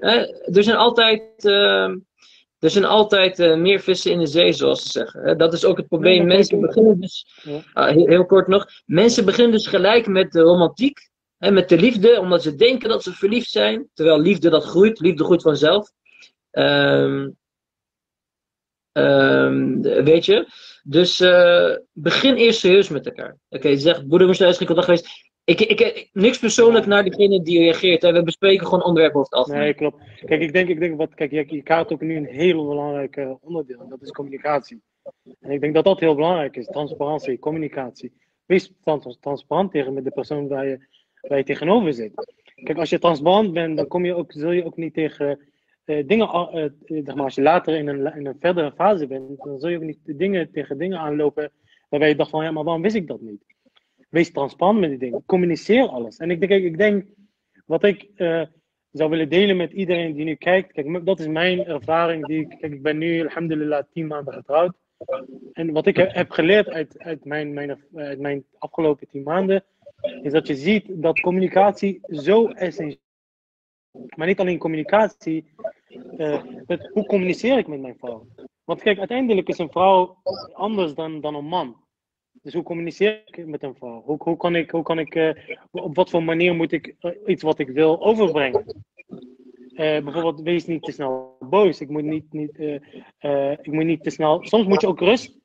Er 0.53 0.63
zijn 0.63 0.77
altijd, 0.77 1.45
uh, 1.45 1.89
er 2.59 2.69
zijn 2.69 2.85
altijd 2.85 3.39
uh, 3.39 3.55
meer 3.55 3.79
vissen 3.79 4.11
in 4.11 4.19
de 4.19 4.25
zee, 4.25 4.53
zoals 4.53 4.83
ze 4.83 4.89
zeggen. 4.89 5.37
Dat 5.37 5.53
is 5.53 5.65
ook 5.65 5.77
het 5.77 5.87
probleem. 5.87 6.25
Mensen 6.25 6.59
beginnen 6.59 6.99
dus, 6.99 7.41
uh, 7.47 7.87
heel, 7.87 8.07
heel, 8.07 8.25
kort 8.25 8.47
nog, 8.47 8.65
mensen 8.85 9.25
beginnen 9.25 9.51
dus 9.51 9.67
gelijk 9.67 10.07
met 10.07 10.31
de 10.31 10.41
romantiek. 10.41 11.11
En 11.37 11.53
met 11.53 11.69
de 11.69 11.77
liefde, 11.77 12.19
omdat 12.19 12.43
ze 12.43 12.55
denken 12.55 12.89
dat 12.89 13.03
ze 13.03 13.13
verliefd 13.13 13.49
zijn. 13.49 13.89
Terwijl 13.93 14.19
liefde 14.19 14.49
dat 14.49 14.63
groeit, 14.63 14.99
liefde 14.99 15.23
groeit 15.23 15.41
vanzelf. 15.41 15.91
Um, 16.51 17.37
um, 18.93 19.81
weet 19.81 20.25
je? 20.25 20.47
Dus 20.83 21.21
uh, 21.21 21.75
begin 21.93 22.35
eerst 22.35 22.59
serieus 22.59 22.89
met 22.89 23.05
elkaar. 23.05 23.37
Oké, 23.49 23.67
okay, 23.67 23.77
zegt, 23.77 24.07
broeder 24.07 24.27
moest 24.27 24.41
is 24.41 24.57
geen 24.57 24.67
contact 24.67 24.87
geweest. 24.87 25.31
Ik, 25.43 25.59
ik, 25.59 25.79
ik, 25.79 26.09
niks 26.13 26.39
persoonlijk 26.39 26.85
naar 26.85 27.03
degene 27.03 27.41
die 27.41 27.59
reageert. 27.59 28.01
Hè. 28.01 28.11
We 28.11 28.23
bespreken 28.23 28.65
gewoon 28.65 28.83
onderwerpen 28.83 29.19
over 29.19 29.53
het. 29.53 29.53
Nee, 29.53 29.73
klopt. 29.73 30.03
Kijk, 30.25 30.41
ik 30.41 30.53
denk, 30.53 30.69
ik 30.69 30.79
denk 30.79 30.97
wat, 30.97 31.13
kijk, 31.13 31.31
je, 31.31 31.63
kaart 31.63 31.93
ook 31.93 32.01
nu 32.01 32.15
een 32.15 32.25
heel 32.25 32.67
belangrijk 32.67 33.15
uh, 33.15 33.33
onderdeel. 33.41 33.79
En 33.79 33.89
dat 33.89 34.01
is 34.01 34.11
communicatie. 34.11 34.81
En 35.39 35.51
ik 35.51 35.61
denk 35.61 35.73
dat 35.73 35.83
dat 35.83 35.99
heel 35.99 36.15
belangrijk 36.15 36.55
is. 36.55 36.65
Transparantie, 36.65 37.39
communicatie. 37.39 38.13
Wees 38.45 38.73
transparant 39.19 39.71
tegen 39.71 39.93
met 39.93 40.03
de 40.03 40.11
persoon 40.11 40.47
waar 40.47 40.67
je 40.67 40.87
waar 41.27 41.37
je 41.37 41.43
tegenover 41.43 41.93
zit. 41.93 42.11
Kijk, 42.63 42.77
als 42.77 42.89
je 42.89 42.99
transparant 42.99 43.53
bent, 43.53 43.77
dan 43.77 43.87
kom 43.87 44.05
je 44.05 44.15
ook, 44.15 44.31
zul 44.31 44.51
je 44.51 44.65
ook 44.65 44.77
niet 44.77 44.93
tegen 44.93 45.39
uh, 45.85 46.07
dingen, 46.07 46.27
uh, 46.27 47.03
zeg 47.03 47.15
maar, 47.15 47.23
als 47.23 47.35
je 47.35 47.41
later 47.41 47.75
in 47.75 47.87
een, 47.87 48.15
in 48.15 48.25
een 48.25 48.37
verdere 48.39 48.71
fase 48.71 49.07
bent, 49.07 49.43
dan 49.43 49.59
zul 49.59 49.69
je 49.69 49.77
ook 49.77 49.83
niet 49.83 49.99
dingen, 50.03 50.51
tegen 50.51 50.77
dingen 50.77 50.99
aanlopen 50.99 51.51
waarbij 51.89 52.09
je 52.09 52.15
dacht 52.15 52.29
van, 52.29 52.43
ja, 52.43 52.51
maar 52.51 52.63
waarom 52.63 52.81
wist 52.81 52.95
ik 52.95 53.07
dat 53.07 53.21
niet? 53.21 53.43
Wees 54.09 54.31
transparant 54.31 54.79
met 54.79 54.89
die 54.89 54.99
dingen. 54.99 55.23
Communiceer 55.25 55.87
alles. 55.87 56.17
En 56.17 56.31
ik 56.31 56.39
denk, 56.39 56.63
ik 56.63 56.77
denk 56.77 57.05
wat 57.65 57.83
ik 57.83 58.09
zou 58.93 59.09
willen 59.09 59.29
delen 59.29 59.57
met 59.57 59.71
iedereen 59.71 60.13
die 60.13 60.25
nu 60.25 60.35
kijkt, 60.35 60.71
kijk, 60.71 61.05
dat 61.05 61.19
is 61.19 61.27
mijn 61.27 61.65
ervaring. 61.65 62.25
Die, 62.25 62.55
ik 62.59 62.81
ben 62.81 62.97
nu, 62.97 63.21
alhamdulillah, 63.21 63.83
tien 63.91 64.07
maanden 64.07 64.33
getrouwd. 64.33 64.73
En 65.53 65.71
wat 65.71 65.87
ik 65.87 65.97
heb 65.97 66.29
geleerd 66.29 66.69
uit, 66.69 66.99
uit, 66.99 67.25
mijn, 67.25 67.53
mijn, 67.53 67.83
uit 67.95 68.19
mijn 68.19 68.45
afgelopen 68.57 69.07
tien 69.07 69.23
maanden, 69.23 69.63
is 70.21 70.31
dat 70.31 70.47
je 70.47 70.55
ziet 70.55 70.85
dat 70.89 71.19
communicatie 71.19 71.99
zo 72.07 72.47
essentieel. 72.47 73.01
Maar 74.15 74.27
niet 74.27 74.39
alleen 74.39 74.57
communicatie, 74.57 75.45
uh, 76.17 76.43
hoe 76.91 77.05
communiceer 77.05 77.57
ik 77.57 77.67
met 77.67 77.81
mijn 77.81 77.97
vrouw? 77.97 78.27
Want 78.63 78.81
kijk, 78.81 78.97
uiteindelijk 78.97 79.47
is 79.47 79.57
een 79.57 79.71
vrouw 79.71 80.17
anders 80.53 80.93
dan, 80.93 81.21
dan 81.21 81.35
een 81.35 81.45
man. 81.45 81.81
Dus 82.31 82.53
hoe 82.53 82.63
communiceer 82.63 83.21
ik 83.25 83.45
met 83.45 83.63
een 83.63 83.75
vrouw? 83.75 84.01
Hoe, 84.01 84.17
hoe 84.23 84.37
kan 84.37 84.55
ik, 84.55 84.71
hoe 84.71 84.83
kan 84.83 84.99
ik 84.99 85.15
uh, 85.15 85.31
op 85.71 85.95
wat 85.95 86.09
voor 86.09 86.23
manier 86.23 86.55
moet 86.55 86.71
ik 86.71 86.95
uh, 86.99 87.11
iets 87.25 87.43
wat 87.43 87.59
ik 87.59 87.69
wil 87.69 88.03
overbrengen? 88.03 88.83
bijvoorbeeld, 89.75 90.41
wees 90.41 90.65
niet 90.65 90.83
te 90.83 90.91
snel 90.91 91.37
boos. 91.39 91.81
Ik 91.81 91.89
moet 91.89 92.03
niet, 92.03 92.33
niet, 92.33 92.57
ik 93.61 93.71
moet 93.71 93.85
niet 93.85 94.03
te 94.03 94.09
snel. 94.09 94.43
Soms 94.43 94.65
moet 94.67 94.81
je 94.81 94.87
ook 94.87 94.99
rust 94.99 95.39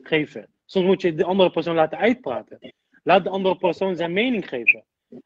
geven. 0.00 0.48
Soms 0.64 0.86
moet 0.86 1.02
je 1.02 1.14
de 1.14 1.24
andere 1.24 1.50
persoon 1.50 1.74
laten 1.74 1.98
uitpraten. 1.98 2.74
Laat 3.02 3.24
de 3.24 3.30
andere 3.30 3.56
persoon 3.56 3.96
zijn 3.96 4.12
mening 4.12 4.48
geven. 4.48 4.84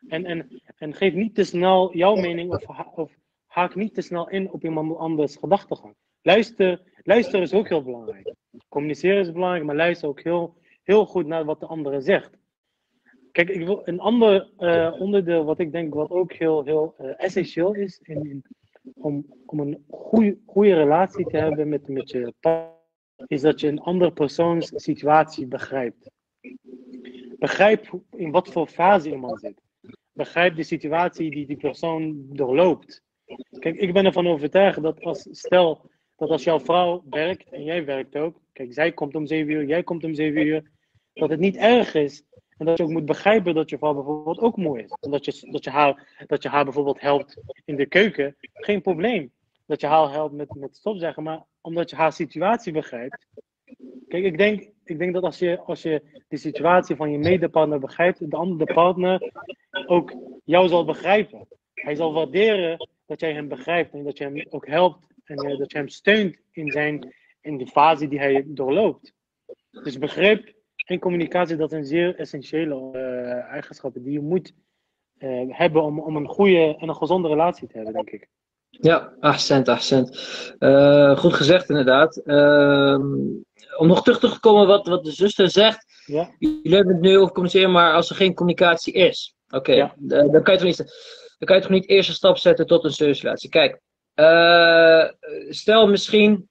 En, 0.09 0.25
en, 0.25 0.63
en 0.77 0.95
geef 0.95 1.15
niet 1.15 1.35
te 1.35 1.45
snel 1.45 1.97
jouw 1.97 2.15
mening 2.15 2.51
of, 2.53 2.67
of 2.95 3.13
haak 3.47 3.75
niet 3.75 3.95
te 3.95 4.01
snel 4.01 4.29
in 4.29 4.51
op 4.51 4.65
iemand 4.65 4.97
anders 4.97 5.37
gedachtegang. 5.37 5.95
Luister, 6.23 6.83
luister 7.03 7.43
is 7.43 7.53
ook 7.53 7.69
heel 7.69 7.83
belangrijk. 7.83 8.35
Communiceren 8.69 9.21
is 9.21 9.33
belangrijk, 9.33 9.65
maar 9.65 9.77
luister 9.77 10.09
ook 10.09 10.23
heel, 10.23 10.57
heel 10.83 11.07
goed 11.07 11.27
naar 11.27 11.45
wat 11.45 11.61
de 11.61 11.67
andere 11.67 12.01
zegt. 12.01 12.39
Kijk, 13.33 13.49
ik 13.49 13.67
wil, 13.67 13.83
een 13.85 14.01
ander 14.01 14.51
uh, 14.59 14.97
onderdeel 14.99 15.45
wat 15.45 15.59
ik 15.59 15.73
denk 15.73 15.95
wat 15.95 16.11
ook 16.11 16.33
heel, 16.33 16.65
heel 16.65 16.95
uh, 17.01 17.13
essentieel 17.17 17.75
is 17.75 18.01
in, 18.03 18.31
in, 18.31 18.45
om, 18.95 19.27
om 19.47 19.61
een 19.61 19.85
goede 20.45 20.75
relatie 20.75 21.27
te 21.27 21.37
hebben 21.37 21.69
met, 21.69 21.89
met 21.89 22.11
je 22.11 22.35
partner, 22.41 22.79
is 23.27 23.41
dat 23.41 23.61
je 23.61 23.69
een 23.69 23.81
andere 23.81 24.13
persoons 24.13 24.73
situatie 24.75 25.47
begrijpt. 25.47 26.11
Begrijp 27.39 28.01
in 28.17 28.31
wat 28.31 28.49
voor 28.49 28.67
fase 28.67 29.11
iemand 29.11 29.41
zit. 29.41 29.61
Begrijp 30.21 30.57
de 30.57 30.63
situatie 30.63 31.31
die 31.31 31.47
die 31.47 31.57
persoon 31.57 32.27
doorloopt. 32.29 33.03
Kijk, 33.59 33.77
ik 33.77 33.93
ben 33.93 34.05
ervan 34.05 34.27
overtuigd 34.27 34.83
dat 34.83 35.05
als 35.05 35.29
stel 35.31 35.91
dat 36.17 36.31
als 36.31 36.45
jouw 36.45 36.61
vrouw 36.61 37.03
werkt 37.11 37.51
en 37.51 37.65
jij 37.65 37.85
werkt 37.85 38.17
ook, 38.17 38.41
kijk, 38.53 38.73
zij 38.73 38.93
komt 38.93 39.15
om 39.15 39.27
7 39.27 39.53
uur, 39.53 39.65
jij 39.65 39.83
komt 39.83 40.05
om 40.05 40.15
7 40.15 40.47
uur, 40.47 40.71
dat 41.13 41.31
het 41.31 41.41
niet 41.41 41.57
erg 41.57 41.95
is. 41.95 42.23
En 42.59 42.67
dat 42.67 42.79
je 42.79 42.83
ook 42.83 42.91
moet 42.91 43.05
begrijpen 43.05 43.55
dat 43.55 43.71
je 43.71 43.79
vrouw 43.79 43.95
bijvoorbeeld 43.95 44.39
ook 44.39 44.57
mooi 44.57 44.83
is. 44.83 44.97
Dat 45.01 45.25
je, 45.25 45.51
dat 45.51 45.65
je, 45.65 45.71
haar, 45.71 46.25
dat 46.27 46.43
je 46.43 46.49
haar 46.49 46.65
bijvoorbeeld 46.65 47.01
helpt 47.01 47.41
in 47.65 47.77
de 47.77 47.87
keuken, 47.87 48.37
geen 48.41 48.83
probleem. 48.83 49.33
Dat 49.67 49.81
je 49.81 49.87
haar 49.87 50.11
helpt 50.11 50.35
met, 50.35 50.55
met 50.55 50.77
stofzeggen, 50.77 51.23
maar 51.23 51.45
omdat 51.61 51.91
je 51.91 51.97
haar 51.97 52.13
situatie 52.13 52.73
begrijpt. 52.73 53.27
Kijk, 54.09 54.25
ik 54.25 54.39
denk, 54.39 54.71
ik 54.91 54.99
denk 54.99 55.15
dat 55.15 55.23
als 55.23 55.39
je, 55.39 55.61
als 55.61 55.83
je 55.83 56.03
de 56.29 56.37
situatie 56.37 56.97
van 56.97 57.11
je 57.11 57.19
medepartner 57.19 57.79
begrijpt, 57.79 58.31
de 58.31 58.37
andere 58.37 58.75
partner 58.75 59.33
ook 59.87 60.15
jou 60.45 60.69
zal 60.69 60.85
begrijpen. 60.85 61.49
Hij 61.75 61.95
zal 61.95 62.13
waarderen 62.13 62.89
dat 63.07 63.21
jij 63.21 63.33
hem 63.33 63.49
begrijpt 63.49 63.93
en 63.93 64.05
dat 64.05 64.19
je 64.19 64.25
hem 64.25 64.47
ook 64.49 64.67
helpt 64.67 65.07
en 65.25 65.37
eh, 65.37 65.59
dat 65.59 65.73
je 65.73 65.79
hem 65.79 65.89
steunt 65.89 66.37
in, 66.51 66.71
zijn, 66.71 67.15
in 67.41 67.59
de 67.59 67.67
fase 67.67 68.09
die 68.09 68.19
hij 68.19 68.45
doorloopt. 68.47 69.13
Dus 69.71 69.99
begrip 69.99 70.55
en 70.77 70.99
communicatie, 70.99 71.57
dat 71.57 71.71
zijn 71.71 71.85
zeer 71.85 72.17
essentiële 72.17 72.91
eh, 72.93 73.53
eigenschappen 73.53 74.03
die 74.03 74.13
je 74.13 74.21
moet 74.21 74.55
eh, 75.19 75.43
hebben 75.49 75.83
om, 75.83 76.01
om 76.01 76.17
een 76.17 76.29
goede 76.29 76.77
en 76.77 76.89
een 76.89 76.97
gezonde 76.97 77.29
relatie 77.29 77.69
te 77.69 77.77
hebben, 77.77 77.95
denk 77.95 78.11
ik. 78.11 78.29
Ja, 78.71 79.13
accent, 79.21 79.69
accent. 79.69 80.19
Uh, 80.59 81.19
goed 81.19 81.35
gezegd 81.35 81.69
inderdaad. 81.69 82.17
Ehm, 82.17 83.03
om 83.77 83.87
nog 83.87 84.03
terug 84.03 84.19
te 84.19 84.41
komen 84.41 84.67
wat, 84.67 84.87
wat 84.87 85.05
de 85.05 85.13
zuster 85.13 85.51
zegt. 85.51 86.03
Ja. 86.07 86.35
Jullie 86.39 86.75
hebben 86.77 86.95
het 86.95 87.03
nu 87.03 87.19
over 87.19 87.33
communiceren, 87.33 87.71
maar 87.71 87.95
als 87.95 88.11
er 88.11 88.17
geen 88.17 88.35
communicatie 88.35 88.93
is. 88.93 89.35
Oké, 89.51 89.73
Ja. 89.73 89.95
dan, 89.99 90.43
kan 90.43 90.55
je 90.55 90.61
toch 90.61 90.69
niet, 90.69 90.77
dan 91.39 91.49
kan 91.49 91.57
je 91.57 91.63
toch 91.63 91.71
niet 91.71 91.89
eerst 91.89 92.09
een 92.09 92.15
stap 92.15 92.39
zetten 92.39 92.67
tot 92.67 92.85
een 92.85 92.93
serieuze 92.93 93.49
Kijk, 93.49 93.81
eh, 94.15 95.05
stel 95.49 95.89
misschien. 95.89 96.49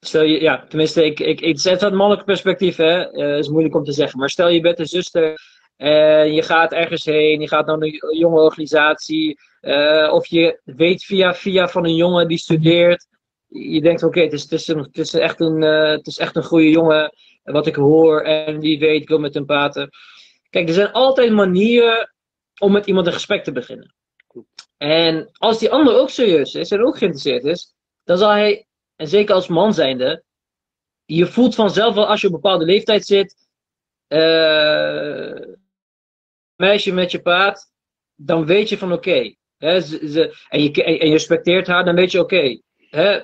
Stel 0.00 0.22
je, 0.22 0.40
ja, 0.40 0.64
tenminste, 0.68 1.04
ik, 1.04 1.20
ik, 1.20 1.40
ik 1.40 1.60
zet 1.60 1.80
het 1.80 1.94
mannelijk 1.94 2.26
perspectief, 2.26 2.76
hè. 2.76 3.10
Eh, 3.10 3.38
is 3.38 3.48
moeilijk 3.48 3.74
om 3.74 3.84
te 3.84 3.92
zeggen. 3.92 4.18
Maar 4.18 4.30
stel 4.30 4.48
je 4.48 4.60
bent 4.60 4.78
een 4.78 4.86
zuster 4.86 5.34
en 5.76 6.32
je 6.34 6.42
gaat 6.42 6.72
ergens 6.72 7.04
heen, 7.04 7.40
je 7.40 7.48
gaat 7.48 7.66
naar 7.66 7.80
een 7.80 8.00
jonge 8.18 8.40
organisatie. 8.40 9.38
Eh, 9.66 10.12
of 10.12 10.26
je 10.26 10.60
weet 10.64 11.04
via 11.04 11.34
via 11.34 11.68
van 11.68 11.84
een 11.84 11.94
jongen 11.94 12.28
die 12.28 12.38
studeert. 12.38 13.06
Je 13.46 13.80
denkt, 13.80 14.02
oké, 14.02 14.20
het, 14.20 14.32
is, 14.32 14.66
het, 14.66 14.98
is 14.98 15.14
echt 15.14 15.40
een, 15.40 15.62
eh, 15.62 15.90
het 15.90 16.06
is 16.06 16.18
echt 16.18 16.36
een 16.36 16.44
goede 16.44 16.70
jongen. 16.70 17.14
Wat 17.42 17.66
ik 17.66 17.74
hoor 17.74 18.20
en 18.20 18.60
wie 18.60 18.78
weet, 18.78 19.02
ik 19.02 19.08
wil 19.08 19.18
met 19.18 19.34
hem 19.34 19.46
praten. 19.46 19.90
Kijk, 20.50 20.68
er 20.68 20.74
zijn 20.74 20.92
altijd 20.92 21.32
manieren 21.32 22.14
om 22.58 22.72
met 22.72 22.86
iemand 22.86 23.06
een 23.06 23.12
gesprek 23.12 23.44
te 23.44 23.52
beginnen. 23.52 23.94
En 24.76 25.28
als 25.32 25.58
die 25.58 25.70
ander 25.70 25.98
ook 25.98 26.10
serieus 26.10 26.54
is 26.54 26.70
en 26.70 26.84
ook 26.84 26.98
geïnteresseerd 26.98 27.44
is, 27.44 27.74
dan 28.04 28.18
zal 28.18 28.30
hij, 28.30 28.66
en 28.96 29.08
zeker 29.08 29.34
als 29.34 29.48
man 29.48 29.74
zijnde, 29.74 30.24
je 31.04 31.26
voelt 31.26 31.54
vanzelf 31.54 31.94
wel 31.94 32.06
als 32.06 32.20
je 32.20 32.26
op 32.26 32.32
een 32.32 32.40
bepaalde 32.40 32.64
leeftijd 32.64 33.06
zit, 33.06 33.34
eh 34.06 35.40
meisje 36.56 36.92
met 36.92 37.10
je 37.10 37.20
praat, 37.20 37.72
dan 38.14 38.46
weet 38.46 38.68
je 38.68 38.78
van 38.78 38.92
oké. 38.92 39.34
En, 39.58 40.62
je, 40.62 40.84
en 40.84 41.06
je 41.06 41.12
respecteert 41.12 41.66
haar, 41.66 41.84
dan 41.84 41.94
weet 41.94 42.12
je 42.12 42.20
oké. 42.20 42.60
hè, 42.90 43.20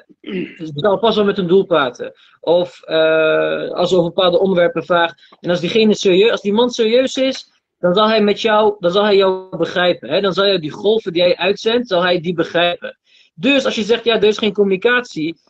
ze 0.57 0.73
zal 0.75 0.99
pas 0.99 1.17
wel 1.17 1.25
met 1.25 1.39
een 1.39 1.47
doel 1.47 1.65
praten. 1.65 2.13
Of 2.41 2.83
eh, 2.83 3.71
als 3.71 3.89
ze 3.89 3.97
over 3.97 4.13
bepaalde 4.13 4.39
onderwerpen 4.39 4.85
vraagt. 4.85 5.37
En 5.41 5.51
als 5.51 5.61
diegene 5.61 5.95
serieus, 5.95 6.31
als 6.31 6.41
die 6.41 6.53
man 6.53 6.71
serieus 6.71 7.17
is, 7.17 7.51
dan 7.79 7.95
zal 7.95 8.09
hij 8.09 8.23
met 8.23 8.41
jou, 8.41 8.77
dan 8.79 8.91
zal 8.91 9.05
hij 9.05 9.17
jou 9.17 9.57
begrijpen. 9.57 10.23
Dan 10.23 10.33
zal 10.33 10.47
je 10.47 10.59
die 10.59 10.71
golven 10.71 11.13
die 11.13 11.23
hij 11.23 11.37
uitzendt, 11.37 11.89
zal 11.89 12.03
hij 12.03 12.21
die 12.21 12.35
begrijpen. 12.35 12.99
Dus 13.35 13.65
als 13.65 13.75
je 13.75 13.83
zegt, 13.83 14.05
ja, 14.05 14.15
er 14.15 14.25
is 14.25 14.39
geen 14.39 14.53
communicatie. 14.53 15.41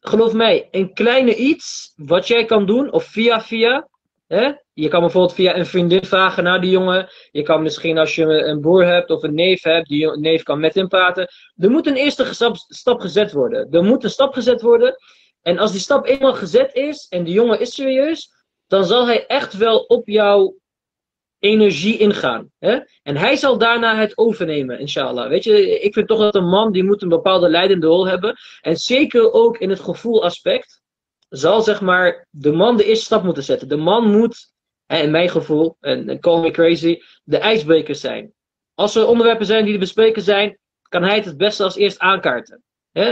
Geloof 0.00 0.32
mij, 0.32 0.68
een 0.70 0.94
kleine 0.94 1.34
iets 1.34 1.92
wat 1.96 2.26
jij 2.26 2.44
kan 2.44 2.66
doen, 2.66 2.92
of 2.92 3.04
via 3.04 3.42
via. 3.42 3.88
Hè? 4.34 4.52
Je 4.72 4.88
kan 4.88 5.00
bijvoorbeeld 5.00 5.34
via 5.34 5.56
een 5.56 5.66
vriendin 5.66 6.04
vragen 6.04 6.44
naar 6.44 6.60
die 6.60 6.70
jongen. 6.70 7.08
Je 7.30 7.42
kan 7.42 7.62
misschien 7.62 7.98
als 7.98 8.14
je 8.14 8.24
een 8.24 8.60
broer 8.60 8.86
hebt 8.86 9.10
of 9.10 9.22
een 9.22 9.34
neef 9.34 9.62
hebt, 9.62 9.88
die 9.88 10.18
neef 10.18 10.42
kan 10.42 10.60
met 10.60 10.74
hem 10.74 10.88
praten. 10.88 11.28
Er 11.56 11.70
moet 11.70 11.86
een 11.86 11.96
eerste 11.96 12.54
stap, 12.68 13.00
gezet 13.00 13.32
worden. 13.32 13.70
Er 13.70 13.84
moet 13.84 14.04
een 14.04 14.10
stap 14.10 14.32
gezet 14.32 14.62
worden. 14.62 14.96
En 15.42 15.58
als 15.58 15.70
die 15.70 15.80
stap 15.80 16.06
eenmaal 16.06 16.34
gezet 16.34 16.74
is 16.74 17.06
en 17.08 17.24
die 17.24 17.34
jongen 17.34 17.60
is 17.60 17.74
serieus, 17.74 18.30
dan 18.66 18.84
zal 18.84 19.06
hij 19.06 19.26
echt 19.26 19.56
wel 19.56 19.78
op 19.78 20.08
jouw 20.08 20.56
energie 21.38 21.98
ingaan. 21.98 22.50
Hè? 22.58 22.78
En 23.02 23.16
hij 23.16 23.36
zal 23.36 23.58
daarna 23.58 23.96
het 23.96 24.18
overnemen, 24.18 24.78
inshallah. 24.78 25.28
Weet 25.28 25.44
je, 25.44 25.80
ik 25.80 25.92
vind 25.92 26.08
toch 26.08 26.18
dat 26.18 26.34
een 26.34 26.48
man 26.48 26.72
die 26.72 26.84
moet 26.84 27.02
een 27.02 27.08
bepaalde 27.08 27.48
leidende 27.48 27.86
rol 27.86 28.06
hebben. 28.06 28.36
En 28.60 28.76
zeker 28.76 29.32
ook 29.32 29.58
in 29.58 29.70
het 29.70 29.80
gevoelaspect 29.80 30.81
zal 31.32 31.62
zeg 31.62 31.80
maar 31.80 32.26
de 32.30 32.52
man 32.52 32.76
de 32.76 32.84
eerste 32.84 33.04
stap 33.04 33.22
moeten 33.22 33.42
zetten. 33.42 33.68
De 33.68 33.76
man 33.76 34.10
moet, 34.10 34.52
in 34.86 35.10
mijn 35.10 35.28
gevoel, 35.28 35.76
en, 35.80 36.20
call 36.20 36.40
me 36.40 36.50
crazy, 36.50 36.98
de 37.24 37.38
ijsbreker 37.38 37.94
zijn. 37.94 38.32
Als 38.74 38.94
er 38.94 39.06
onderwerpen 39.06 39.46
zijn 39.46 39.64
die 39.64 39.72
te 39.72 39.78
bespreken 39.78 40.22
zijn, 40.22 40.58
kan 40.88 41.02
hij 41.02 41.16
het 41.16 41.24
het 41.24 41.36
beste 41.36 41.62
als 41.62 41.76
eerst 41.76 41.98
aankaarten. 41.98 42.62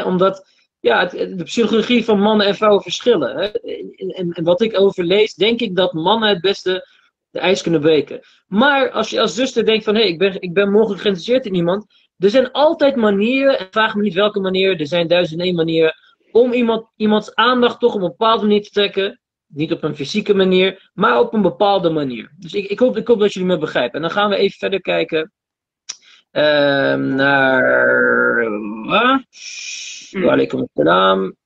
Omdat 0.05 0.49
ja, 0.81 1.05
de 1.07 1.43
psychologie 1.45 2.05
van 2.05 2.21
mannen 2.21 2.47
en 2.47 2.55
vrouwen 2.55 2.83
verschillen. 2.83 3.37
En, 3.37 4.11
en, 4.14 4.33
en 4.33 4.45
wat 4.45 4.61
ik 4.61 4.81
overlees, 4.81 5.35
denk 5.35 5.61
ik 5.61 5.77
dat 5.77 5.93
mannen 5.93 6.29
het 6.29 6.41
beste 6.41 6.87
de 7.31 7.39
ijs 7.39 7.62
kunnen 7.62 7.81
breken. 7.81 8.21
Maar 8.47 8.91
als 8.91 9.11
je 9.11 9.21
als 9.21 9.35
zuster 9.35 9.64
denkt 9.64 9.85
van, 9.85 9.95
hé, 9.95 10.01
hey, 10.01 10.11
ik, 10.11 10.18
ben, 10.18 10.41
ik 10.41 10.53
ben 10.53 10.71
mogelijk 10.71 11.01
geïnteresseerd 11.01 11.47
in 11.47 11.55
iemand. 11.55 11.87
Er 12.18 12.31
zijn 12.31 12.53
altijd 12.53 12.97
manieren, 12.97 13.59
en 13.59 13.66
vraag 13.71 13.95
me 13.95 14.03
niet 14.03 14.14
welke 14.14 14.41
manier, 14.41 14.81
er 14.81 14.87
zijn 14.87 15.09
duizend 15.09 15.41
en 15.41 15.47
één 15.47 15.55
manieren, 15.55 15.95
om 16.33 16.53
iemand, 16.53 16.87
iemands 16.97 17.35
aandacht 17.35 17.81
toch 17.81 17.95
op 17.95 18.01
een 18.01 18.09
bepaalde 18.09 18.43
manier 18.43 18.62
te 18.62 18.70
trekken. 18.70 19.20
Niet 19.47 19.72
op 19.72 19.83
een 19.83 19.97
fysieke 19.97 20.35
manier, 20.35 20.91
maar 20.95 21.18
op 21.18 21.35
een 21.35 21.43
bepaalde 21.43 21.91
manier. 21.91 22.33
Dus 22.39 22.55
ik, 22.55 22.66
ik, 22.66 22.78
hoop, 22.78 22.97
ik 22.97 23.07
hoop 23.07 23.18
dat 23.18 23.33
jullie 23.33 23.49
me 23.49 23.59
begrijpen. 23.59 23.95
En 23.95 24.03
dan 24.03 24.11
gaan 24.11 24.31
we 24.31 24.37
even 24.37 24.59
verder 24.59 24.81
kijken 24.81 25.33
ehm, 26.31 27.14
naar... 27.14 28.51
Wat? 28.85 29.22
Walaikum 30.11 30.68
assalam. 30.72 31.37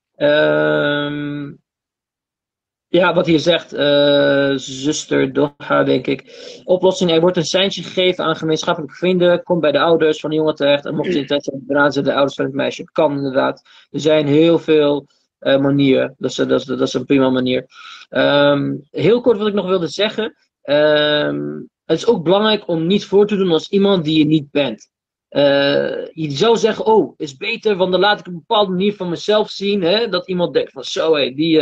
Ja, 2.95 3.15
wat 3.15 3.27
hier 3.27 3.39
zegt, 3.39 3.73
eh, 3.73 4.53
zuster 4.57 5.33
Doha, 5.33 5.83
denk 5.85 6.07
ik. 6.07 6.25
Oplossing, 6.65 7.11
er 7.11 7.21
wordt 7.21 7.37
een 7.37 7.45
seintje 7.45 7.83
gegeven 7.83 8.25
aan 8.25 8.37
gemeenschappelijke 8.37 8.97
vrienden. 8.97 9.43
Komt 9.43 9.61
bij 9.61 9.73
de 9.73 9.81
ouders 9.81 10.21
van 10.21 10.31
de 10.31 10.37
jongen 10.37 10.55
terecht. 10.55 10.85
En 10.85 10.95
mocht 10.95 11.13
je 11.13 11.25
tijd 11.25 11.45
zijn, 11.45 11.63
benaderen 11.67 11.93
ze 11.93 12.03
de 12.03 12.13
ouders 12.13 12.35
van 12.35 12.45
het 12.45 12.55
meisje. 12.55 12.85
Kan 12.93 13.17
inderdaad. 13.17 13.63
Er 13.91 14.01
zijn 14.01 14.27
heel 14.27 14.59
veel 14.59 15.07
eh, 15.39 15.61
manieren. 15.61 16.15
Dat 16.19 16.31
is, 16.31 16.37
dat, 16.37 16.51
is, 16.51 16.65
dat 16.65 16.81
is 16.81 16.95
een 16.95 17.05
prima 17.05 17.31
manier. 17.31 17.67
Ehm, 18.09 18.75
heel 18.91 19.21
kort 19.21 19.39
wat 19.39 19.47
ik 19.47 19.55
nog 19.55 19.67
wilde 19.67 19.89
zeggen. 19.89 20.37
Ehm, 20.63 21.61
het 21.85 21.99
is 21.99 22.07
ook 22.07 22.25
belangrijk 22.25 22.69
om 22.69 22.87
niet 22.87 23.05
voor 23.05 23.27
te 23.27 23.37
doen 23.37 23.51
als 23.51 23.69
iemand 23.69 24.05
die 24.05 24.19
je 24.19 24.27
niet 24.27 24.51
bent. 24.51 24.91
Eh, 25.29 26.07
je 26.13 26.31
zou 26.31 26.57
zeggen, 26.57 26.87
oh, 26.87 27.15
is 27.17 27.37
beter, 27.37 27.77
want 27.77 27.93
dan 27.93 28.01
laat 28.01 28.21
ik 28.21 28.27
een 28.27 28.45
bepaalde 28.47 28.71
manier 28.71 28.95
van 28.95 29.09
mezelf 29.09 29.51
zien. 29.51 29.83
Hè? 29.83 30.09
Dat 30.09 30.29
iemand 30.29 30.55
denkt 30.55 30.73
van, 30.73 30.85
zo 30.85 31.15
hé, 31.15 31.31
die, 31.31 31.61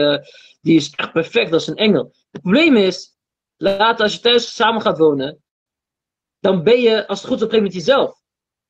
die 0.63 0.77
is 0.77 0.91
echt 0.91 1.13
perfect, 1.13 1.51
dat 1.51 1.61
is 1.61 1.67
een 1.67 1.77
engel. 1.77 2.13
Het 2.31 2.41
probleem 2.41 2.77
is, 2.77 3.17
later 3.57 4.03
als 4.03 4.15
je 4.15 4.21
thuis 4.21 4.55
samen 4.55 4.83
gaat 4.83 4.99
wonen, 4.99 5.43
dan 6.41 6.63
ben 6.63 6.81
je, 6.81 7.07
als 7.07 7.19
het 7.19 7.29
goed 7.29 7.39
is, 7.39 7.45
op 7.45 7.51
een 7.51 7.57
moment 7.57 7.75
jezelf. 7.75 8.21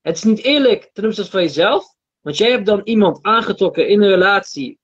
Het 0.01 0.17
is 0.17 0.23
niet 0.23 0.43
eerlijk 0.43 0.91
ten 0.93 1.05
opzichte 1.05 1.31
van 1.31 1.43
jezelf, 1.43 1.95
want 2.21 2.37
jij 2.37 2.51
hebt 2.51 2.67
dan 2.67 2.81
iemand 2.85 3.23
aangetrokken 3.23 3.89
in 3.89 4.03
een 4.03 4.09
relatie. 4.09 4.79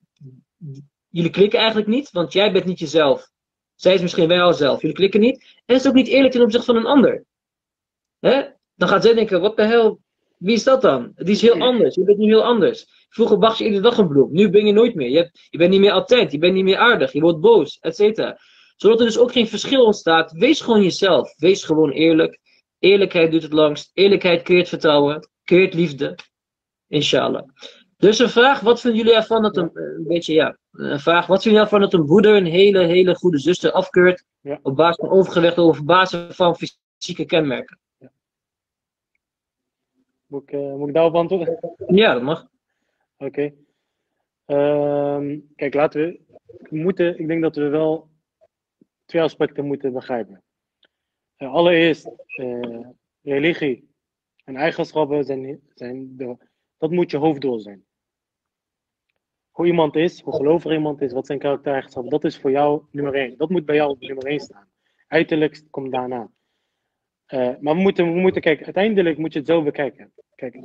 Jullie 1.08 1.30
klikken 1.30 1.58
eigenlijk 1.58 1.88
niet, 1.88 2.10
want 2.10 2.32
jij 2.32 2.52
bent 2.52 2.64
niet 2.64 2.78
jezelf. 2.78 3.30
Zij 3.74 3.94
is 3.94 4.00
misschien 4.00 4.28
wel 4.28 4.52
zelf. 4.52 4.80
Jullie 4.80 4.96
klikken 4.96 5.20
niet. 5.20 5.42
En 5.42 5.74
het 5.74 5.82
is 5.82 5.88
ook 5.88 5.94
niet 5.94 6.06
eerlijk 6.06 6.32
ten 6.32 6.42
opzichte 6.42 6.66
van 6.66 6.76
een 6.76 6.86
ander. 6.86 7.24
Hè? 8.18 8.42
Dan 8.74 8.88
gaat 8.88 9.02
zij 9.02 9.14
denken, 9.14 9.40
wat 9.40 9.56
de 9.56 9.62
hel, 9.62 10.00
wie 10.36 10.54
is 10.54 10.64
dat 10.64 10.82
dan? 10.82 11.12
Die 11.14 11.34
is 11.34 11.40
heel 11.40 11.60
anders. 11.60 11.94
Je 11.94 12.04
bent 12.04 12.18
nu 12.18 12.26
heel 12.26 12.44
anders. 12.44 12.97
Vroeger 13.08 13.38
wacht 13.38 13.58
je 13.58 13.64
iedere 13.64 13.82
dag 13.82 13.98
een 13.98 14.08
bloem. 14.08 14.32
Nu 14.32 14.50
ben 14.50 14.66
je 14.66 14.72
nooit 14.72 14.94
meer. 14.94 15.08
Je, 15.10 15.16
hebt, 15.16 15.46
je 15.50 15.58
bent 15.58 15.70
niet 15.70 15.80
meer 15.80 15.92
attent. 15.92 16.32
Je 16.32 16.38
bent 16.38 16.54
niet 16.54 16.64
meer 16.64 16.76
aardig. 16.78 17.12
Je 17.12 17.20
wordt 17.20 17.40
boos, 17.40 17.78
et 17.80 17.96
cetera. 17.96 18.38
Zodat 18.76 19.00
er 19.00 19.06
dus 19.06 19.18
ook 19.18 19.32
geen 19.32 19.46
verschil 19.48 19.84
ontstaat. 19.84 20.32
Wees 20.32 20.60
gewoon 20.60 20.82
jezelf. 20.82 21.34
Wees 21.36 21.64
gewoon 21.64 21.90
eerlijk. 21.90 22.38
Eerlijkheid 22.78 23.30
doet 23.32 23.42
het 23.42 23.52
langst. 23.52 23.90
Eerlijkheid 23.94 24.42
creëert 24.42 24.68
vertrouwen. 24.68 25.28
Creëert 25.44 25.74
liefde. 25.74 26.18
Inshallah. 26.86 27.42
Dus 27.96 28.18
een 28.18 28.28
vraag, 28.30 28.60
wat 28.60 28.80
vinden 28.80 29.00
jullie 29.00 29.16
ervan 29.16 29.42
dat 29.42 29.56
een, 29.56 29.70
een 29.74 30.04
beetje, 30.06 30.34
ja, 30.34 30.58
een 30.72 31.00
vraag, 31.00 31.26
wat 31.26 31.42
vinden 31.42 31.60
jullie 31.60 31.60
ervan 31.60 31.80
dat 31.80 31.92
een 31.92 32.06
broeder 32.06 32.36
een 32.36 32.46
hele, 32.46 32.84
hele 32.84 33.14
goede 33.14 33.38
zuster 33.38 33.72
afkeurt 33.72 34.24
Ja. 34.40 34.58
op 34.62 34.76
basis 34.76 34.96
van 34.96 35.10
overgewicht 35.10 35.58
of 35.58 35.78
op 35.78 35.86
basis 35.86 36.36
van 36.36 36.56
fysieke 36.56 37.24
kenmerken? 37.24 37.78
Moet 40.26 40.42
ik, 40.42 40.52
eh, 40.52 40.74
moet 40.74 40.88
ik 40.88 40.94
daarop 40.94 41.14
antwoorden? 41.14 41.58
Ja, 41.86 42.12
dat 42.12 42.22
mag. 42.22 42.46
Oké. 43.18 43.54
Ehm, 44.44 45.38
kijk, 45.56 45.74
laten 45.74 46.00
we. 46.00 46.20
moeten, 46.70 47.18
ik 47.18 47.26
denk 47.26 47.42
dat 47.42 47.56
we 47.56 47.68
wel 47.68 48.10
twee 49.04 49.22
aspecten 49.22 49.64
moeten 49.64 49.92
begrijpen. 49.92 50.42
Eh, 51.36 51.52
allereerst, 51.52 52.06
eh, 52.26 52.86
religie 53.22 53.90
en 54.44 54.56
eigenschappen 54.56 55.24
zijn, 55.24 55.60
zijn 55.74 56.16
dat 56.78 56.90
moet 56.90 57.10
je 57.10 57.16
hoofddoel 57.16 57.58
zijn. 57.58 57.86
hoe 59.50 59.66
iemand 59.66 59.96
is, 59.96 60.20
hoe 60.20 60.34
gelovig 60.34 60.72
iemand 60.72 61.00
is, 61.00 61.12
wat 61.12 61.26
zijn 61.26 61.38
karaktereigenschappen, 61.38 62.10
dat 62.10 62.24
is 62.24 62.38
voor 62.38 62.50
jou 62.50 62.82
nummer 62.90 63.14
één. 63.14 63.36
Dat 63.36 63.48
moet 63.48 63.64
bij 63.64 63.74
jou 63.74 63.90
op 63.90 64.00
nummer 64.00 64.26
één 64.26 64.40
staan. 64.40 64.70
Uiterlijk 65.06 65.64
komt 65.70 65.92
daarna. 65.92 66.30
Eh, 67.26 67.56
maar 67.60 67.74
we 67.74 67.80
moeten, 67.80 68.12
we 68.12 68.20
moeten 68.20 68.42
kijken, 68.42 68.64
uiteindelijk 68.64 69.18
moet 69.18 69.32
je 69.32 69.38
het 69.38 69.48
zo 69.48 69.62
bekijken. 69.62 70.12
Kijk, 70.34 70.58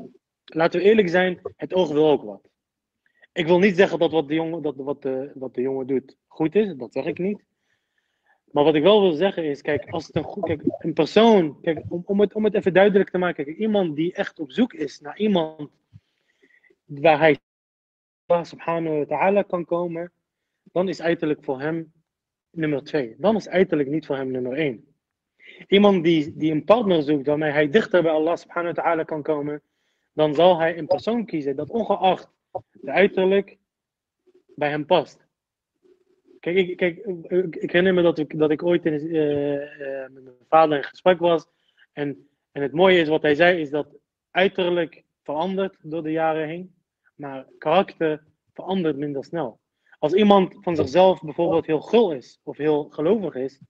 laten 0.54 0.80
we 0.80 0.86
eerlijk 0.86 1.10
zijn, 1.10 1.40
het 1.56 1.74
oog 1.74 1.92
wil 1.92 2.10
ook 2.10 2.24
wat. 2.24 2.50
Ik 3.32 3.46
wil 3.46 3.60
niet 3.60 3.76
zeggen 3.76 4.00
dat 4.00 4.12
wat 4.12 4.28
de 4.28 4.34
jongen, 4.34 4.62
dat 4.62 4.76
wat 4.76 5.02
de, 5.02 5.32
wat 5.36 5.54
de 5.54 5.62
jongen 5.62 5.88
doet 5.88 6.18
goed 6.28 6.56
is, 6.56 6.76
dat 6.76 6.94
zeg 6.94 7.06
ik 7.06 7.18
niet. 7.18 7.44
Maar 8.52 8.64
wat 8.64 8.76
ik 8.76 8.84
wel 8.84 9.02
wil 9.02 9.12
zeggen 9.12 9.44
is, 9.44 9.62
kijk, 9.62 9.90
als 9.90 10.08
het 10.08 10.16
een, 10.16 10.24
goed, 10.24 10.46
kijk, 10.46 10.62
een 10.78 10.94
persoon, 10.94 11.62
kijk, 11.62 11.84
om, 11.90 12.04
om, 12.06 12.20
het, 12.20 12.34
om 12.34 12.44
het 12.44 12.54
even 12.54 12.74
duidelijk 12.74 13.10
te 13.10 13.18
maken, 13.18 13.46
kijk, 13.46 13.58
iemand 13.58 13.96
die 13.96 14.14
echt 14.14 14.40
op 14.40 14.52
zoek 14.52 14.74
is 14.74 15.00
naar 15.00 15.18
iemand 15.18 15.70
waar 16.86 17.20
hij 17.20 17.40
Allah 18.26 18.44
subhanahu 18.44 18.98
wa 18.98 19.06
ta'ala 19.06 19.42
kan 19.42 19.66
komen, 19.66 20.12
dan 20.64 20.90
is 20.90 21.02
uiterlijk 21.02 21.44
voor 21.44 21.60
hem 21.60 21.92
nummer 22.50 22.84
twee. 22.84 23.16
Dan 23.18 23.36
is 23.36 23.50
uiterlijk 23.50 23.90
niet 23.90 24.06
voor 24.06 24.16
hem 24.16 24.32
nummer 24.32 24.54
één. 24.54 24.86
Iemand 25.68 26.04
die, 26.04 26.38
die 26.38 26.52
een 26.52 26.64
partner 26.64 27.02
zoekt 27.02 27.28
waarmee 27.28 27.52
hij 27.52 27.70
dichter 27.70 28.02
bij 28.02 28.12
Allah 28.12 28.36
subhanahu 28.36 28.74
wa 28.74 28.82
ta'ala 28.82 29.04
kan 29.04 29.22
komen, 29.24 29.62
dan 30.14 30.36
zal 30.36 30.60
hij 30.60 30.78
een 30.78 30.88
persoon 30.88 31.26
kiezen 31.26 31.56
dat 31.56 31.70
ongeacht 31.70 32.30
de 32.72 32.92
uiterlijk 32.92 33.58
bij 34.56 34.70
hem 34.70 34.86
past. 34.86 35.26
Kijk, 36.40 36.56
ik, 36.56 36.78
kijk, 36.78 36.98
ik, 37.54 37.72
herinner 37.72 37.94
me 37.94 38.02
dat 38.02 38.18
ik, 38.18 38.38
dat 38.38 38.52
ik 38.52 38.64
ooit 38.64 38.86
in, 38.86 38.94
uh, 38.94 39.54
uh, 39.54 40.08
met 40.10 40.24
mijn 40.24 40.36
vader 40.48 40.78
in 40.78 40.84
gesprek 40.84 41.20
was. 41.20 41.48
En, 41.94 42.28
en 42.52 42.62
het 42.62 42.72
mooie 42.72 43.00
is 43.00 43.08
wat 43.08 43.22
hij 43.22 43.36
zei, 43.36 43.60
is 43.62 43.70
dat 43.70 43.88
uiterlijk 44.32 45.04
verandert 45.24 45.78
door 45.82 46.04
de 46.04 46.12
jaren 46.12 46.48
heen. 46.48 46.76
Maar 47.16 47.48
karakter 47.58 48.24
verandert 48.54 48.98
minder 48.98 49.24
snel. 49.24 49.60
Als 50.00 50.14
iemand 50.14 50.56
van 50.62 50.76
zichzelf 50.76 51.22
bijvoorbeeld 51.22 51.66
heel 51.66 51.82
gul 51.82 52.12
is 52.12 52.40
of 52.44 52.58
heel 52.58 52.90
gelovig 52.90 53.36
is, 53.36 53.62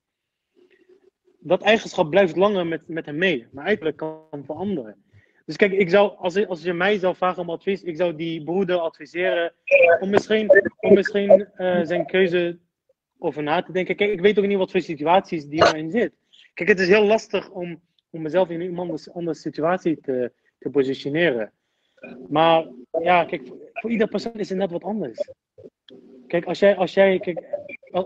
dat 1.39 1.61
eigenschap 1.61 2.09
blijft 2.09 2.35
langer 2.35 2.67
met, 2.67 2.87
met 2.87 3.05
hem 3.05 3.17
mee, 3.17 3.47
maar 3.51 3.65
eigenlijk 3.65 3.97
kan 3.97 4.43
veranderen. 4.45 5.03
Dus 5.45 5.55
kijk, 5.55 5.71
ik 5.71 5.89
zou, 5.89 6.17
als, 6.17 6.47
als 6.47 6.63
je 6.63 6.73
mij 6.73 6.97
zou 6.97 7.15
vragen 7.15 7.41
om 7.41 7.49
advies, 7.49 7.83
ik 7.83 7.95
zou 7.95 8.15
die 8.15 8.43
broeder 8.43 8.77
adviseren 8.77 9.53
om 9.99 10.09
misschien, 10.09 10.49
om 10.79 10.93
misschien 10.93 11.47
uh, 11.57 11.79
zijn 11.83 12.05
keuze 12.05 12.57
over 13.17 13.43
na 13.43 13.61
te 13.61 13.71
denken. 13.71 13.95
Kijk, 13.95 14.11
ik 14.11 14.21
weet 14.21 14.39
ook 14.39 14.45
niet 14.45 14.57
wat 14.57 14.71
voor 14.71 14.81
situaties 14.81 15.47
die 15.47 15.67
erin 15.67 15.91
zit. 15.91 16.13
Kijk, 16.53 16.69
het 16.69 16.79
is 16.79 16.87
heel 16.87 17.05
lastig 17.05 17.49
om, 17.49 17.81
om 18.09 18.21
mezelf 18.21 18.49
in 18.49 18.61
een 18.61 18.99
andere, 19.13 19.33
situatie 19.33 19.99
te, 20.01 20.31
te 20.59 20.69
positioneren. 20.69 21.51
Maar 22.29 22.67
ja, 23.01 23.25
kijk, 23.25 23.41
voor 23.73 23.91
ieder 23.91 24.07
persoon 24.07 24.33
is 24.33 24.49
het 24.49 24.57
net 24.57 24.71
wat 24.71 24.83
anders. 24.83 25.29
Kijk, 26.27 26.45
als 26.45 26.59
jij, 26.59 26.75
als 26.75 26.93
jij 26.93 27.19
kijk, 27.19 27.43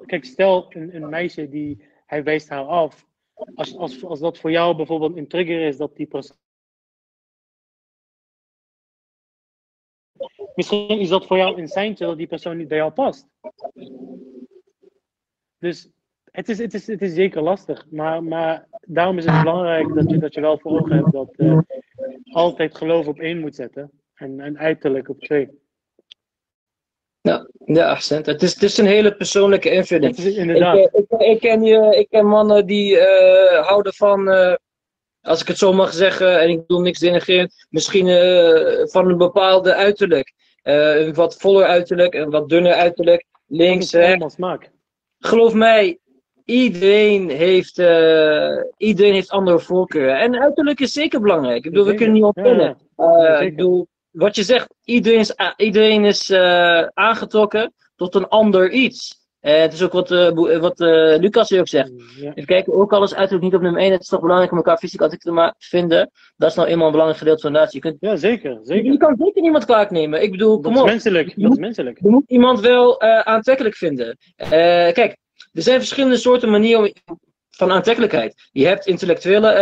kijk 0.06 0.26
stel 0.26 0.66
een, 0.70 0.96
een 0.96 1.10
meisje 1.10 1.50
die, 1.50 1.84
hij 2.06 2.24
wijst 2.24 2.50
haar 2.50 2.66
af. 2.66 3.06
Als, 3.56 3.78
als, 3.78 4.04
als 4.04 4.20
dat 4.20 4.38
voor 4.38 4.52
jou 4.52 4.76
bijvoorbeeld 4.76 5.18
een 5.18 5.28
trigger 5.28 5.62
is 5.62 5.78
dat 5.78 5.96
die 5.96 6.06
persoon. 6.06 6.38
Misschien 10.58 11.00
is 11.00 11.10
dat 11.10 11.26
voor 11.26 11.38
jou 11.38 11.62
een 11.62 11.68
seintje 11.68 12.06
dat 12.06 12.18
die 12.18 12.28
persoon 12.28 12.58
niet 12.58 12.68
bij 12.68 12.78
jou 12.78 12.92
past. 12.92 13.28
Dus 15.58 15.90
het 16.32 16.50
is, 16.50 16.58
het 16.58 16.74
is, 16.74 16.88
het 16.88 17.02
is 17.02 17.14
zeker 17.14 17.42
lastig. 17.42 17.86
Maar, 17.90 18.24
maar 18.24 18.68
daarom 18.82 19.18
is 19.18 19.26
het 19.26 19.44
belangrijk 19.44 19.96
dat 19.96 20.10
je, 20.10 20.18
dat 20.18 20.34
je 20.34 20.42
wel 20.42 20.60
voor 20.60 20.72
ogen 20.72 20.96
hebt 20.96 21.12
dat 21.12 21.34
uh, 21.38 21.60
altijd 22.32 22.78
geloof 22.78 23.08
op 23.08 23.20
één 23.20 23.40
moet 23.40 23.56
zetten. 23.56 23.92
En, 24.14 24.40
en 24.40 24.58
uiterlijk 24.58 25.10
op 25.10 25.20
twee. 25.20 25.50
Ja, 27.22 27.48
ja 27.66 27.90
accent. 27.90 28.26
Het 28.26 28.42
is, 28.42 28.54
het 28.54 28.64
is 28.64 28.78
een 28.78 28.86
hele 28.86 29.16
persoonlijke 29.16 29.72
invulling. 29.72 30.18
Inderdaad. 30.18 30.78
Ik, 30.78 30.90
ik, 30.94 31.22
ik, 31.22 31.40
ken 31.40 31.64
je, 31.64 31.96
ik 31.98 32.10
ken 32.10 32.26
mannen 32.26 32.66
die 32.66 32.96
uh, 32.96 33.68
houden 33.68 33.94
van, 33.94 34.30
uh, 34.30 34.56
als 35.22 35.42
ik 35.42 35.48
het 35.48 35.58
zo 35.58 35.74
mag 35.74 35.94
zeggen, 35.94 36.40
en 36.40 36.50
ik 36.50 36.60
bedoel 36.60 36.82
niks 36.82 37.00
denigreren, 37.00 37.50
misschien 37.70 38.08
uh, 38.08 38.88
van 38.88 39.10
een 39.10 39.18
bepaalde 39.18 39.74
uiterlijk. 39.74 40.36
Een 40.68 41.14
wat 41.14 41.38
voller 41.38 41.66
uiterlijk, 41.66 42.14
een 42.14 42.30
wat 42.30 42.50
dunner 42.50 42.74
uiterlijk, 42.74 43.26
links, 43.48 43.94
rechts. 43.94 44.34
smaak. 44.34 44.72
Geloof 45.20 45.54
mij, 45.54 45.98
iedereen 46.46 47.30
heeft, 47.30 47.78
iedereen 48.78 49.14
heeft 49.14 49.30
andere 49.30 49.60
voorkeuren. 49.60 50.20
En 50.20 50.40
uiterlijk 50.40 50.80
is 50.80 50.94
zeker 50.94 51.22
belangrijk. 51.22 51.66
Ik 51.66 51.72
bedoel, 51.72 51.86
we 51.86 51.94
kunnen 51.94 52.14
niet 52.14 52.24
ontkennen. 52.24 52.78
Ik 53.42 53.56
bedoel, 53.56 53.88
wat 54.12 54.36
je 54.36 54.44
zegt, 54.44 54.68
iedereen 54.84 55.20
is, 55.20 55.36
iedereen 55.58 56.06
is 56.06 56.32
aangetrokken 56.94 57.74
tot 57.96 58.16
een 58.16 58.28
ander 58.28 58.72
iets. 58.72 59.27
Uh, 59.48 59.60
het 59.60 59.74
is 59.74 59.84
ook 59.84 59.92
wat, 59.92 60.12
uh, 60.12 60.58
wat 60.60 60.80
Lucas 61.20 61.50
hier 61.50 61.60
ook 61.60 61.68
zegt. 61.68 61.92
Ja. 62.20 62.30
Even 62.30 62.46
kijken, 62.46 62.74
ook 62.74 62.94
al 62.94 63.04
is 63.04 63.16
uiterlijk 63.16 63.44
niet 63.44 63.56
op 63.56 63.62
nummer 63.62 63.82
1, 63.82 63.92
het 63.92 64.02
is 64.02 64.08
toch 64.08 64.20
belangrijk 64.22 64.52
om 64.52 64.58
elkaar 64.58 64.78
fysiek 64.78 65.02
te 65.02 65.54
vinden. 65.58 66.12
Dat 66.38 66.50
is 66.50 66.56
nou 66.56 66.68
eenmaal 66.68 66.86
een 66.86 66.92
belangrijk 66.92 67.20
gedeelte 67.20 67.42
van 67.42 67.54
de 67.54 67.60
natie. 67.60 67.76
Je, 67.76 67.90
kunt, 67.90 67.98
ja, 68.00 68.16
zeker. 68.16 68.60
zeker. 68.64 68.92
je 68.92 68.98
kan 68.98 69.16
zeker 69.20 69.42
niemand 69.42 69.66
kwalijk 69.66 69.92
nemen. 69.92 70.22
Ik 70.22 70.32
bedoel, 70.32 70.54
Dat 70.54 70.64
kom 70.64 70.74
is 70.74 70.80
op. 70.80 70.86
menselijk. 70.86 71.34
Dat 71.36 71.52
is 71.52 71.58
menselijk. 71.58 72.00
Je 72.02 72.10
moet 72.10 72.24
iemand 72.28 72.60
wel 72.60 73.02
aantrekkelijk 73.02 73.76
vinden. 73.76 74.18
kijk, 74.38 75.18
er 75.54 75.62
zijn 75.62 75.80
verschillende 75.80 76.18
soorten 76.18 76.50
manieren 76.50 76.94
van 77.50 77.72
aantrekkelijkheid. 77.72 78.50
Je 78.52 78.66
hebt 78.66 78.86
intellectuele, 78.86 79.54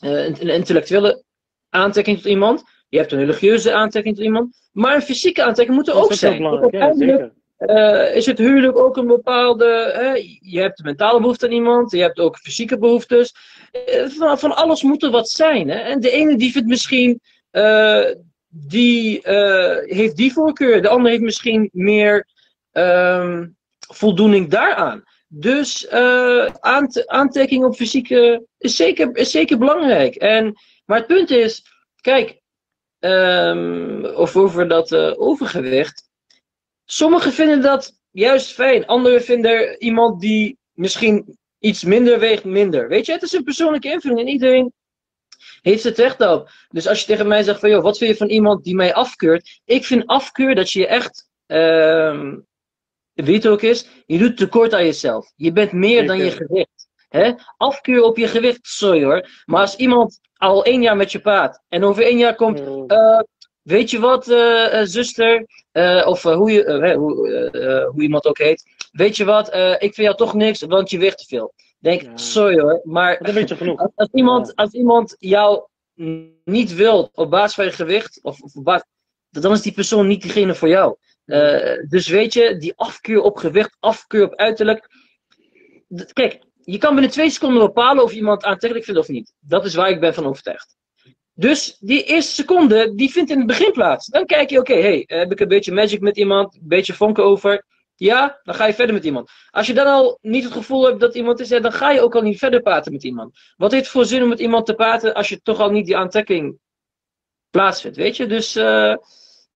een 0.00 0.38
intellectuele 0.48 1.22
aantrekking 1.70 2.16
tot 2.16 2.26
iemand. 2.26 2.62
Je 2.88 2.98
hebt 2.98 3.12
een 3.12 3.18
religieuze 3.18 3.72
aantrekking 3.72 4.14
tot 4.16 4.24
iemand. 4.24 4.68
Maar 4.72 4.94
een 4.94 5.02
fysieke 5.02 5.42
aantrekking 5.42 5.76
moet 5.76 5.88
er 5.88 5.94
Dat 5.94 6.02
ook 6.02 6.10
is 6.10 6.24
ook 6.24 6.30
zijn. 6.30 6.36
belangrijk. 6.42 6.72
Ja, 6.74 6.94
zeker. 6.94 7.32
Uh, 7.66 8.16
is 8.16 8.26
het 8.26 8.38
huwelijk 8.38 8.76
ook 8.76 8.96
een 8.96 9.06
bepaalde. 9.06 9.66
Je 10.40 10.60
hebt 10.60 10.82
mentale 10.82 11.20
behoefte 11.20 11.46
aan 11.46 11.52
iemand, 11.52 11.90
je 11.90 12.00
hebt 12.00 12.18
ook 12.18 12.38
fysieke 12.38 12.78
behoeftes. 12.78 13.34
Uh, 13.72 14.08
van, 14.08 14.38
van, 14.38 14.56
alles 14.56 14.82
moet 14.82 15.02
er 15.02 15.10
wat 15.10 15.28
zijn. 15.30 15.68
Hè? 15.68 15.78
En 15.78 16.00
de 16.00 16.10
ene 16.10 16.36
die 16.36 16.52
vindt 16.52 16.68
misschien. 16.68 17.20
die 18.48 19.20
heeft 19.84 20.16
die 20.16 20.32
voorkeur, 20.32 20.82
de 20.82 20.88
ander 20.88 21.10
heeft 21.10 21.22
misschien 21.22 21.68
meer 21.72 22.26
um, 22.72 23.56
voldoening 23.88 24.50
daaraan. 24.50 25.02
Dus 25.28 25.88
aant 26.60 27.06
aantekening 27.06 27.64
op 27.64 27.74
fysieke 27.74 28.46
is 28.58 28.76
zeker, 28.76 29.16
is 29.16 29.30
zeker 29.30 29.58
belangrijk. 29.58 30.14
En, 30.14 30.54
maar 30.84 30.98
het 30.98 31.06
punt 31.06 31.30
is, 31.30 31.64
kijk, 32.00 32.40
um, 33.00 34.04
of 34.04 34.36
over 34.36 34.68
dat 34.68 34.94
overgewicht. 35.16 36.10
Sommigen 36.92 37.32
vinden 37.32 37.62
dat 37.62 37.92
juist 38.10 38.52
fijn. 38.52 38.86
Anderen 38.86 39.22
vinden 39.22 39.82
iemand 39.82 40.20
die 40.20 40.58
misschien 40.72 41.38
iets 41.58 41.84
minder 41.84 42.18
weegt, 42.18 42.44
minder. 42.44 42.88
Weet 42.88 43.06
je, 43.06 43.12
het 43.12 43.22
is 43.22 43.32
een 43.32 43.44
persoonlijke 43.44 43.90
invulling 43.90 44.20
en 44.20 44.28
iedereen 44.28 44.72
heeft 45.60 45.84
het 45.84 45.98
recht 45.98 46.20
op. 46.20 46.50
Dus 46.68 46.88
als 46.88 47.00
je 47.00 47.06
tegen 47.06 47.28
mij 47.28 47.42
zegt 47.42 47.60
van, 47.60 47.70
joh, 47.70 47.82
wat 47.82 47.98
vind 47.98 48.10
je 48.10 48.16
van 48.16 48.28
iemand 48.28 48.64
die 48.64 48.74
mij 48.74 48.94
afkeurt? 48.94 49.60
Ik 49.64 49.84
vind 49.84 50.06
afkeur 50.06 50.54
dat 50.54 50.70
je 50.70 50.86
echt, 50.86 51.28
um, 51.46 52.46
wie 53.12 53.34
het 53.34 53.46
ook 53.46 53.62
is, 53.62 53.86
je 54.06 54.18
doet 54.18 54.36
tekort 54.36 54.74
aan 54.74 54.84
jezelf. 54.84 55.32
Je 55.36 55.52
bent 55.52 55.72
meer 55.72 55.90
Zeker. 55.90 56.06
dan 56.06 56.18
je 56.18 56.30
gewicht. 56.30 56.88
Hè? 57.08 57.32
Afkeur 57.56 58.02
op 58.02 58.16
je 58.16 58.28
gewicht, 58.28 58.60
sorry 58.62 59.04
hoor. 59.04 59.28
Maar 59.44 59.60
als 59.60 59.76
iemand 59.76 60.20
al 60.36 60.64
één 60.64 60.82
jaar 60.82 60.96
met 60.96 61.12
je 61.12 61.20
praat 61.20 61.62
en 61.68 61.84
over 61.84 62.02
één 62.02 62.18
jaar 62.18 62.34
komt, 62.34 62.60
uh, 62.60 63.20
weet 63.62 63.90
je 63.90 63.98
wat, 63.98 64.28
uh, 64.28 64.84
uh, 65.72 65.82
zuster, 65.84 66.06
of 66.06 66.22
hoe, 66.22 66.50
je, 66.52 66.94
hoe, 66.96 67.88
hoe 67.92 68.02
iemand 68.02 68.24
ook 68.26 68.38
heet, 68.38 68.64
weet 68.92 69.16
je 69.16 69.24
wat, 69.24 69.48
ik 69.54 69.78
vind 69.94 69.96
jou 69.96 70.16
toch 70.16 70.34
niks, 70.34 70.62
want 70.62 70.90
je 70.90 70.98
weegt 70.98 71.18
te 71.18 71.24
veel. 71.24 71.54
Denk, 71.78 72.02
Ja. 72.02 72.16
sorry 72.16 72.60
hoor, 72.60 72.80
maar 72.84 73.18
Dat 73.22 73.34
weet 73.34 73.48
je 73.48 73.56
genoeg. 73.56 73.78
als, 73.80 73.90
als 74.02 74.08
iemand, 74.12 74.46
Ja. 74.46 74.52
als 74.54 74.72
iemand 74.72 75.16
jou 75.18 75.66
niet 76.44 76.74
wil 76.74 77.10
op 77.14 77.30
basis 77.30 77.54
van 77.54 77.64
je 77.64 77.70
gewicht, 77.72 78.18
of, 78.22 78.40
of 78.40 78.54
op 78.54 78.64
basis, 78.64 78.86
dan 79.30 79.52
is 79.52 79.62
die 79.62 79.72
persoon 79.72 80.06
niet 80.06 80.22
diegene 80.22 80.54
voor 80.54 80.68
jou. 80.68 80.96
Uh, 81.26 81.78
dus 81.88 82.08
weet 82.08 82.32
je, 82.32 82.56
die 82.56 82.72
afkeur 82.76 83.20
op 83.20 83.36
gewicht, 83.36 83.76
afkeur 83.80 84.24
op 84.24 84.34
uiterlijk. 84.34 84.88
Kijk, 86.12 86.42
je 86.64 86.78
kan 86.78 86.92
binnen 86.94 87.10
twee 87.12 87.30
seconden 87.30 87.62
bepalen 87.66 88.04
of 88.04 88.12
iemand 88.12 88.44
aantrekkelijk 88.44 88.84
vindt 88.84 89.00
of 89.00 89.08
niet. 89.08 89.32
Dat 89.40 89.64
is 89.64 89.74
waar 89.74 89.90
ik 89.90 90.00
ben 90.00 90.14
van 90.14 90.26
overtuigd. 90.26 90.76
Dus 91.42 91.76
die 91.80 92.04
eerste 92.04 92.34
seconde, 92.34 92.94
die 92.94 93.10
vindt 93.10 93.30
in 93.30 93.38
het 93.38 93.46
begin 93.46 93.72
plaats. 93.72 94.06
Dan 94.06 94.26
kijk 94.26 94.50
je, 94.50 94.58
oké, 94.58 94.80
hey, 94.80 95.04
heb 95.06 95.32
ik 95.32 95.40
een 95.40 95.48
beetje 95.48 95.72
magic 95.72 96.00
met 96.00 96.16
iemand, 96.16 96.54
een 96.54 96.60
beetje 96.62 96.92
vonken 96.92 97.24
over. 97.24 97.64
Ja, 97.94 98.40
dan 98.42 98.54
ga 98.54 98.66
je 98.66 98.74
verder 98.74 98.94
met 98.94 99.04
iemand. 99.04 99.30
Als 99.50 99.66
je 99.66 99.74
dan 99.74 99.86
al 99.86 100.18
niet 100.20 100.44
het 100.44 100.52
gevoel 100.52 100.86
hebt 100.86 101.00
dat 101.00 101.14
iemand 101.14 101.40
is, 101.40 101.48
dan 101.48 101.72
ga 101.72 101.90
je 101.90 102.00
ook 102.00 102.14
al 102.14 102.22
niet 102.22 102.38
verder 102.38 102.62
praten 102.62 102.92
met 102.92 103.04
iemand. 103.04 103.38
Wat 103.56 103.70
heeft 103.70 103.84
het 103.84 103.92
voor 103.92 104.04
zin 104.04 104.22
om 104.22 104.28
met 104.28 104.40
iemand 104.40 104.66
te 104.66 104.74
praten 104.74 105.14
als 105.14 105.28
je 105.28 105.42
toch 105.42 105.60
al 105.60 105.70
niet 105.70 105.86
die 105.86 105.96
aantrekking 105.96 106.58
plaatsvindt, 107.50 107.96
weet 107.96 108.16
je? 108.16 108.26
Dus 108.26 108.56
uh, 108.56 108.96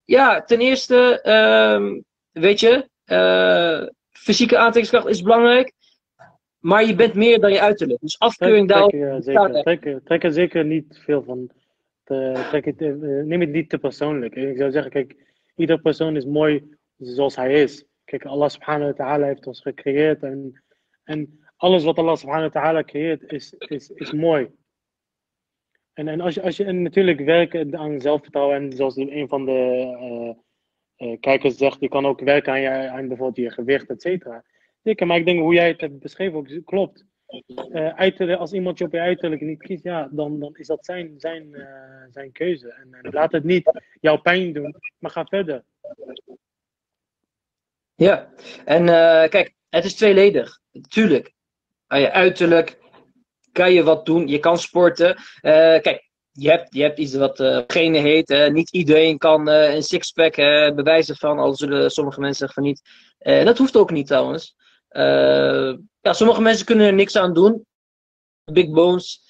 ja, 0.06 0.44
ten 0.44 0.60
eerste, 0.60 1.20
uh, 1.24 2.02
weet 2.32 2.60
je, 2.60 2.90
uh, 3.06 3.88
fysieke 4.12 4.58
aantrekkingskracht 4.58 5.08
is 5.08 5.22
belangrijk. 5.22 5.72
Maar 6.60 6.86
je 6.86 6.96
bent 6.96 7.14
meer 7.14 7.40
dan 7.40 7.52
je 7.52 7.62
uiterlijk. 7.62 8.00
Dus 8.02 8.20
afkeuring 8.20 8.68
daarop. 8.68 8.92
trek, 9.22 9.82
trek, 9.82 10.00
trek 10.06 10.24
er 10.24 10.32
zeker 10.32 10.66
niet 10.66 11.00
veel 11.06 11.24
van. 11.24 11.50
Trek 12.50 12.66
het, 12.66 12.82
uh, 12.82 13.24
neem 13.24 13.40
het 13.40 13.50
niet 13.50 13.70
te 13.70 13.78
persoonlijk. 13.78 14.36
Ik 14.36 14.58
zou 14.58 14.72
zeggen, 14.72 14.92
kijk, 14.92 15.16
ieder 15.56 15.82
persoon 15.82 16.16
is 16.16 16.26
mooi 16.26 16.76
zoals 16.98 17.36
hij 17.36 17.62
is. 17.62 17.86
Kijk, 18.04 18.26
Allah 18.26 18.50
subhanahu 18.50 18.86
wa 18.86 18.94
ta'ala 18.94 19.26
heeft 19.26 19.48
ons 19.48 19.62
gecreëerd 19.62 20.24
en, 20.24 20.64
en 21.04 21.40
alles 21.56 21.84
wat 21.84 21.98
Allah 21.98 22.16
subhanahu 22.16 22.50
wa 22.52 22.62
ta'ala 22.62 22.84
creëert 22.84 23.32
is, 23.32 23.54
is, 23.54 23.90
is 23.90 24.12
mooi. 24.12 24.50
En, 25.94 26.08
en, 26.08 26.22
als 26.22 26.34
je, 26.34 26.42
als 26.42 26.58
je 26.58 26.66
en 26.66 26.82
natuurlijk 26.82 27.20
werken 27.20 27.78
aan 27.78 28.02
zelfvertrouwen 28.02 28.56
en 28.56 28.72
zoals 28.72 28.96
een 28.96 29.28
van 29.28 29.46
de 29.46 30.36
kijkers 31.20 31.58
zegt, 31.58 31.80
je 31.80 31.88
kan 31.88 32.06
ook 32.06 32.20
werken 32.20 32.54
aan, 32.54 32.62
je, 32.62 32.70
aan 32.70 33.08
bijvoorbeeld 33.08 33.48
je 33.48 33.52
gewicht, 33.52 33.90
et 33.90 34.02
cetera. 34.02 34.44
Maar 35.06 35.18
ik 35.18 35.26
denk 35.26 35.40
hoe 35.40 35.54
jij 35.54 35.68
het 35.68 35.82
hebt 35.82 36.00
beschreven 36.00 36.38
ook 36.38 36.66
klopt. 36.66 37.06
Uh, 37.28 38.40
als 38.40 38.54
iemand 38.54 38.78
je 38.78 38.86
op 38.86 38.92
je 38.92 39.00
uiterlijk 39.00 39.42
niet 39.42 39.62
kiest, 39.62 39.84
ja, 39.84 40.08
dan, 40.12 40.40
dan 40.40 40.56
is 40.56 40.68
dat 40.68 40.86
zijn, 40.86 41.14
zijn, 41.18 41.48
uh, 41.52 41.68
zijn 42.10 42.32
keuze. 42.32 42.70
En, 42.74 43.12
laat 43.14 43.32
het 43.32 43.44
niet 43.44 43.82
jouw 44.02 44.18
pijn 44.18 44.54
doen, 44.54 44.76
maar 45.00 45.12
ga 45.12 45.26
verder. 45.26 45.64
Ja, 47.96 48.30
en 48.66 48.82
uh, 48.82 49.28
kijk, 49.30 49.54
het 49.70 49.86
is 49.86 49.96
tweeledig. 49.96 50.60
Tuurlijk, 50.88 51.34
aan 51.88 52.00
je 52.00 52.12
uiterlijk 52.12 52.78
kan 53.52 53.74
je 53.74 53.84
wat 53.84 54.06
doen, 54.06 54.28
je 54.28 54.40
kan 54.40 54.58
sporten. 54.58 55.16
kijk, 55.82 56.10
je 56.32 56.50
hebt, 56.50 56.74
je 56.74 56.82
hebt 56.82 57.00
iets 57.00 57.16
wat 57.16 57.38
heet. 57.78 58.50
niet 58.52 58.70
iedereen 58.72 59.18
kan 59.18 59.48
een 59.48 59.84
sixpack 59.84 60.36
bewijzen 60.76 61.16
van, 61.16 61.40
al 61.40 61.56
zullen 61.56 61.92
sommige 61.92 62.20
mensen 62.20 62.48
zeggen 62.48 62.64
van 62.64 62.72
niet. 62.72 63.46
dat 63.46 63.58
hoeft 63.58 63.78
ook 63.78 63.92
niet 63.92 64.08
trouwens. 64.08 64.56
Ja, 66.06 66.14
sommige 66.14 66.42
mensen 66.42 66.66
kunnen 66.66 66.86
er 66.86 66.94
niks 66.94 67.16
aan 67.16 67.34
doen. 67.34 67.66
Big 68.52 68.70
bones. 68.70 69.22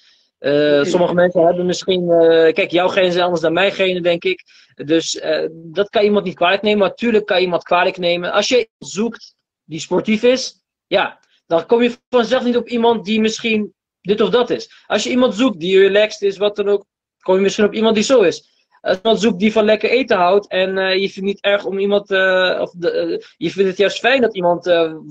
sommige 0.82 1.14
mensen 1.14 1.46
hebben 1.46 1.66
misschien. 1.66 2.06
kijk, 2.52 2.70
jouw 2.70 2.88
genen 2.88 3.12
zijn 3.12 3.24
anders 3.24 3.42
dan 3.42 3.52
mijn 3.52 3.72
genen, 3.72 4.02
denk 4.02 4.24
ik. 4.24 4.42
Dus 4.74 5.22
dat 5.52 5.88
kan 5.88 6.02
iemand 6.02 6.24
niet 6.24 6.34
kwalijk 6.34 6.62
nemen. 6.62 6.78
Maar 6.78 6.88
natuurlijk 6.88 7.26
kan 7.26 7.40
iemand 7.40 7.62
kwalijk 7.62 7.98
nemen. 7.98 8.32
Als 8.32 8.48
je 8.48 8.68
zoekt 8.78 9.34
die 9.64 9.80
sportief 9.80 10.22
is, 10.22 10.64
ja, 10.86 11.20
dan 11.46 11.66
kom 11.66 11.82
je 11.82 11.96
vanzelf 12.08 12.44
niet 12.44 12.56
op 12.56 12.68
iemand 12.68 13.04
die 13.04 13.20
misschien 13.20 13.74
dit 14.00 14.20
of 14.20 14.30
dat 14.30 14.50
is. 14.50 14.84
Als 14.86 15.02
je 15.02 15.10
iemand 15.10 15.34
zoekt 15.34 15.60
die 15.60 15.78
relaxed 15.78 16.22
is, 16.22 16.36
wat 16.36 16.56
dan 16.56 16.68
ook, 16.68 16.84
kom 17.20 17.34
je 17.34 17.40
misschien 17.40 17.64
op 17.64 17.74
iemand 17.74 17.94
die 17.94 18.04
zo 18.04 18.20
is. 18.20 18.55
Als 18.86 18.96
iemand 18.96 19.20
zoekt 19.20 19.38
die 19.38 19.52
van 19.52 19.64
lekker 19.64 19.90
eten 19.90 20.16
houdt 20.16 20.48
en 20.48 20.76
uh, 20.76 20.92
je 20.92 20.98
vindt 20.98 21.14
het 21.14 21.24
niet 21.24 21.40
erg 21.40 21.64
om 21.64 21.78
iemand, 21.78 22.10
uh, 22.10 22.58
of 22.60 22.74
uh, 22.80 23.18
je 23.36 23.50
vindt 23.50 23.68
het 23.68 23.76
juist 23.76 23.98
fijn 23.98 24.20
dat 24.20 24.34
iemand 24.34 24.64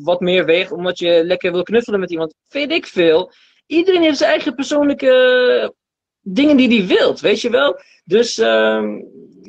wat 0.04 0.20
meer 0.20 0.46
weegt, 0.46 0.72
omdat 0.72 1.00
je 1.00 1.24
lekker 1.26 1.52
wil 1.52 1.64
knuffelen 1.64 2.00
met 2.00 2.12
iemand, 2.12 2.34
vind 2.50 2.72
ik 2.72 2.86
veel. 2.86 3.32
Iedereen 3.66 4.02
heeft 4.02 4.18
zijn 4.18 4.30
eigen 4.30 4.56
persoonlijke 4.56 5.74
dingen 6.22 6.58
die 6.58 6.78
hij 6.78 6.88
wilt, 6.88 7.20
weet 7.20 7.42
je 7.42 7.50
wel. 7.50 7.80
Dus 8.04 8.38
ehm, 8.38 9.02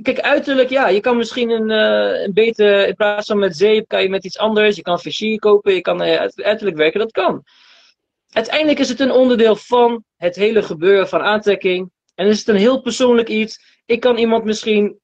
kijk, 0.03 0.21
uiterlijk, 0.21 0.71
ja, 0.71 0.89
je 0.89 1.01
kan 1.01 1.17
misschien 1.17 1.51
een, 1.51 1.71
een 1.71 2.33
beter, 2.33 2.89
in 2.89 2.95
plaats 2.95 3.27
van 3.27 3.39
met 3.39 3.57
zeep, 3.57 3.89
kan 3.89 4.03
je 4.03 4.09
met 4.09 4.25
iets 4.25 4.39
anders, 4.39 4.77
je 4.77 4.83
kan 4.83 5.01
Vichy 5.01 5.37
kopen, 5.37 5.75
je 5.75 5.81
kan 5.81 6.03
uiterlijk 6.03 6.77
werken, 6.77 7.01
dat 7.01 7.13
kan. 7.13 7.45
Uiteindelijk 8.33 8.79
is 8.79 8.89
het 8.89 9.01
een 9.01 9.13
onderdeel 9.13 9.57
van 9.57 10.05
het 10.17 10.37
hele 10.37 10.63
gebeuren 10.63 11.09
van 11.09 11.21
aantrekking. 11.21 11.91
En 12.15 12.27
is 12.27 12.39
het 12.39 12.49
een 12.49 12.57
heel 12.57 12.81
persoonlijk 12.81 13.29
iets. 13.29 13.76
Ik 13.87 14.01
kan 14.01 14.17
iemand 14.17 14.45
misschien 14.45 15.01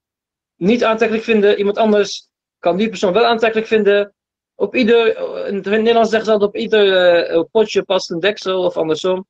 niet 0.57 0.85
aantrekkelijk 0.85 1.27
vinden. 1.27 1.59
Iemand 1.59 1.79
anders 1.79 2.29
kan 2.59 2.77
die 2.77 2.89
persoon 2.89 3.13
wel 3.13 3.25
aantrekkelijk 3.25 3.69
vinden. 3.69 4.15
Op 4.55 4.75
ieder, 4.75 5.17
in 5.47 5.55
het 5.55 5.65
Nederlands 5.65 6.11
zeggen 6.11 6.27
ze 6.27 6.33
altijd 6.33 6.51
op 6.51 6.57
ieder 6.57 7.31
uh, 7.31 7.43
potje 7.51 7.83
past 7.83 8.11
een 8.11 8.21
deksel 8.21 8.65
of 8.65 8.77
andersom. 8.77 9.27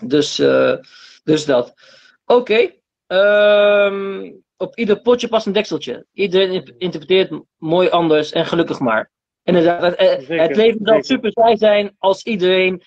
Dus, 0.00 0.38
uh, 0.38 0.76
dus 1.24 1.44
dat. 1.44 1.74
Oké. 2.24 2.40
Okay. 2.40 3.86
Um, 3.86 4.44
op 4.56 4.78
ieder 4.78 5.00
potje 5.00 5.28
past 5.28 5.46
een 5.46 5.52
dekseltje. 5.52 6.06
Iedereen 6.12 6.74
interpreteert 6.78 7.40
mooi 7.56 7.88
anders 7.88 8.32
en 8.32 8.46
gelukkig 8.46 8.80
maar. 8.80 9.10
Inderdaad, 9.42 9.98
het, 9.98 10.28
het 10.28 10.56
leven 10.56 10.80
zal 10.82 11.02
super 11.02 11.32
saai 11.32 11.56
zijn 11.56 11.94
als 11.98 12.22
iedereen 12.22 12.82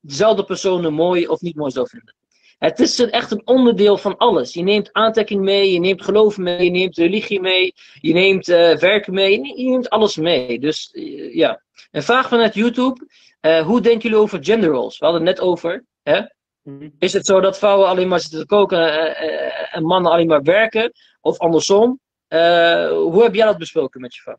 dezelfde 0.00 0.44
personen 0.44 0.92
mooi 0.92 1.26
of 1.26 1.40
niet 1.40 1.56
mooi 1.56 1.70
zou 1.70 1.88
vinden. 1.88 2.15
Het 2.58 2.78
is 2.78 2.98
een, 2.98 3.10
echt 3.10 3.30
een 3.30 3.46
onderdeel 3.46 3.98
van 3.98 4.16
alles. 4.16 4.54
Je 4.54 4.62
neemt 4.62 4.92
aantrekking 4.92 5.42
mee, 5.42 5.72
je 5.72 5.78
neemt 5.78 6.02
geloof 6.02 6.38
mee, 6.38 6.64
je 6.64 6.70
neemt 6.70 6.96
religie 6.96 7.40
mee, 7.40 7.74
je 8.00 8.12
neemt 8.12 8.48
uh, 8.48 8.76
werken 8.76 9.14
mee, 9.14 9.30
je 9.32 9.70
neemt 9.70 9.90
alles 9.90 10.16
mee. 10.16 10.60
Dus 10.60 10.90
uh, 10.92 11.34
ja. 11.34 11.62
Een 11.90 12.02
vraag 12.02 12.28
vanuit 12.28 12.54
YouTube. 12.54 13.06
Uh, 13.40 13.60
hoe 13.60 13.80
denken 13.80 14.02
jullie 14.02 14.24
over 14.24 14.44
gender 14.44 14.70
roles? 14.70 14.98
We 14.98 15.04
hadden 15.04 15.26
het 15.26 15.36
net 15.36 15.46
over. 15.48 15.84
Hè? 16.02 16.20
Mhm. 16.62 16.88
Is 16.98 17.12
het 17.12 17.26
zo 17.26 17.40
dat 17.40 17.58
vrouwen 17.58 17.88
alleen 17.88 18.08
maar 18.08 18.20
zitten 18.20 18.40
te 18.40 18.46
koken 18.46 19.16
en 19.70 19.82
mannen 19.82 20.12
alleen 20.12 20.26
maar 20.26 20.42
werken? 20.42 20.92
Of 21.20 21.38
andersom? 21.38 22.00
hoe 22.88 23.22
heb 23.22 23.34
jij 23.34 23.46
dat 23.46 23.58
besproken 23.58 24.00
met 24.00 24.14
je 24.14 24.20
vrouw? 24.20 24.38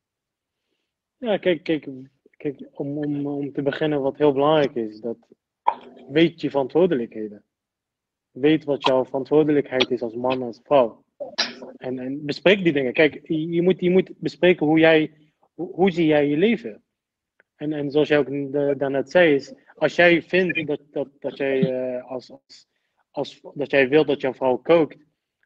Ja, 1.18 1.38
kijk, 1.38 1.63
kijk, 1.63 1.88
kijk 2.38 2.68
om, 2.72 2.97
om, 2.97 3.28
om 3.28 3.53
te 3.53 3.61
beginnen, 3.61 4.01
wat 4.01 4.18
heel 4.18 4.34
belangrijk 4.34 4.76
is, 4.76 4.99
dat 4.99 5.18
weet 6.09 6.41
je 6.41 6.49
verantwoordelijkheden 6.49 7.47
weet 8.39 8.63
wat 8.63 8.85
jouw 8.85 9.05
verantwoordelijkheid 9.05 9.91
is 9.91 10.01
als 10.01 10.13
man, 10.13 10.41
als 10.41 10.59
vrouw. 10.63 11.03
En, 11.77 11.99
en 11.99 12.25
bespreek 12.25 12.63
die 12.63 12.73
dingen. 12.73 12.93
Kijk, 12.93 13.19
je 13.23 13.61
moet, 13.61 13.79
je 13.79 13.89
moet 13.89 14.11
bespreken 14.17 14.65
hoe 14.65 14.79
jij, 14.79 15.11
hoe, 15.53 15.91
zie 15.91 16.05
jij 16.05 16.27
je 16.27 16.38
leven. 16.38 16.83
En, 17.55 17.73
en 17.73 17.91
zoals 17.91 18.07
jij 18.07 18.17
ook 18.17 18.51
daarnet 18.79 19.11
zei, 19.11 19.33
is 19.33 19.53
als 19.75 19.95
jij 19.95 20.21
vindt 20.21 20.67
dat, 20.67 20.81
dat, 20.91 21.07
dat 21.19 21.38
jij 21.38 21.61
uh, 21.95 22.11
als, 22.11 22.31
als, 22.31 22.67
als, 23.11 23.41
dat 23.53 23.71
jij 23.71 23.89
wilt 23.89 24.07
dat 24.07 24.21
jouw 24.21 24.33
vrouw 24.33 24.57
kookt, 24.57 24.97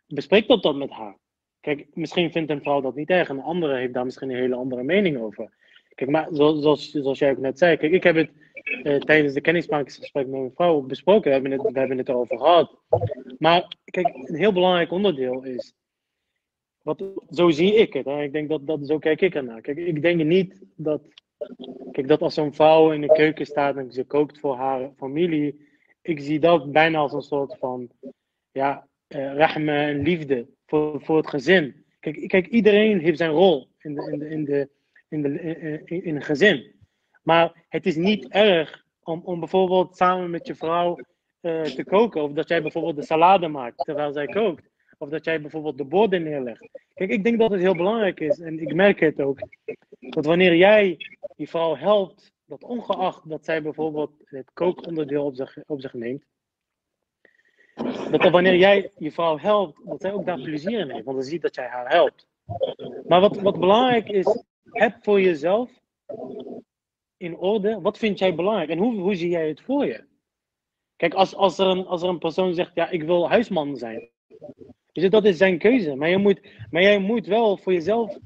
bespreek 0.08 0.48
dat 0.48 0.64
dan 0.64 0.78
met 0.78 0.90
haar. 0.90 1.18
Kijk, 1.60 1.88
misschien 1.94 2.32
vindt 2.32 2.52
een 2.52 2.62
vrouw 2.62 2.82
dat 2.82 2.96
niet 2.96 3.10
erg 3.10 3.30
en 3.30 3.38
een 3.38 3.44
andere 3.44 3.78
heeft 3.78 3.94
daar 3.94 4.06
misschien 4.06 4.30
een 4.30 4.36
hele 4.36 4.56
andere 4.56 4.84
mening 4.84 5.18
over. 5.18 5.54
Kijk, 5.96 6.10
maar 6.10 6.28
zoals, 6.32 6.92
zoals 6.92 7.20
jij 7.20 7.32
ook 7.32 7.38
net 7.38 7.58
zei, 7.58 7.78
kijk, 7.78 7.92
ik 7.92 8.04
heb 8.04 8.16
het 8.16 8.32
uh, 8.84 9.00
tijdens 9.00 9.34
de 9.34 9.42
kennismakingsgesprek 9.42 10.28
met 10.28 10.40
mijn 10.40 10.52
vrouw 10.56 10.82
besproken. 10.82 11.24
We 11.24 11.30
hebben, 11.30 11.52
het, 11.52 11.62
we 11.62 11.80
hebben 11.80 11.98
het 11.98 12.10
erover 12.10 12.38
gehad. 12.38 12.78
Maar 13.38 13.76
kijk, 13.84 14.08
een 14.08 14.36
heel 14.36 14.54
belangrijk 14.54 14.92
onderdeel 14.92 15.44
is. 15.44 15.74
Wat, 16.82 17.04
zo 17.30 17.50
zie 17.50 17.76
ik 17.76 17.94
het. 17.94 18.06
Hè? 18.06 18.24
Ik 18.24 18.34
denk 18.34 18.50
dat, 18.50 18.68
dat 18.68 18.88
zo 18.88 19.00
kijk 19.00 19.22
ik 19.22 19.36
ernaar. 19.36 19.62
Kijk, 19.62 19.78
ik 19.78 20.02
denk 20.02 20.24
niet 20.24 20.62
dat. 20.76 21.02
Kijk, 21.92 22.08
dat 22.08 22.22
als 22.22 22.38
een 22.38 22.54
vrouw 22.54 22.92
in 22.92 23.02
de 23.02 23.14
keuken 23.14 23.46
staat 23.46 23.76
en 23.76 23.92
ze 23.92 24.04
kookt 24.04 24.40
voor 24.40 24.56
haar 24.56 24.92
familie. 24.98 25.70
Ik 26.02 26.20
zie 26.20 26.40
dat 26.40 26.72
bijna 26.72 26.98
als 26.98 27.14
een 27.14 27.22
soort 27.22 27.58
van. 27.58 27.90
Ja, 28.52 28.88
uh, 29.08 29.34
rahme 29.34 29.78
en 29.78 30.02
liefde 30.02 30.48
voor, 30.66 31.02
voor 31.02 31.18
het 31.18 31.28
gezin. 31.28 31.86
Kijk, 32.00 32.28
kijk, 32.28 32.48
iedereen 32.48 33.00
heeft 33.00 33.18
zijn 33.18 33.32
rol 33.32 33.68
in, 33.80 33.96
de, 33.96 34.12
in, 34.12 34.20
de, 34.20 34.30
in, 34.30 34.46
de, 34.46 34.70
in, 35.10 35.22
de, 35.22 35.82
in 35.86 36.16
een 36.16 36.22
gezin. 36.22 36.72
Maar 37.22 37.66
het 37.70 37.86
is 37.86 37.96
niet 37.96 38.28
erg 38.28 38.86
om, 39.04 39.22
om 39.24 39.40
bijvoorbeeld 39.40 39.98
samen 39.98 40.30
met 40.30 40.48
je 40.48 40.56
vrouw 40.56 41.00
uh, 41.42 41.62
te 41.62 41.84
koken. 41.84 42.24
Of 42.24 42.32
dat 42.32 42.48
jij 42.48 42.62
bijvoorbeeld 42.62 42.96
de 42.96 43.06
salade 43.06 43.48
maakt 43.48 43.78
terwijl 43.78 44.14
zij 44.14 44.26
kookt. 44.26 44.70
Of 44.98 45.10
dat 45.10 45.26
jij 45.26 45.42
bijvoorbeeld 45.42 45.78
de 45.78 45.86
borden 45.86 46.24
neerlegt. 46.24 46.70
Kijk, 46.94 47.10
ik 47.10 47.24
denk 47.24 47.40
dat 47.40 47.52
het 47.52 47.62
heel 47.62 47.76
belangrijk 47.76 48.20
is. 48.20 48.40
En 48.40 48.60
ik 48.60 48.74
merk 48.74 49.00
het 49.00 49.22
ook. 49.22 49.40
Dat 50.00 50.26
wanneer 50.26 50.56
jij 50.56 50.98
die 51.36 51.50
vrouw 51.50 51.76
helpt. 51.76 52.32
Dat 52.46 52.64
ongeacht 52.64 53.30
dat 53.30 53.46
zij 53.46 53.62
bijvoorbeeld 53.62 54.12
het 54.26 54.52
kookonderdeel 54.54 55.26
op 55.26 55.36
zich, 55.36 55.58
op 55.66 55.82
zich 55.82 55.94
neemt. 55.94 56.24
Dat 58.12 58.30
wanneer 58.30 58.56
jij 58.56 58.92
je 58.98 59.12
vrouw 59.12 59.38
helpt, 59.38 59.82
dat 59.86 60.02
zij 60.02 60.14
ook 60.14 60.26
daar 60.26 60.42
plezier 60.42 60.80
in 60.80 60.90
heeft. 60.90 61.06
Want 61.06 61.18
dan 61.18 61.26
ziet 61.26 61.42
dat 61.42 61.56
jij 61.56 61.68
haar 61.68 61.90
helpt. 61.90 62.28
Maar 63.08 63.22
wat, 63.22 63.42
wat 63.42 63.60
belangrijk 63.60 64.10
is, 64.10 64.44
heb 64.64 64.98
voor 65.02 65.22
jezelf 65.22 65.72
in 67.22 67.38
orde? 67.38 67.82
Wat 67.82 67.98
vind 67.98 68.20
jij 68.20 68.36
belangrijk? 68.36 68.70
En 68.70 68.78
hoe, 68.78 69.00
hoe 69.00 69.16
zie 69.16 69.30
jij 69.30 69.48
het 69.48 69.62
voor 69.62 69.86
je? 69.86 70.04
Kijk, 70.96 71.14
als, 71.14 71.36
als, 71.36 71.58
er 71.58 71.68
een, 71.68 71.86
als 71.86 72.02
er 72.02 72.10
een 72.10 72.20
persoon 72.20 72.54
zegt, 72.54 72.76
ja, 72.76 72.90
ik 72.90 73.04
wil 73.04 73.30
huisman 73.30 73.78
zijn. 73.78 74.10
Dus 74.92 75.10
dat 75.10 75.26
is 75.26 75.38
zijn 75.38 75.58
keuze. 75.58 75.96
Maar, 75.96 76.10
je 76.10 76.18
moet, 76.18 76.42
maar 76.70 76.82
jij 76.82 77.00
moet 77.00 77.26
wel 77.26 77.58
voor 77.58 77.74
jezelf 77.74 78.18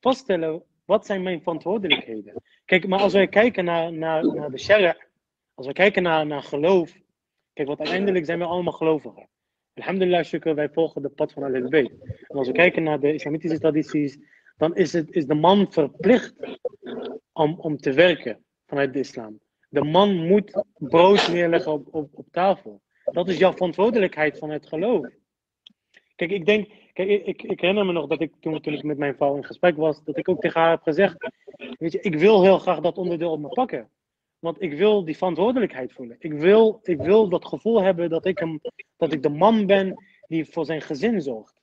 vaststellen, 0.00 0.62
wat 0.84 1.06
zijn 1.06 1.22
mijn 1.22 1.42
verantwoordelijkheden? 1.42 2.42
Kijk, 2.64 2.86
maar 2.86 3.00
als 3.00 3.12
wij 3.12 3.28
kijken 3.28 3.64
naar, 3.64 3.92
naar, 3.92 4.34
naar 4.34 4.50
de 4.50 4.58
shara, 4.58 4.96
als 5.54 5.66
we 5.66 5.72
kijken 5.72 6.02
naar, 6.02 6.26
naar 6.26 6.42
geloof. 6.42 7.00
Kijk, 7.52 7.68
want 7.68 7.80
uiteindelijk 7.80 8.24
zijn 8.24 8.38
we 8.38 8.44
allemaal 8.44 8.72
gelovigen. 8.72 9.28
Alhamdulillah, 9.74 10.24
shukr, 10.24 10.54
wij 10.54 10.68
volgen 10.68 11.02
de 11.02 11.08
pad 11.08 11.32
van 11.32 11.42
al 11.42 11.54
En 11.54 11.90
als 12.28 12.46
we 12.46 12.52
kijken 12.52 12.82
naar 12.82 13.00
de 13.00 13.14
islamitische 13.14 13.58
tradities, 13.58 14.18
dan 14.56 14.76
is, 14.76 14.92
het, 14.92 15.10
is 15.10 15.26
de 15.26 15.34
man 15.34 15.72
verplicht 15.72 16.34
om, 17.32 17.54
om 17.58 17.76
te 17.76 17.92
werken 17.92 18.44
vanuit 18.66 18.92
de 18.92 18.98
islam. 18.98 19.40
De 19.68 19.84
man 19.84 20.26
moet 20.26 20.64
brood 20.78 21.28
neerleggen 21.28 21.72
op, 21.72 21.94
op, 21.94 22.08
op 22.12 22.26
tafel. 22.30 22.82
Dat 23.04 23.28
is 23.28 23.38
jouw 23.38 23.52
verantwoordelijkheid 23.52 24.38
van 24.38 24.50
het 24.50 24.66
geloof. 24.66 25.06
Kijk, 26.16 26.30
ik 26.30 26.46
denk, 26.46 26.70
kijk, 26.92 27.08
ik, 27.08 27.42
ik 27.42 27.60
herinner 27.60 27.86
me 27.86 27.92
nog 27.92 28.06
dat 28.06 28.20
ik 28.20 28.32
toen, 28.40 28.60
toen 28.60 28.72
ik 28.72 28.82
met 28.82 28.98
mijn 28.98 29.14
vrouw 29.14 29.36
in 29.36 29.44
gesprek 29.44 29.76
was, 29.76 30.04
dat 30.04 30.18
ik 30.18 30.28
ook 30.28 30.40
tegen 30.40 30.60
haar 30.60 30.70
heb 30.70 30.82
gezegd, 30.82 31.16
weet 31.78 31.92
je, 31.92 32.00
ik 32.00 32.14
wil 32.14 32.42
heel 32.42 32.58
graag 32.58 32.80
dat 32.80 32.98
onderdeel 32.98 33.30
op 33.30 33.40
me 33.40 33.48
pakken. 33.48 33.90
Want 34.38 34.62
ik 34.62 34.72
wil 34.72 35.04
die 35.04 35.16
verantwoordelijkheid 35.16 35.92
voelen. 35.92 36.16
Ik 36.18 36.32
wil, 36.32 36.80
ik 36.82 37.00
wil 37.00 37.28
dat 37.28 37.44
gevoel 37.44 37.82
hebben 37.82 38.10
dat 38.10 38.26
ik, 38.26 38.40
een, 38.40 38.60
dat 38.96 39.12
ik 39.12 39.22
de 39.22 39.28
man 39.28 39.66
ben 39.66 40.04
die 40.26 40.44
voor 40.44 40.64
zijn 40.64 40.80
gezin 40.80 41.20
zorgt. 41.20 41.60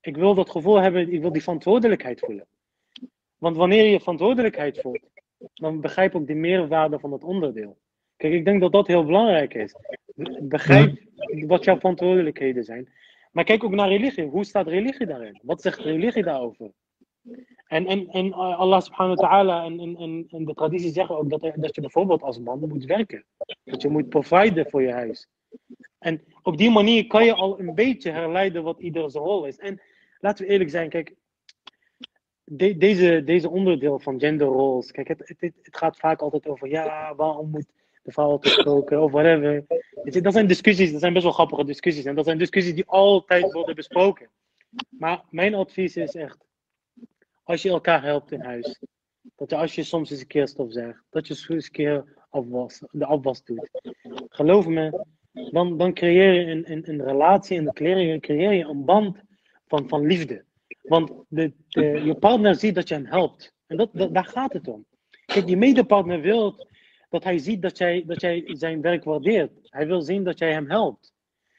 ik 0.00 0.16
wil 0.16 0.34
dat 0.34 0.50
gevoel 0.50 0.80
hebben, 0.80 1.12
ik 1.12 1.20
wil 1.20 1.32
die 1.32 1.42
verantwoordelijkheid 1.42 2.20
voelen. 2.20 2.46
Want 3.38 3.56
wanneer 3.56 3.84
je 3.84 4.00
verantwoordelijkheid 4.00 4.80
voelt, 4.80 5.08
dan 5.54 5.80
begrijp 5.80 6.14
ook 6.14 6.26
de 6.26 6.34
meerwaarde 6.34 6.98
van 6.98 7.12
het 7.12 7.24
onderdeel. 7.24 7.78
Kijk, 8.16 8.32
ik 8.32 8.44
denk 8.44 8.60
dat 8.60 8.72
dat 8.72 8.86
heel 8.86 9.04
belangrijk 9.04 9.54
is. 9.54 9.74
Begrijp 10.40 10.98
wat 11.46 11.64
jouw 11.64 11.78
verantwoordelijkheden 11.78 12.64
zijn. 12.64 12.88
Maar 13.32 13.44
kijk 13.44 13.64
ook 13.64 13.74
naar 13.74 13.88
religie. 13.88 14.24
Hoe 14.24 14.44
staat 14.44 14.66
religie 14.66 15.06
daarin? 15.06 15.40
Wat 15.42 15.62
zegt 15.62 15.78
religie 15.78 16.22
daarover? 16.22 16.70
En, 17.66 17.86
en, 17.86 18.08
en 18.08 18.32
Allah 18.32 18.80
subhanahu 18.80 19.14
wa 19.14 19.28
ta'ala 19.28 19.64
en, 19.64 19.78
en, 19.78 20.26
en 20.28 20.44
de 20.44 20.54
traditie 20.54 20.92
zeggen 20.92 21.16
ook 21.16 21.30
dat, 21.30 21.44
er, 21.44 21.60
dat 21.60 21.74
je 21.74 21.80
bijvoorbeeld 21.80 22.22
als 22.22 22.38
man 22.38 22.58
moet 22.58 22.84
werken. 22.84 23.24
Dat 23.64 23.82
je 23.82 23.88
moet 23.88 24.08
providen 24.08 24.70
voor 24.70 24.82
je 24.82 24.92
huis. 24.92 25.28
En 25.98 26.22
op 26.42 26.56
die 26.56 26.70
manier 26.70 27.06
kan 27.06 27.24
je 27.24 27.34
al 27.34 27.60
een 27.60 27.74
beetje 27.74 28.10
herleiden 28.10 28.62
wat 28.62 28.80
iedere 28.80 29.08
zijn 29.08 29.24
rol 29.24 29.44
is. 29.44 29.58
En 29.58 29.80
laten 30.18 30.44
we 30.44 30.52
eerlijk 30.52 30.70
zijn, 30.70 30.88
kijk, 30.88 31.14
deze, 32.52 33.22
deze 33.24 33.50
onderdeel 33.50 33.98
van 33.98 34.20
gender 34.20 34.46
roles, 34.46 34.90
kijk, 34.90 35.08
het, 35.08 35.22
het, 35.38 35.40
het 35.62 35.76
gaat 35.76 35.96
vaak 35.96 36.20
altijd 36.20 36.46
over, 36.46 36.68
ja, 36.68 37.14
waarom 37.14 37.50
moet 37.50 37.66
de 38.02 38.12
vrouw 38.12 38.28
altijd 38.28 38.62
koken 38.62 39.02
of 39.02 39.12
whatever. 39.12 39.64
dat 40.22 40.32
zijn 40.32 40.46
discussies, 40.46 40.92
dat 40.92 41.00
zijn 41.00 41.12
best 41.12 41.24
wel 41.24 41.34
grappige 41.34 41.64
discussies. 41.64 42.04
En 42.04 42.14
dat 42.14 42.24
zijn 42.24 42.38
discussies 42.38 42.74
die 42.74 42.86
altijd 42.86 43.52
worden 43.52 43.74
besproken. 43.74 44.30
Maar 44.88 45.22
mijn 45.30 45.54
advies 45.54 45.96
is 45.96 46.14
echt, 46.14 46.44
als 47.42 47.62
je 47.62 47.68
elkaar 47.68 48.02
helpt 48.02 48.32
in 48.32 48.40
huis, 48.40 48.80
dat 49.36 49.50
je 49.50 49.56
als 49.56 49.74
je 49.74 49.82
soms 49.82 50.10
eens 50.10 50.20
een 50.20 50.26
keer 50.26 50.48
stof 50.48 50.72
zegt, 50.72 51.02
dat 51.10 51.26
je 51.26 51.34
eens 51.48 51.64
een 51.64 51.70
keer 51.70 52.04
afwas, 52.30 52.82
de 52.90 53.06
afwas 53.06 53.44
doet. 53.44 53.70
Geloof 54.28 54.66
me, 54.66 55.04
dan, 55.50 55.78
dan 55.78 55.94
creëer 55.94 56.32
je 56.32 56.50
een, 56.50 56.72
een, 56.72 56.90
een 56.90 57.04
relatie 57.04 57.58
en 57.58 57.64
dan 57.64 57.74
creëer 57.74 57.98
je, 57.98 58.20
creëer 58.20 58.52
je 58.52 58.64
een 58.64 58.84
band 58.84 59.18
van, 59.66 59.88
van 59.88 60.06
liefde. 60.06 60.44
Want 60.82 61.12
je 61.28 62.16
partner 62.20 62.54
ziet 62.54 62.74
dat 62.74 62.88
je 62.88 62.94
hem 62.94 63.06
helpt. 63.06 63.54
En 63.66 63.76
dat, 63.76 63.90
daar 63.92 64.24
gaat 64.24 64.52
het 64.52 64.68
om. 64.68 64.86
Kijk, 65.26 65.48
je 65.48 65.56
medepartner 65.56 66.20
wil 66.20 66.66
dat 67.08 67.24
hij 67.24 67.38
ziet 67.38 67.62
dat 67.62 67.78
jij, 67.78 68.04
dat 68.06 68.20
jij 68.20 68.44
zijn 68.46 68.80
werk 68.80 69.04
waardeert. 69.04 69.52
Hij 69.62 69.86
wil 69.86 70.02
zien 70.02 70.24
dat 70.24 70.38
jij 70.38 70.52
hem 70.52 70.70
helpt. 70.70 71.14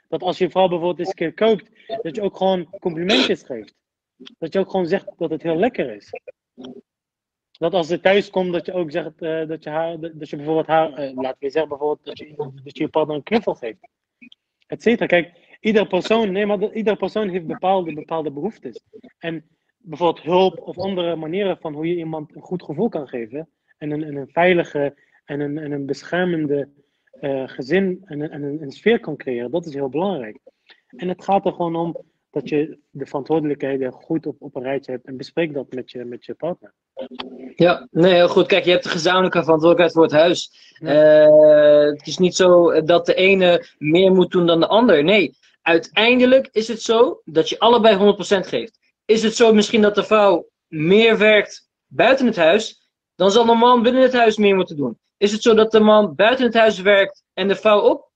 Dat 0.07 0.21
als 0.21 0.37
je 0.37 0.49
vrouw 0.49 0.67
bijvoorbeeld 0.67 0.99
eens 0.99 1.07
een 1.07 1.13
keer 1.13 1.33
kookt, 1.33 1.69
dat 2.01 2.15
je 2.15 2.21
ook 2.21 2.37
gewoon 2.37 2.69
complimentjes 2.79 3.43
geeft. 3.43 3.75
Dat 4.37 4.53
je 4.53 4.59
ook 4.59 4.69
gewoon 4.69 4.87
zegt 4.87 5.05
dat 5.17 5.29
het 5.29 5.43
heel 5.43 5.57
lekker 5.57 5.95
is. 5.95 6.09
Dat 7.51 7.73
als 7.73 7.87
ze 7.87 7.99
thuis 7.99 8.29
komt, 8.29 8.53
dat 8.53 8.65
je 8.65 8.73
ook 8.73 8.91
zegt 8.91 9.21
uh, 9.21 9.47
dat, 9.47 9.63
je 9.63 9.69
haar, 9.69 9.99
dat 9.99 10.29
je 10.29 10.35
bijvoorbeeld 10.35 10.67
haar, 10.67 10.89
uh, 10.89 11.15
laten 11.15 11.37
we 11.39 11.49
zeggen 11.49 11.69
bijvoorbeeld, 11.69 12.05
dat 12.05 12.17
je, 12.17 12.83
je 12.83 12.87
partner 12.87 13.15
een 13.15 13.23
knuffel 13.23 13.53
geeft. 13.55 13.89
Etcetera. 14.67 15.05
Kijk, 15.05 15.46
ieder 15.67 15.87
persoon, 15.87 16.31
nee, 16.31 16.45
maar 16.45 16.73
ieder 16.73 16.97
persoon 16.97 17.29
heeft 17.29 17.45
bepaalde, 17.45 17.93
bepaalde 17.93 18.31
behoeftes. 18.31 18.83
En 19.19 19.45
bijvoorbeeld 19.77 20.25
hulp 20.25 20.59
of 20.59 20.77
andere 20.77 21.15
manieren 21.15 21.57
van 21.57 21.73
hoe 21.73 21.87
je 21.87 21.95
iemand 21.95 22.35
een 22.35 22.41
goed 22.41 22.63
gevoel 22.63 22.89
kan 22.89 23.07
geven. 23.07 23.49
En 23.77 23.91
een, 23.91 24.15
een 24.15 24.27
veilige 24.27 24.95
en 25.25 25.39
een, 25.39 25.57
en 25.57 25.71
een 25.71 25.85
beschermende 25.85 26.69
uh, 27.21 27.43
gezin 27.45 28.01
en, 28.05 28.19
een, 28.19 28.31
en 28.31 28.43
een, 28.43 28.61
een 28.61 28.71
sfeer 28.71 28.99
kan 28.99 29.17
creëren. 29.17 29.51
Dat 29.51 29.65
is 29.65 29.73
heel 29.73 29.89
belangrijk. 29.89 30.39
En 30.87 31.07
het 31.07 31.23
gaat 31.23 31.45
er 31.45 31.53
gewoon 31.53 31.75
om 31.75 31.97
dat 32.31 32.49
je 32.49 32.77
de 32.89 33.05
verantwoordelijkheden 33.05 33.91
goed 33.91 34.25
op, 34.25 34.35
op 34.39 34.55
een 34.55 34.63
rijtje 34.63 34.91
hebt 34.91 35.05
en 35.05 35.17
bespreek 35.17 35.53
dat 35.53 35.73
met 35.73 35.91
je, 35.91 36.05
met 36.05 36.25
je 36.25 36.33
partner. 36.33 36.73
Ja, 37.55 37.87
nee, 37.91 38.13
heel 38.13 38.27
goed. 38.27 38.47
Kijk, 38.47 38.63
je 38.63 38.71
hebt 38.71 38.83
de 38.83 38.89
gezamenlijke 38.89 39.43
verantwoordelijkheid 39.43 39.93
voor 39.93 40.03
het 40.03 40.11
huis. 40.11 40.51
Uh, 40.79 41.91
het 41.91 42.07
is 42.07 42.17
niet 42.17 42.35
zo 42.35 42.81
dat 42.81 43.05
de 43.05 43.15
ene 43.15 43.65
meer 43.77 44.11
moet 44.11 44.31
doen 44.31 44.45
dan 44.45 44.59
de 44.59 44.67
ander. 44.67 45.03
Nee, 45.03 45.35
uiteindelijk 45.67 46.49
is 46.51 46.67
het 46.67 46.81
zo 46.81 47.21
dat 47.25 47.49
je 47.49 47.59
allebei 47.59 48.15
100% 48.45 48.47
geeft. 48.47 48.79
Is 49.05 49.23
het 49.23 49.35
zo 49.35 49.53
misschien 49.53 49.81
dat 49.81 49.95
de 49.95 50.03
vrouw 50.03 50.49
meer 50.67 51.17
werkt 51.17 51.69
buiten 51.87 52.25
het 52.25 52.35
huis, 52.35 52.89
dan 53.15 53.31
zal 53.31 53.45
de 53.45 53.53
man 53.53 53.81
binnen 53.81 54.01
het 54.01 54.13
huis 54.13 54.37
meer 54.37 54.55
moeten 54.55 54.75
doen. 54.75 54.99
Is 55.17 55.31
het 55.31 55.41
zo 55.41 55.53
dat 55.53 55.71
de 55.71 55.79
man 55.79 56.15
buiten 56.15 56.45
het 56.45 56.53
huis 56.53 56.81
werkt 56.81 57.23
en 57.33 57.47
de 57.47 57.55
vrouw 57.55 57.79
op? 57.79 58.11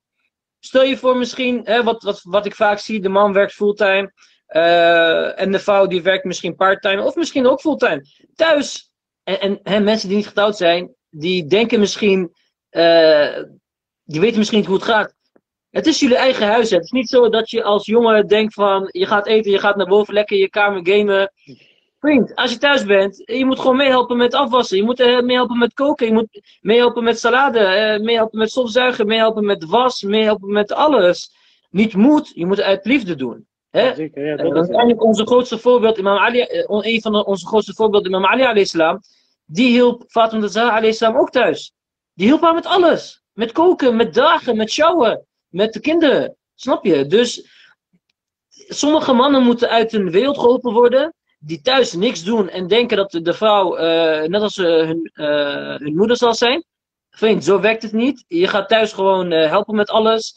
Stel 0.59 0.83
je 0.83 0.97
voor 0.97 1.17
misschien, 1.17 1.61
hè, 1.63 1.83
wat, 1.83 2.03
wat, 2.03 2.21
wat 2.23 2.45
ik 2.45 2.55
vaak 2.55 2.79
zie, 2.79 3.01
de 3.01 3.09
man 3.09 3.33
werkt 3.33 3.53
fulltime 3.53 4.13
uh, 4.47 5.39
en 5.39 5.51
de 5.51 5.59
vrouw 5.59 5.87
die 5.87 6.01
werkt 6.01 6.25
misschien 6.25 6.55
parttime 6.55 7.03
of 7.03 7.15
misschien 7.15 7.47
ook 7.47 7.61
fulltime. 7.61 8.05
Thuis. 8.35 8.91
En, 9.23 9.39
en 9.39 9.59
hè, 9.63 9.79
mensen 9.79 10.07
die 10.07 10.17
niet 10.17 10.27
getrouwd 10.27 10.57
zijn, 10.57 10.95
die 11.09 11.45
denken 11.45 11.79
misschien, 11.79 12.35
uh, 12.71 13.43
die 14.03 14.19
weten 14.19 14.37
misschien 14.37 14.59
niet 14.59 14.67
hoe 14.67 14.77
het 14.77 14.85
gaat. 14.85 15.15
Het 15.71 15.87
is 15.87 15.99
jullie 15.99 16.15
eigen 16.15 16.47
huis. 16.47 16.69
Hè. 16.69 16.75
Het 16.75 16.85
is 16.85 16.91
niet 16.91 17.09
zo 17.09 17.29
dat 17.29 17.49
je 17.49 17.63
als 17.63 17.85
jongen 17.85 18.27
denkt 18.27 18.53
van, 18.53 18.89
je 18.91 19.05
gaat 19.05 19.27
eten, 19.27 19.51
je 19.51 19.59
gaat 19.59 19.75
naar 19.75 19.87
boven 19.87 20.13
lekker 20.13 20.35
in 20.35 20.41
je 20.41 20.49
kamer 20.49 20.87
gamen. 20.87 21.31
Vriend, 21.99 22.35
als 22.35 22.51
je 22.51 22.57
thuis 22.57 22.85
bent, 22.85 23.21
je 23.25 23.45
moet 23.45 23.59
gewoon 23.59 23.75
meehelpen 23.75 24.17
met 24.17 24.33
afwassen. 24.33 24.77
Je 24.77 24.83
moet 24.83 24.99
uh, 24.99 25.21
meehelpen 25.21 25.57
met 25.57 25.73
koken. 25.73 26.05
Je 26.05 26.13
moet 26.13 26.41
meehelpen 26.61 27.03
met 27.03 27.19
salade. 27.19 27.59
Uh, 27.59 28.05
meehelpen 28.05 28.39
met 28.39 28.49
stofzuigen. 28.49 29.07
Meehelpen 29.07 29.45
met 29.45 29.65
was. 29.65 30.01
Meehelpen 30.01 30.51
met 30.51 30.71
alles. 30.71 31.31
Niet 31.69 31.95
moet, 31.95 32.31
je 32.35 32.45
moet 32.45 32.61
uit 32.61 32.85
liefde 32.85 33.15
doen. 33.15 33.47
Hè? 33.69 33.81
Ja, 33.81 33.95
zeker, 33.95 34.25
ja, 34.25 34.35
dat, 34.35 34.63
is 34.63 34.69
eigenlijk 34.69 35.03
onze 35.03 35.25
grootste 35.25 35.57
voorbeeld, 35.57 35.97
Imam 35.97 36.17
Ali, 36.17 36.39
uh, 36.39 36.63
een 36.67 37.01
van 37.01 37.25
onze 37.25 37.47
grootste 37.47 37.73
voorbeelden, 37.73 38.11
Imam 38.11 38.25
Ali 38.25 38.43
alayhi 38.43 38.97
Die 39.45 39.69
hielp 39.69 40.03
Fatima 40.07 40.47
Zahra 40.47 40.77
alayhi 40.77 41.05
ook 41.05 41.29
thuis. 41.29 41.73
Die 42.13 42.27
hielp 42.27 42.41
haar 42.41 42.53
met 42.53 42.65
alles. 42.65 43.23
Met 43.33 43.51
koken, 43.51 43.95
met 43.95 44.13
dagen, 44.13 44.57
met 44.57 44.71
sjouwen. 44.71 45.25
Met 45.51 45.73
de 45.73 45.79
kinderen. 45.79 46.35
Snap 46.55 46.85
je? 46.85 47.05
Dus 47.05 47.45
sommige 48.49 49.13
mannen 49.13 49.43
moeten 49.43 49.69
uit 49.69 49.91
hun 49.91 50.11
wereld 50.11 50.37
geholpen 50.37 50.73
worden 50.73 51.13
die 51.39 51.61
thuis 51.61 51.93
niks 51.93 52.23
doen 52.23 52.49
en 52.49 52.67
denken 52.67 52.97
dat 52.97 53.11
de, 53.11 53.33
vrouw 53.33 53.77
uh, 53.77 54.27
net 54.27 54.41
als 54.41 54.57
uh, 54.57 54.67
hun, 54.67 55.11
uh, 55.13 55.75
hun 55.75 55.95
moeder 55.95 56.17
zal 56.17 56.35
zijn. 56.35 56.63
Vriend, 57.09 57.43
zo 57.43 57.59
werkt 57.59 57.81
het 57.81 57.91
niet. 57.91 58.25
Je 58.27 58.47
gaat 58.47 58.69
thuis 58.69 58.93
gewoon 58.93 59.31
helpen 59.31 59.75
met 59.75 59.89
alles. 59.89 60.35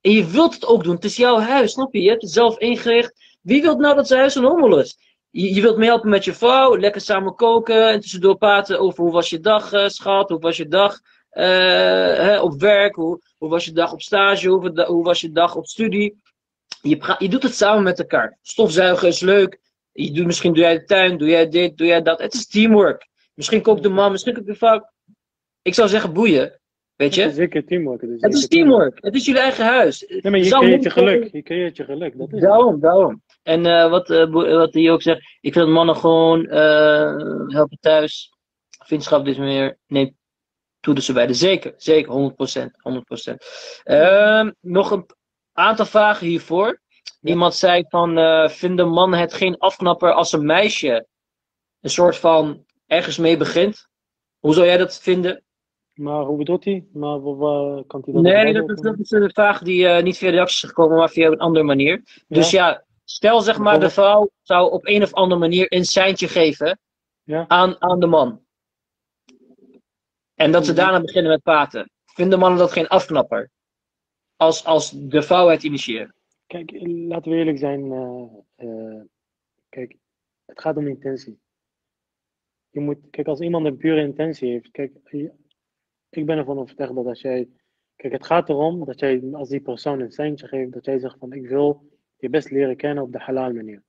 En 0.00 0.10
je 0.10 0.26
wilt 0.26 0.54
het 0.54 0.66
ook 0.66 0.84
doen. 0.84 0.94
Het 0.94 1.04
is 1.04 1.16
jouw 1.16 1.38
huis, 1.38 1.72
snap 1.72 1.94
je? 1.94 2.02
Je 2.02 2.08
hebt 2.08 2.22
het 2.22 2.30
zelf 2.30 2.58
ingericht. 2.58 3.38
Wie 3.42 3.62
wil 3.62 3.76
nou 3.76 3.94
dat 3.94 4.06
zijn 4.06 4.20
huis 4.20 4.34
een 4.34 4.44
hommel 4.44 4.78
is? 4.78 4.96
Je, 5.30 5.54
je 5.54 5.60
wilt 5.60 5.76
meehelpen 5.76 6.10
met 6.10 6.24
je 6.24 6.34
vrouw, 6.34 6.78
lekker 6.78 7.00
samen 7.00 7.34
koken 7.34 7.88
en 7.88 8.00
tussendoor 8.00 8.36
praten 8.36 8.80
over 8.80 9.02
hoe 9.02 9.12
was 9.12 9.30
je 9.30 9.40
dag, 9.40 9.90
schat, 9.90 10.28
hoe 10.28 10.38
was 10.38 10.56
je 10.56 10.68
dag 10.68 11.00
hè, 11.40 12.40
op 12.40 12.60
werk, 12.60 12.94
hoe, 12.94 13.20
hoe 13.38 13.48
was 13.48 13.64
je 13.64 13.72
dag 13.72 13.92
op 13.92 14.02
stage, 14.02 14.48
hoe, 14.48 14.84
hoe 14.86 15.04
was 15.04 15.20
je 15.20 15.32
dag 15.32 15.56
op 15.56 15.66
studie. 15.66 16.20
Je, 16.82 17.14
je 17.18 17.28
doet 17.28 17.42
het 17.42 17.54
samen 17.54 17.82
met 17.82 17.98
elkaar. 17.98 18.38
Stofzuigen 18.42 19.08
is 19.08 19.20
leuk. 19.20 19.60
Je 19.92 20.12
doet, 20.12 20.26
misschien 20.26 20.52
doe 20.52 20.62
jij 20.62 20.78
de 20.78 20.84
tuin, 20.84 21.18
doe 21.18 21.28
jij 21.28 21.48
dit, 21.48 21.76
doe 21.76 21.86
jij 21.86 22.02
dat. 22.02 22.20
Het 22.20 22.34
is 22.34 22.46
teamwork. 22.46 23.08
Misschien 23.34 23.62
kookt 23.62 23.82
de 23.82 23.88
man, 23.88 24.10
misschien 24.12 24.34
kookt 24.34 24.46
de 24.46 24.54
vrouw. 24.54 24.90
Ik 25.62 25.74
zou 25.74 25.88
zeggen 25.88 26.12
boeien. 26.12 26.60
Weet 26.96 27.14
je? 27.14 27.20
Het 27.20 27.30
is 27.30 27.36
zeker 27.36 27.64
teamwork. 27.64 28.00
Het 28.00 28.10
is, 28.10 28.20
het 28.20 28.34
is 28.34 28.48
teamwork. 28.48 28.98
Het 29.00 29.14
is 29.14 29.24
jullie 29.24 29.40
eigen 29.40 29.64
huis. 29.64 30.04
Nee, 30.08 30.20
maar 30.22 30.38
je 30.40 30.50
creëert 30.50 30.82
je 30.82 30.90
geluk. 30.90 31.32
Je 31.32 31.42
creëert 31.42 31.76
je 31.76 31.84
geluk. 31.84 32.18
Dat 32.18 32.32
is 32.32 32.40
daarom, 32.40 32.80
daarom. 32.80 33.22
En 33.42 33.64
uh, 33.66 33.90
wat, 33.90 34.10
uh, 34.10 34.30
wat 34.32 34.74
hij 34.74 34.90
ook 34.90 35.02
zegt, 35.02 35.20
ik 35.40 35.52
vind 35.52 35.64
dat 35.64 35.74
mannen 35.74 35.96
gewoon 35.96 36.44
uh, 36.44 37.46
helpen 37.46 37.78
thuis. 37.80 38.32
Vriendschap 38.84 39.26
is 39.26 39.36
meer. 39.36 39.78
Nee, 39.86 40.16
toe 40.82 40.94
dus 40.94 41.12
bij 41.12 41.26
de 41.26 41.34
zeker. 41.34 41.74
Zeker, 41.76 42.12
100%. 42.12 42.34
100%. 43.32 43.34
Uh, 43.84 44.50
nog 44.60 44.90
een 44.90 45.06
aantal 45.52 45.86
vragen 45.86 46.26
hiervoor. 46.26 46.80
Iemand 47.22 47.54
zei 47.54 47.84
van, 47.88 48.18
uh, 48.18 48.48
vinden 48.48 48.88
mannen 48.88 49.18
het 49.18 49.34
geen 49.34 49.58
afknapper 49.58 50.12
als 50.12 50.32
een 50.32 50.46
meisje 50.46 51.06
een 51.80 51.90
soort 51.90 52.16
van 52.16 52.64
ergens 52.86 53.18
mee 53.18 53.36
begint? 53.36 53.88
Hoe 54.38 54.54
zou 54.54 54.66
jij 54.66 54.76
dat 54.76 55.00
vinden? 55.00 55.42
Maar 55.94 56.24
hoe 56.24 56.36
bedoelt 56.36 56.64
hij? 56.64 56.86
Maar 56.92 57.36
waar 57.36 57.84
kan 57.84 58.02
hij 58.04 58.14
dat 58.14 58.22
Nee, 58.22 58.52
dat 58.52 58.70
is, 58.70 58.80
dat 58.80 58.98
is 58.98 59.10
een 59.10 59.30
vraag 59.30 59.62
die 59.62 59.84
uh, 59.84 60.02
niet 60.02 60.16
via 60.16 60.30
de 60.30 60.34
reacties 60.34 60.62
is 60.62 60.68
gekomen, 60.68 60.96
maar 60.96 61.08
via 61.08 61.26
een 61.26 61.38
andere 61.38 61.64
manier. 61.64 62.22
Dus 62.28 62.50
ja, 62.50 62.84
stel 63.04 63.40
zeg 63.40 63.58
maar, 63.58 63.80
de 63.80 63.90
vrouw 63.90 64.30
zou 64.42 64.70
op 64.70 64.86
een 64.86 65.02
of 65.02 65.12
andere 65.12 65.40
manier 65.40 65.66
een 65.68 65.84
seintje 65.84 66.28
geven 66.28 66.78
ja. 67.22 67.44
aan, 67.48 67.82
aan 67.82 68.00
de 68.00 68.06
man. 68.06 68.41
En 70.34 70.52
dat 70.52 70.66
ze 70.66 70.72
daarna 70.72 71.00
beginnen 71.00 71.30
met 71.30 71.42
praten. 71.42 71.90
Vinden 72.04 72.38
mannen 72.38 72.58
dat 72.58 72.72
geen 72.72 72.88
afknapper? 72.88 73.50
Als, 74.36 74.64
als 74.64 74.90
de 74.90 75.22
vrouw 75.22 75.48
het 75.48 75.62
initieert. 75.62 76.12
Kijk, 76.46 76.70
laten 77.08 77.30
we 77.30 77.36
eerlijk 77.36 77.58
zijn. 77.58 77.84
Uh, 77.86 78.24
uh, 78.56 79.02
kijk, 79.68 79.96
het 80.44 80.60
gaat 80.60 80.76
om 80.76 80.88
intentie. 80.88 81.40
Je 82.70 82.80
moet, 82.80 82.98
kijk, 83.10 83.26
als 83.26 83.40
iemand 83.40 83.66
een 83.66 83.76
pure 83.76 84.00
intentie 84.00 84.50
heeft, 84.50 84.70
kijk, 84.70 84.92
ik 86.08 86.26
ben 86.26 86.38
ervan 86.38 86.58
overtuigd 86.58 86.94
dat 86.94 87.06
als 87.06 87.20
jij, 87.20 87.48
kijk, 87.96 88.12
het 88.12 88.26
gaat 88.26 88.48
erom 88.48 88.84
dat 88.84 89.00
jij, 89.00 89.28
als 89.32 89.48
die 89.48 89.60
persoon 89.60 90.00
een 90.00 90.12
seintje 90.12 90.46
geeft, 90.48 90.72
dat 90.72 90.84
jij 90.84 90.98
zegt 90.98 91.18
van, 91.18 91.32
ik 91.32 91.48
wil 91.48 91.90
je 92.16 92.28
best 92.28 92.50
leren 92.50 92.76
kennen 92.76 93.04
op 93.04 93.12
de 93.12 93.18
halal 93.18 93.52
manier. 93.52 93.82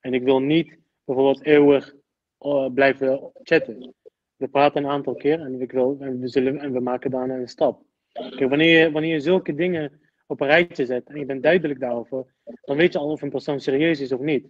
En 0.00 0.14
ik 0.14 0.22
wil 0.22 0.40
niet 0.40 0.78
bijvoorbeeld 1.04 1.44
eeuwig 1.44 1.94
uh, 2.40 2.72
blijven 2.72 3.30
chatten. 3.34 3.94
We 4.36 4.48
praten 4.48 4.84
een 4.84 4.90
aantal 4.90 5.14
keer 5.14 5.40
en, 5.40 5.60
ik 5.60 5.72
wil, 5.72 5.96
en, 6.00 6.20
we, 6.20 6.28
zullen, 6.28 6.58
en 6.58 6.72
we 6.72 6.80
maken 6.80 7.10
daarna 7.10 7.34
een 7.34 7.48
stap. 7.48 7.82
Kijk, 8.12 8.48
wanneer 8.48 8.78
je, 8.78 8.90
wanneer 8.90 9.12
je 9.12 9.20
zulke 9.20 9.54
dingen 9.54 10.00
op 10.26 10.40
een 10.40 10.46
rijtje 10.46 10.86
zet 10.86 11.08
en 11.08 11.18
je 11.18 11.24
bent 11.24 11.42
duidelijk 11.42 11.80
daarover, 11.80 12.34
dan 12.64 12.76
weet 12.76 12.92
je 12.92 12.98
al 12.98 13.10
of 13.10 13.22
een 13.22 13.30
persoon 13.30 13.60
serieus 13.60 14.00
is 14.00 14.12
of 14.12 14.20
niet. 14.20 14.46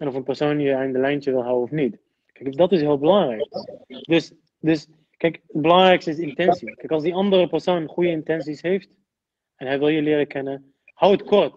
En 0.00 0.08
of 0.08 0.14
een 0.14 0.22
persoon 0.22 0.60
je 0.60 0.74
aan 0.74 0.92
de 0.92 0.98
lijntje 0.98 1.30
wil 1.30 1.42
houden 1.42 1.62
of 1.62 1.70
niet. 1.70 1.98
Kijk, 2.32 2.56
dat 2.56 2.72
is 2.72 2.80
heel 2.80 2.98
belangrijk. 2.98 3.48
Dus, 3.86 4.32
dus 4.58 4.88
kijk, 5.16 5.42
het 5.46 5.62
belangrijkste 5.62 6.10
is 6.10 6.18
intentie. 6.18 6.74
Kijk, 6.74 6.90
als 6.90 7.02
die 7.02 7.14
andere 7.14 7.48
persoon 7.48 7.86
goede 7.86 8.10
intenties 8.10 8.62
heeft 8.62 8.98
en 9.54 9.66
hij 9.66 9.78
wil 9.78 9.88
je 9.88 10.02
leren 10.02 10.26
kennen, 10.26 10.74
hou 10.84 11.12
het 11.12 11.22
kort. 11.22 11.54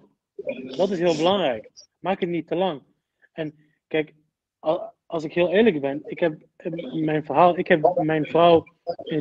Dat 0.78 0.90
is 0.90 1.00
heel 1.00 1.16
belangrijk. 1.16 1.72
Maak 2.00 2.20
het 2.20 2.30
niet 2.30 2.48
te 2.48 2.56
lang. 2.56 2.82
En 3.32 3.56
kijk, 3.88 4.14
als 5.06 5.24
ik 5.24 5.34
heel 5.34 5.52
eerlijk 5.52 5.82
ben, 5.82 6.02
ik 6.04 6.20
heb 6.20 6.42
mijn 7.03 7.26
verhaal, 7.26 7.57
ik 7.57 7.68
heb 7.68 7.93
mijn 7.95 8.26
vrouw 8.26 8.64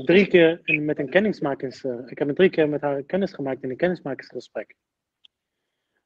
drie 0.05 0.27
keer 0.27 0.61
met 0.65 0.99
een 0.99 1.11
kennismakings, 1.11 1.85
ik 1.85 2.19
heb 2.19 2.35
drie 2.35 2.51
keer 2.51 2.69
met 2.69 2.81
haar 2.81 3.03
kennis 3.03 3.33
gemaakt 3.33 3.63
in 3.63 3.71
een 3.71 3.77
kennismakingsgesprek. 3.77 4.75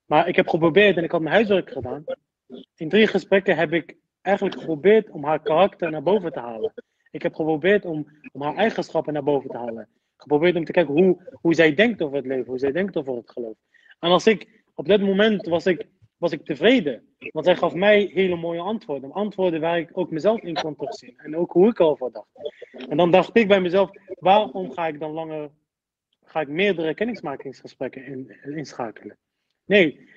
Maar 0.06 0.28
ik 0.28 0.36
heb 0.36 0.48
geprobeerd 0.48 0.96
en 0.96 1.04
ik 1.04 1.10
had 1.10 1.20
mijn 1.20 1.34
huiswerk 1.34 1.70
gedaan. 1.70 2.04
In 2.76 2.88
drie 2.88 3.06
gesprekken 3.06 3.56
heb 3.56 3.72
ik 3.72 3.96
eigenlijk 4.20 4.58
geprobeerd 4.58 5.10
om 5.10 5.24
haar 5.24 5.42
karakter 5.42 5.90
naar 5.90 6.02
boven 6.02 6.32
te 6.32 6.40
halen. 6.40 6.72
Ik 7.10 7.22
heb 7.22 7.34
geprobeerd 7.34 7.84
om, 7.84 8.06
om 8.32 8.42
haar 8.42 8.56
eigenschappen 8.56 9.12
naar 9.12 9.22
boven 9.22 9.50
te 9.50 9.56
halen. 9.56 9.88
Geprobeerd 10.16 10.56
om 10.56 10.64
te 10.64 10.72
kijken 10.72 10.94
hoe, 10.94 11.30
hoe 11.32 11.54
zij 11.54 11.74
denkt 11.74 12.02
over 12.02 12.16
het 12.16 12.26
leven, 12.26 12.46
hoe 12.46 12.58
zij 12.58 12.72
denkt 12.72 12.96
over 12.96 13.14
het 13.14 13.30
geloof. 13.30 13.56
En 13.98 14.10
als 14.10 14.26
ik, 14.26 14.62
op 14.74 14.88
dat 14.88 15.00
moment 15.00 15.46
was 15.46 15.66
ik, 15.66 15.86
was 16.22 16.32
ik 16.32 16.44
tevreden. 16.44 17.02
Want 17.18 17.44
zij 17.44 17.56
gaf 17.56 17.74
mij 17.74 18.10
hele 18.14 18.36
mooie 18.36 18.60
antwoorden. 18.60 19.12
Antwoorden 19.12 19.60
waar 19.60 19.78
ik 19.78 19.90
ook 19.92 20.10
mezelf 20.10 20.42
in 20.42 20.54
kon 20.54 20.76
terugzien. 20.76 21.14
En 21.18 21.36
ook 21.36 21.52
hoe 21.52 21.68
ik 21.68 21.80
over 21.80 22.12
dacht. 22.12 22.52
En 22.88 22.96
dan 22.96 23.10
dacht 23.10 23.36
ik 23.36 23.48
bij 23.48 23.60
mezelf, 23.60 23.90
waarom 24.18 24.72
ga 24.72 24.86
ik 24.86 25.00
dan 25.00 25.10
langer, 25.10 25.50
ga 26.24 26.40
ik 26.40 26.48
meerdere 26.48 26.94
kennismakingsgesprekken 26.94 28.06
in, 28.06 28.36
inschakelen? 28.42 29.16
Nee, 29.64 30.08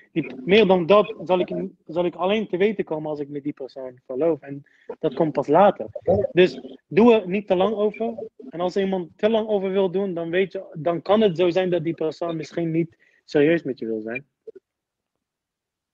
meer 0.44 0.66
dan 0.66 0.86
dat 0.86 1.14
zal 1.24 1.38
ik, 1.38 1.54
zal 1.86 2.04
ik 2.04 2.14
alleen 2.14 2.48
te 2.48 2.56
weten 2.56 2.84
komen 2.84 3.10
als 3.10 3.20
ik 3.20 3.28
met 3.28 3.42
die 3.42 3.52
persoon 3.52 4.00
verloof. 4.06 4.40
En 4.40 4.66
dat 4.98 5.14
komt 5.14 5.32
pas 5.32 5.46
later. 5.46 5.86
Dus 6.32 6.60
doe 6.86 7.14
er 7.14 7.28
niet 7.28 7.46
te 7.46 7.56
lang 7.56 7.74
over. 7.74 8.14
En 8.48 8.60
als 8.60 8.76
iemand 8.76 9.08
te 9.16 9.30
lang 9.30 9.48
over 9.48 9.70
wil 9.70 9.90
doen, 9.90 10.14
dan, 10.14 10.30
weet 10.30 10.52
je, 10.52 10.64
dan 10.74 11.02
kan 11.02 11.20
het 11.20 11.36
zo 11.36 11.50
zijn 11.50 11.70
dat 11.70 11.84
die 11.84 11.94
persoon 11.94 12.36
misschien 12.36 12.70
niet 12.70 12.96
serieus 13.24 13.62
met 13.62 13.78
je 13.78 13.86
wil 13.86 14.00
zijn. 14.00 14.26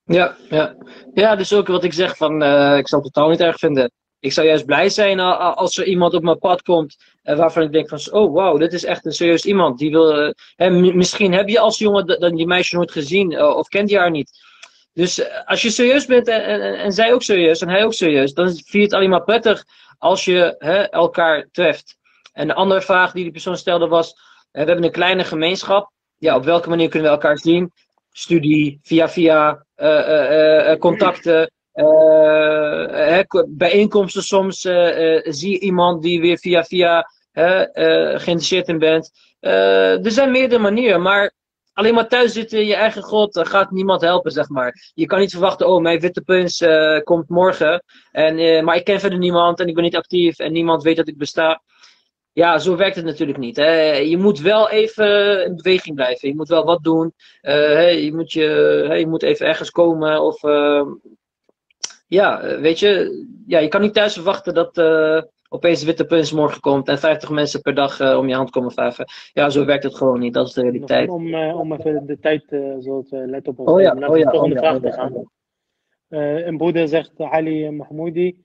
Ja, 0.05 0.35
ja. 0.49 0.75
ja, 1.13 1.35
dus 1.35 1.53
ook 1.53 1.67
wat 1.67 1.83
ik 1.83 1.93
zeg 1.93 2.17
van, 2.17 2.43
uh, 2.43 2.77
ik 2.77 2.87
zal 2.87 3.01
het 3.01 3.13
totaal 3.13 3.29
niet 3.29 3.39
erg 3.39 3.57
vinden. 3.57 3.91
Ik 4.19 4.31
zou 4.31 4.47
juist 4.47 4.65
blij 4.65 4.89
zijn 4.89 5.19
als 5.19 5.77
er 5.77 5.85
iemand 5.85 6.13
op 6.13 6.23
mijn 6.23 6.37
pad 6.37 6.61
komt 6.61 6.95
uh, 7.23 7.37
waarvan 7.37 7.63
ik 7.63 7.71
denk 7.71 7.89
van, 7.89 7.99
oh 8.11 8.33
wow, 8.33 8.59
dit 8.59 8.73
is 8.73 8.85
echt 8.85 9.05
een 9.05 9.11
serieus 9.11 9.45
iemand. 9.45 9.79
Die 9.79 9.91
wil, 9.91 10.25
uh, 10.25 10.31
hè, 10.55 10.69
misschien 10.69 11.33
heb 11.33 11.49
je 11.49 11.59
als 11.59 11.77
jongen 11.77 12.19
dan 12.19 12.35
die 12.35 12.47
meisje 12.47 12.75
nooit 12.75 12.91
gezien 12.91 13.41
of 13.43 13.67
kent 13.67 13.89
je 13.89 13.97
haar 13.97 14.11
niet. 14.11 14.31
Dus 14.93 15.45
als 15.45 15.61
je 15.61 15.69
serieus 15.69 16.05
bent 16.05 16.27
en, 16.27 16.43
en, 16.43 16.77
en, 16.77 16.91
zij 16.91 17.13
ook 17.13 17.23
serieus 17.23 17.61
en 17.61 17.69
hij 17.69 17.83
ook 17.83 17.93
serieus, 17.93 18.33
dan 18.33 18.45
vind 18.47 18.67
je 18.69 18.81
het 18.81 18.93
alleen 18.93 19.09
maar 19.09 19.23
prettig 19.23 19.63
als 19.97 20.25
je 20.25 20.55
hè, 20.57 20.83
elkaar 20.83 21.47
treft. 21.51 21.97
En 22.33 22.47
de 22.47 22.53
andere 22.53 22.81
vraag 22.81 23.11
die 23.11 23.23
die 23.23 23.31
persoon 23.31 23.57
stelde 23.57 23.87
was, 23.87 24.13
we 24.51 24.59
hebben 24.59 24.83
een 24.83 24.91
kleine 24.91 25.23
gemeenschap. 25.23 25.91
Ja, 26.17 26.35
op 26.35 26.43
welke 26.43 26.69
manier 26.69 26.89
kunnen 26.89 27.09
we 27.09 27.15
elkaar 27.15 27.37
zien? 27.37 27.71
Studie, 28.15 28.79
via 28.83 29.09
via, 29.09 29.65
contacten. 30.79 31.51
Uh, 31.73 33.19
bijeenkomsten 33.47 34.23
soms 34.23 34.59
zie 35.23 35.51
je 35.51 35.59
iemand 35.59 36.01
die 36.01 36.21
weer 36.21 36.37
via 36.37 36.63
via 36.63 37.09
geïnteresseerd 37.33 38.67
in 38.67 38.79
bent. 38.79 39.11
er 39.39 40.11
zijn 40.11 40.31
meerdere 40.31 40.61
manieren, 40.61 41.01
maar 41.01 41.33
alleen 41.73 41.93
maar 41.93 42.07
thuis 42.07 42.33
zitten 42.33 42.59
in 42.59 42.67
je 42.67 42.75
eigen 42.75 43.01
god 43.01 43.39
gaat 43.47 43.71
niemand 43.71 44.01
helpen, 44.01 44.31
zeg 44.31 44.49
maar. 44.49 44.91
Je 44.93 45.05
kan 45.05 45.19
niet 45.19 45.31
verwachten, 45.31 45.67
oh, 45.67 45.81
mijn 45.81 45.99
witte 45.99 46.21
puns 46.21 46.63
komt 47.03 47.29
morgen, 47.29 47.83
en, 48.11 48.63
maar 48.63 48.75
ik 48.75 48.83
ken 48.83 48.99
verder 48.99 49.19
niemand 49.19 49.59
en 49.59 49.67
ik 49.67 49.73
ben 49.73 49.83
niet 49.83 49.95
actief 49.95 50.39
en 50.39 50.51
niemand 50.51 50.83
weet 50.83 50.95
dat 50.95 51.07
ik 51.07 51.17
besta. 51.17 51.61
Ja, 52.33 52.57
zo 52.59 52.75
werkt 52.75 52.95
het 52.95 53.05
natuurlijk 53.05 53.37
niet. 53.37 53.55
Hè. 53.55 53.91
Je 53.91 54.17
moet 54.17 54.39
wel 54.39 54.69
even 54.69 55.43
in 55.45 55.55
beweging 55.55 55.95
blijven. 55.95 56.29
Je 56.29 56.35
moet 56.35 56.47
wel 56.47 56.65
wat 56.65 56.83
doen. 56.83 57.13
je, 57.41 58.11
moet 58.13 58.31
je, 58.31 58.45
je 58.97 59.07
moet 59.07 59.23
even 59.23 59.47
ergens 59.47 59.69
komen 59.69 60.21
of 60.21 60.41
ja, 62.13 62.41
eh, 62.41 62.59
weet 62.59 62.79
je, 62.79 63.25
ja, 63.47 63.59
je 63.59 63.67
kan 63.67 63.81
niet 63.81 63.93
thuis 63.93 64.13
verwachten 64.13 64.53
dat 64.53 64.77
uh, 64.77 65.21
opeens 65.49 65.83
Witte 65.83 66.05
Puns 66.05 66.31
morgen 66.31 66.61
komt 66.61 66.87
en 66.87 66.99
50 66.99 67.29
mensen 67.29 67.61
per 67.61 67.75
dag 67.75 67.99
uh, 67.99 68.17
om 68.17 68.27
je 68.27 68.35
hand 68.35 68.49
komen 68.49 68.71
vijven. 68.71 69.05
Ja, 69.33 69.49
zo 69.49 69.65
werkt 69.65 69.83
het 69.83 69.95
gewoon 69.95 70.19
niet. 70.19 70.33
Dat 70.33 70.47
is 70.47 70.53
de 70.53 70.61
realiteit. 70.61 71.09
Om, 71.09 71.35
om 71.35 71.73
even 71.73 72.05
de 72.05 72.19
tijd, 72.19 72.43
uh, 72.49 72.75
zoals 72.79 73.09
we 73.09 73.17
let 73.27 73.47
op, 73.47 73.59
oh, 73.59 73.81
ja, 73.81 73.95
oh, 74.07 74.17
ja, 74.17 74.29
volgende 74.29 74.55
oh, 74.55 74.61
vraag 74.61 74.79
te 74.79 74.91
gaan. 74.91 75.31
een 76.47 76.57
broeder 76.57 76.87
zegt, 76.87 77.11
Ali 77.17 77.69
Mahmoudi, 77.69 78.43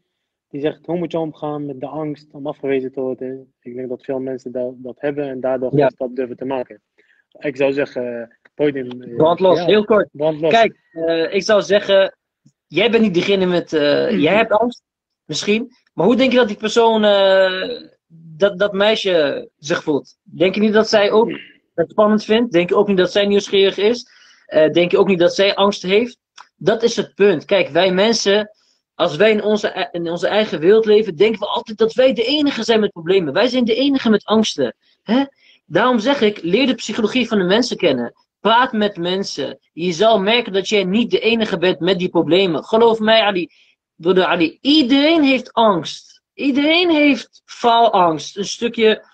die 0.48 0.60
zegt, 0.60 0.86
hoe 0.86 0.96
moet 0.96 1.12
je 1.12 1.18
omgaan 1.18 1.66
met 1.66 1.80
de 1.80 1.86
angst 1.86 2.26
om 2.32 2.46
afgewezen 2.46 2.92
te 2.92 3.00
worden? 3.00 3.52
Ik 3.60 3.74
denk 3.74 3.88
dat 3.88 4.04
veel 4.04 4.20
mensen 4.20 4.52
dat, 4.52 4.74
dat 4.76 5.00
hebben 5.00 5.28
en 5.28 5.40
daardoor 5.40 5.76
ja. 5.76 5.88
stap 5.88 6.16
durven 6.16 6.36
te 6.36 6.44
maken. 6.44 6.82
Ik 7.38 7.56
zou 7.56 7.72
zeggen, 7.72 8.36
podium. 8.54 9.16
Brandlos, 9.16 9.64
heel 9.64 9.84
kort. 9.84 10.08
Brandlos. 10.12 10.52
Kijk, 10.52 10.76
ik 11.32 11.42
zou 11.42 11.62
zeggen, 11.62 12.16
jij 12.66 12.90
bent 12.90 13.02
niet 13.02 13.14
degene 13.14 13.46
met. 13.46 13.72
Uh, 13.72 14.20
jij 14.20 14.34
hebt 14.36 14.52
angst, 14.52 14.82
misschien. 15.24 15.70
Maar 15.94 16.06
hoe 16.06 16.16
denk 16.16 16.32
je 16.32 16.38
dat 16.38 16.48
die 16.48 16.56
persoon, 16.56 17.04
uh, 17.04 17.90
dat, 18.06 18.58
dat 18.58 18.72
meisje 18.72 19.48
zich 19.58 19.82
voelt? 19.82 20.16
Denk 20.22 20.54
je 20.54 20.60
niet 20.60 20.72
dat 20.72 20.88
zij 20.88 21.10
ook 21.10 21.30
het 21.74 21.90
spannend 21.90 22.24
vindt? 22.24 22.52
Denk 22.52 22.68
je 22.68 22.76
ook 22.76 22.88
niet 22.88 22.96
dat 22.96 23.12
zij 23.12 23.26
nieuwsgierig 23.26 23.76
is? 23.76 24.06
Denk 24.72 24.90
je 24.90 24.98
ook 24.98 25.08
niet 25.08 25.18
dat 25.18 25.34
zij 25.34 25.54
angst 25.54 25.82
heeft? 25.82 26.18
Dat 26.56 26.82
is 26.82 26.96
het 26.96 27.14
punt. 27.14 27.44
Kijk, 27.44 27.68
wij 27.68 27.92
mensen, 27.92 28.50
als 28.98 29.16
wij 29.16 29.30
in 29.30 29.42
onze, 29.42 29.88
in 29.92 30.10
onze 30.10 30.28
eigen 30.28 30.60
wereld 30.60 30.84
leven, 30.84 31.16
denken 31.16 31.40
we 31.40 31.46
altijd 31.46 31.78
dat 31.78 31.92
wij 31.92 32.12
de 32.12 32.24
enige 32.24 32.62
zijn 32.62 32.80
met 32.80 32.92
problemen. 32.92 33.32
Wij 33.32 33.48
zijn 33.48 33.64
de 33.64 33.74
enige 33.74 34.10
met 34.10 34.24
angsten. 34.24 34.74
Hè? 35.02 35.24
Daarom 35.66 35.98
zeg 35.98 36.20
ik, 36.20 36.42
leer 36.42 36.66
de 36.66 36.74
psychologie 36.74 37.28
van 37.28 37.38
de 37.38 37.44
mensen 37.44 37.76
kennen. 37.76 38.12
Praat 38.40 38.72
met 38.72 38.96
mensen. 38.96 39.58
Je 39.72 39.92
zal 39.92 40.20
merken 40.20 40.52
dat 40.52 40.68
jij 40.68 40.84
niet 40.84 41.10
de 41.10 41.20
enige 41.20 41.58
bent 41.58 41.80
met 41.80 41.98
die 41.98 42.08
problemen. 42.08 42.64
Geloof 42.64 42.98
mij, 42.98 43.20
Ali. 43.20 43.48
Broeder 43.94 44.24
Ali, 44.24 44.58
iedereen 44.60 45.22
heeft 45.22 45.52
angst. 45.52 46.22
Iedereen 46.34 46.90
heeft 46.90 47.42
faalangst. 47.44 48.36
Een 48.36 48.44
stukje. 48.44 49.04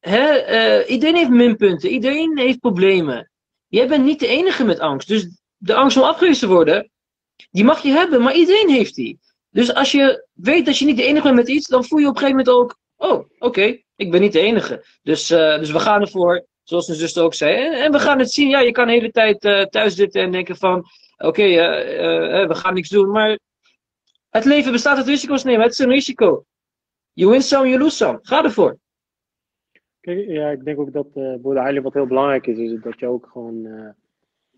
Hè, 0.00 0.50
uh, 0.80 0.90
iedereen 0.90 1.16
heeft 1.16 1.30
minpunten. 1.30 1.90
Iedereen 1.90 2.38
heeft 2.38 2.60
problemen. 2.60 3.30
Jij 3.68 3.88
bent 3.88 4.04
niet 4.04 4.20
de 4.20 4.26
enige 4.26 4.64
met 4.64 4.78
angst. 4.78 5.08
Dus 5.08 5.28
de 5.56 5.74
angst 5.74 5.96
om 5.96 6.02
afgewezen 6.02 6.48
te 6.48 6.54
worden, 6.54 6.90
die 7.50 7.64
mag 7.64 7.82
je 7.82 7.90
hebben, 7.90 8.22
maar 8.22 8.34
iedereen 8.34 8.68
heeft 8.68 8.94
die. 8.94 9.18
Dus 9.50 9.74
als 9.74 9.92
je 9.92 10.26
weet 10.32 10.66
dat 10.66 10.78
je 10.78 10.84
niet 10.84 10.96
de 10.96 11.04
enige 11.04 11.22
bent 11.22 11.34
met 11.34 11.48
iets, 11.48 11.68
dan 11.68 11.84
voel 11.84 11.98
je 11.98 12.08
op 12.08 12.14
een 12.14 12.18
gegeven 12.18 12.44
moment 12.44 12.56
ook: 12.56 12.78
oh, 12.96 13.24
oké, 13.38 13.78
ik 13.96 14.10
ben 14.10 14.20
niet 14.20 14.32
de 14.32 14.40
enige. 14.40 14.84
Dus, 15.02 15.30
uh, 15.30 15.58
dus 15.58 15.70
we 15.70 15.78
gaan 15.78 16.00
ervoor. 16.00 16.46
Zoals 16.62 16.86
mijn 16.86 16.98
zuster 16.98 17.22
ook 17.22 17.34
zei. 17.34 17.74
En, 17.76 17.92
we 17.92 17.98
gaan 17.98 18.18
het 18.18 18.32
zien. 18.32 18.48
Ja, 18.48 18.60
je 18.60 18.72
kan 18.72 18.86
de 18.86 18.92
hele 18.92 19.10
tijd 19.10 19.44
uh, 19.44 19.62
thuis 19.62 19.94
zitten 19.94 20.22
en 20.22 20.32
denken 20.32 20.56
van... 20.56 20.84
Oké, 21.16 21.42
uh, 21.42 22.46
we 22.48 22.54
gaan 22.54 22.74
niks 22.74 22.88
doen. 22.88 23.10
Maar 23.10 23.38
het 24.30 24.44
leven 24.44 24.72
bestaat 24.72 24.96
uit 24.96 25.06
risico's 25.06 25.44
nemen. 25.44 25.62
Het 25.62 25.72
is 25.72 25.78
een 25.78 25.90
risico. 25.90 26.44
You 27.12 27.30
win 27.30 27.42
some, 27.42 27.68
you 27.68 27.78
lose 27.78 27.96
some. 27.96 28.18
Ga 28.22 28.44
ervoor. 28.44 28.78
Kijk, 30.00 30.28
ja, 30.28 30.50
ik 30.50 30.64
denk 30.64 30.80
ook 30.80 30.92
dat 30.92 31.06
uh, 31.14 31.46
eigenlijk 31.46 31.82
wat 31.82 31.94
heel 31.94 32.06
belangrijk 32.06 32.46
is, 32.46 32.58
is 32.58 32.80
dat 32.82 32.98
je 32.98 33.06
ook 33.06 33.28
gewoon... 33.32 33.68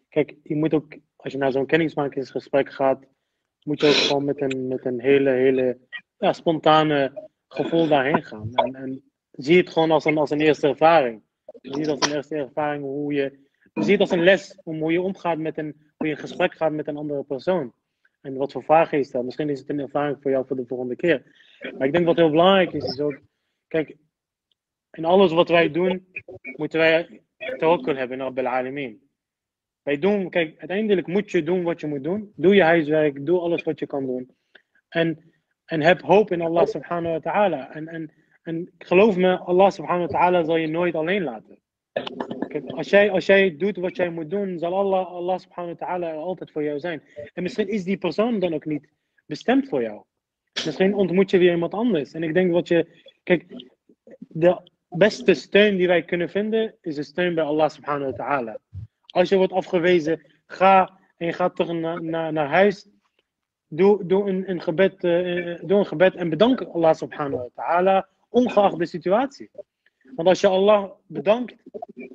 kijk, 0.09 0.35
je 0.43 0.57
moet 0.57 0.75
ook, 0.75 0.97
als 1.23 1.33
je 1.33 1.39
naar 1.39 1.53
zo'n 1.53 1.67
kennismakingsgesprek 1.67 2.73
gaat, 2.73 3.05
moet 3.63 3.81
je 3.81 3.87
ook 3.87 3.93
gewoon 3.93 4.25
met 4.25 4.41
een, 4.41 4.69
met 4.69 4.85
een 4.85 5.01
hele, 5.01 5.31
hele 5.31 5.79
spontane 6.19 7.29
gevoel 7.49 7.89
daarheen 7.89 8.23
gaan. 8.25 8.55
En, 8.55 8.75
en 8.75 9.03
zie 9.31 9.57
het 9.57 9.71
gewoon 9.71 9.91
als 9.91 10.05
een, 10.05 10.19
als 10.19 10.31
een 10.31 10.41
eerste 10.41 10.69
ervaring. 10.69 11.23
Je 11.61 11.75
ziet 11.75 11.89
als 11.89 12.01
een 12.01 12.15
eerste 12.15 12.37
ervaring 12.37 12.83
hoe 12.83 13.13
je. 13.13 13.47
Je 13.73 13.83
ziet 13.83 14.01
als 14.01 14.11
een 14.11 14.25
les 14.25 14.61
om 14.65 14.81
hoe 14.81 14.93
je 14.93 15.01
omgaat 15.01 15.39
met 15.39 15.59
een. 15.59 15.93
hoe 15.97 16.07
je 16.07 16.13
in 16.13 16.21
gesprek 16.21 16.55
gaat 16.55 16.73
met 16.73 16.87
een 16.87 16.97
andere 16.97 17.25
persoon. 17.25 17.73
En 18.21 18.37
wat 18.37 18.53
voor 18.53 18.65
vragen 18.65 18.99
je 18.99 19.05
stelt. 19.05 19.25
Misschien 19.25 19.49
is 19.49 19.59
het 19.59 19.69
een 19.69 19.81
ervaring 19.81 20.19
voor 20.21 20.31
jou 20.31 20.47
voor 20.47 20.57
de 20.57 20.67
volgende 20.67 20.97
keer. 20.97 21.23
Maar 21.79 21.87
ik 21.87 21.93
denk 21.93 22.07
wat 22.07 22.17
heel 22.17 22.31
belangrijk 22.31 22.73
is, 22.73 22.85
is 22.85 23.01
ook. 23.01 23.21
Kijk, 23.67 23.97
in 24.91 25.05
alles 25.05 25.33
wat 25.33 25.49
wij 25.49 25.71
doen, 25.71 26.13
moeten 26.57 26.79
wij 26.79 27.23
tawakkul 27.57 27.97
hebben 27.97 28.19
naar 28.19 28.27
Rabbil 28.27 28.47
Alamin. 28.47 29.08
Wij 29.83 29.99
doen, 29.99 30.31
kijk, 30.31 30.59
uiteindelijk 30.59 31.07
moet 31.07 31.31
je 31.31 31.43
doen 31.43 31.63
wat 31.63 31.81
je 31.81 31.87
moet 31.87 32.05
doen. 32.05 32.33
Doe 32.37 32.55
je 32.55 32.63
huiswerk, 32.63 33.27
doe 33.27 33.41
alles 33.41 33.63
wat 33.63 33.79
je 33.79 33.87
kan 33.87 34.07
doen. 34.07 34.31
En, 34.89 35.33
en 35.65 35.81
heb 35.81 36.01
hoop 36.01 36.31
in 36.31 36.41
Allah 36.41 36.67
subhanahu 36.67 37.13
wa 37.13 37.21
ta'ala. 37.21 37.73
En, 37.73 37.89
en 37.89 38.13
en 38.49 38.71
geloof 38.79 39.17
me, 39.17 39.39
Allah 39.39 39.71
subhanahu 39.71 40.07
wa 40.07 40.19
ta'ala 40.19 40.45
zal 40.45 40.57
je 40.57 40.67
nooit 40.67 40.95
alleen 40.95 41.23
laten. 41.23 41.59
Als, 42.67 42.91
jij, 42.91 43.11
als 43.11 43.27
jij 43.27 43.57
doet 43.57 43.77
wat 43.77 43.97
jij 43.97 44.11
moet 44.11 44.31
doen, 44.31 44.59
zal 44.59 44.75
Allah, 44.75 45.07
Allah 45.07 45.39
subhanahu 45.39 45.77
wa 45.79 45.87
ta'ala 45.87 46.13
altijd 46.13 46.51
voor 46.51 46.63
jou 46.63 46.79
zijn. 46.79 47.03
En 47.35 47.43
misschien 47.43 47.69
is 47.69 47.85
die 47.85 47.99
persoon 47.99 48.39
dan 48.39 48.55
ook 48.55 48.65
niet 48.65 48.89
bestemd 49.27 49.69
voor 49.69 49.83
jou. 49.83 50.03
Misschien 50.65 50.95
ontmoet 50.95 51.31
je 51.31 51.39
weer 51.39 51.53
iemand 51.53 51.75
anders. 51.75 52.13
En 52.13 52.23
ik 52.23 52.35
denk 52.35 52.53
wat 52.53 52.69
je. 52.69 52.87
Kijk, 53.23 53.45
de 54.19 54.71
beste 54.89 55.35
steun 55.35 55.77
die 55.77 55.87
wij 55.87 56.03
kunnen 56.03 56.29
vinden, 56.29 56.75
is 56.81 56.95
de 56.95 57.03
steun 57.03 57.35
bij 57.35 57.45
Allah 57.45 57.69
subhanahu 57.69 58.11
wa 58.11 58.17
ta'ala. 58.17 58.59
Als 59.19 59.29
je 59.29 59.37
wordt 59.37 59.53
afgewezen, 59.53 60.21
ga 60.47 60.99
en 61.17 61.27
je 61.27 61.33
gaat 61.33 61.57
terug 61.57 61.73
naar, 61.73 62.33
naar, 62.33 62.49
huis. 62.49 62.89
doe, 63.69 64.07
doe, 64.07 64.29
een, 64.29 64.51
een 64.51 64.63
gebed, 64.63 65.05
eh, 65.05 65.59
doe 65.63 65.79
een 65.79 65.87
gebed 65.87 66.15
en 66.15 66.29
bedank 66.29 66.61
Allah 66.61 66.95
subhanahu 66.95 67.43
wa 67.43 67.49
ta'ala, 67.55 68.09
ongeacht 68.29 68.79
de 68.79 68.87
situatie. 68.87 69.51
Want 70.15 70.29
als 70.29 70.41
je 70.41 70.47
Allah 70.47 70.91
bedankt, 71.07 71.57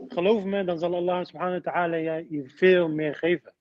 geloof 0.08 0.44
me, 0.44 0.64
dan 0.64 0.80
zal 0.80 0.96
Allah 0.96 1.26
subhanahu 1.26 1.62
wa 1.64 1.72
ta'ala 1.72 1.96
je 1.96 2.26
je 2.30 2.50
veel 2.50 2.90
meer 2.90 3.16
geven. 3.16 3.54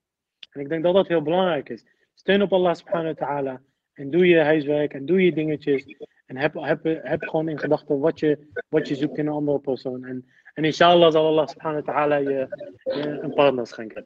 En 0.51 0.61
ik 0.61 0.69
denk 0.69 0.83
dat 0.83 0.95
dat 0.95 1.09
heel 1.09 1.23
belangrijk 1.23 1.69
is. 1.69 1.85
Steun 2.15 2.43
op 2.43 2.53
Allah 2.53 2.75
subhanahu 2.75 3.15
wa 3.15 3.27
ta'ala 3.27 3.61
en 3.93 4.11
doe 4.11 4.27
je 4.27 4.41
huiswerk 4.41 4.95
en 4.95 5.07
doe 5.07 5.25
je 5.25 5.33
dingetjes. 5.33 5.97
En 6.27 6.37
heb, 6.37 6.55
heb, 6.55 6.85
heb 6.85 7.23
gewoon 7.23 7.49
in 7.49 7.59
gedachten 7.59 7.99
wat 7.99 8.19
je, 8.19 8.39
wat 8.69 8.89
je 8.89 8.95
zoekt 8.95 9.19
in 9.19 9.27
een 9.27 9.33
andere 9.33 9.59
persoon. 9.59 10.05
En, 10.05 10.27
en 10.55 10.65
inshallah 10.65 11.13
zal 11.13 11.27
Allah 11.27 11.47
subhanahu 11.47 11.83
wa 11.85 11.93
ta'ala 11.93 12.17
je, 12.17 12.47
je 12.85 13.19
een 13.23 13.35
partner 13.35 13.67
schenken. 13.67 14.05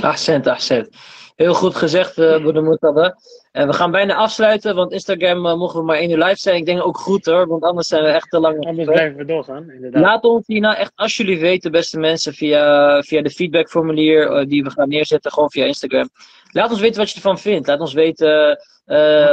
Accent, 0.00 0.46
accent. 0.46 0.88
Heel 1.34 1.54
goed 1.54 1.74
gezegd, 1.74 2.18
uh, 2.18 2.36
broeder 2.36 2.62
Murtada. 2.62 3.16
En 3.52 3.66
we 3.66 3.72
gaan 3.72 3.90
bijna 3.90 4.14
afsluiten, 4.14 4.74
want 4.74 4.92
Instagram 4.92 5.46
uh, 5.46 5.54
mogen 5.56 5.78
we 5.78 5.84
maar 5.84 5.96
één 5.96 6.10
uur 6.10 6.24
live 6.24 6.36
zijn. 6.36 6.56
Ik 6.56 6.66
denk 6.66 6.86
ook 6.86 6.98
goed 6.98 7.24
hoor, 7.24 7.46
want 7.46 7.62
anders 7.62 7.88
zijn 7.88 8.02
we 8.02 8.08
echt 8.08 8.30
te 8.30 8.40
lang. 8.40 8.66
Anders 8.66 8.88
blijven 8.88 9.16
we 9.16 9.24
doorgaan, 9.24 9.70
inderdaad. 9.70 10.02
Laat 10.02 10.24
ons 10.24 10.46
hierna 10.46 10.76
echt 10.76 10.92
alsjeblieft 10.94 11.40
weten, 11.40 11.70
beste 11.70 11.98
mensen, 11.98 12.32
via, 12.32 13.02
via 13.02 13.22
de 13.22 13.30
feedbackformulier 13.30 14.30
uh, 14.30 14.46
die 14.46 14.62
we 14.62 14.70
gaan 14.70 14.88
neerzetten, 14.88 15.32
gewoon 15.32 15.50
via 15.50 15.64
Instagram. 15.64 16.08
Laat 16.50 16.70
ons 16.70 16.80
weten 16.80 17.00
wat 17.00 17.08
je 17.08 17.14
ervan 17.14 17.38
vindt. 17.38 17.66
Laat 17.66 17.80
ons 17.80 17.92
weten 17.92 18.58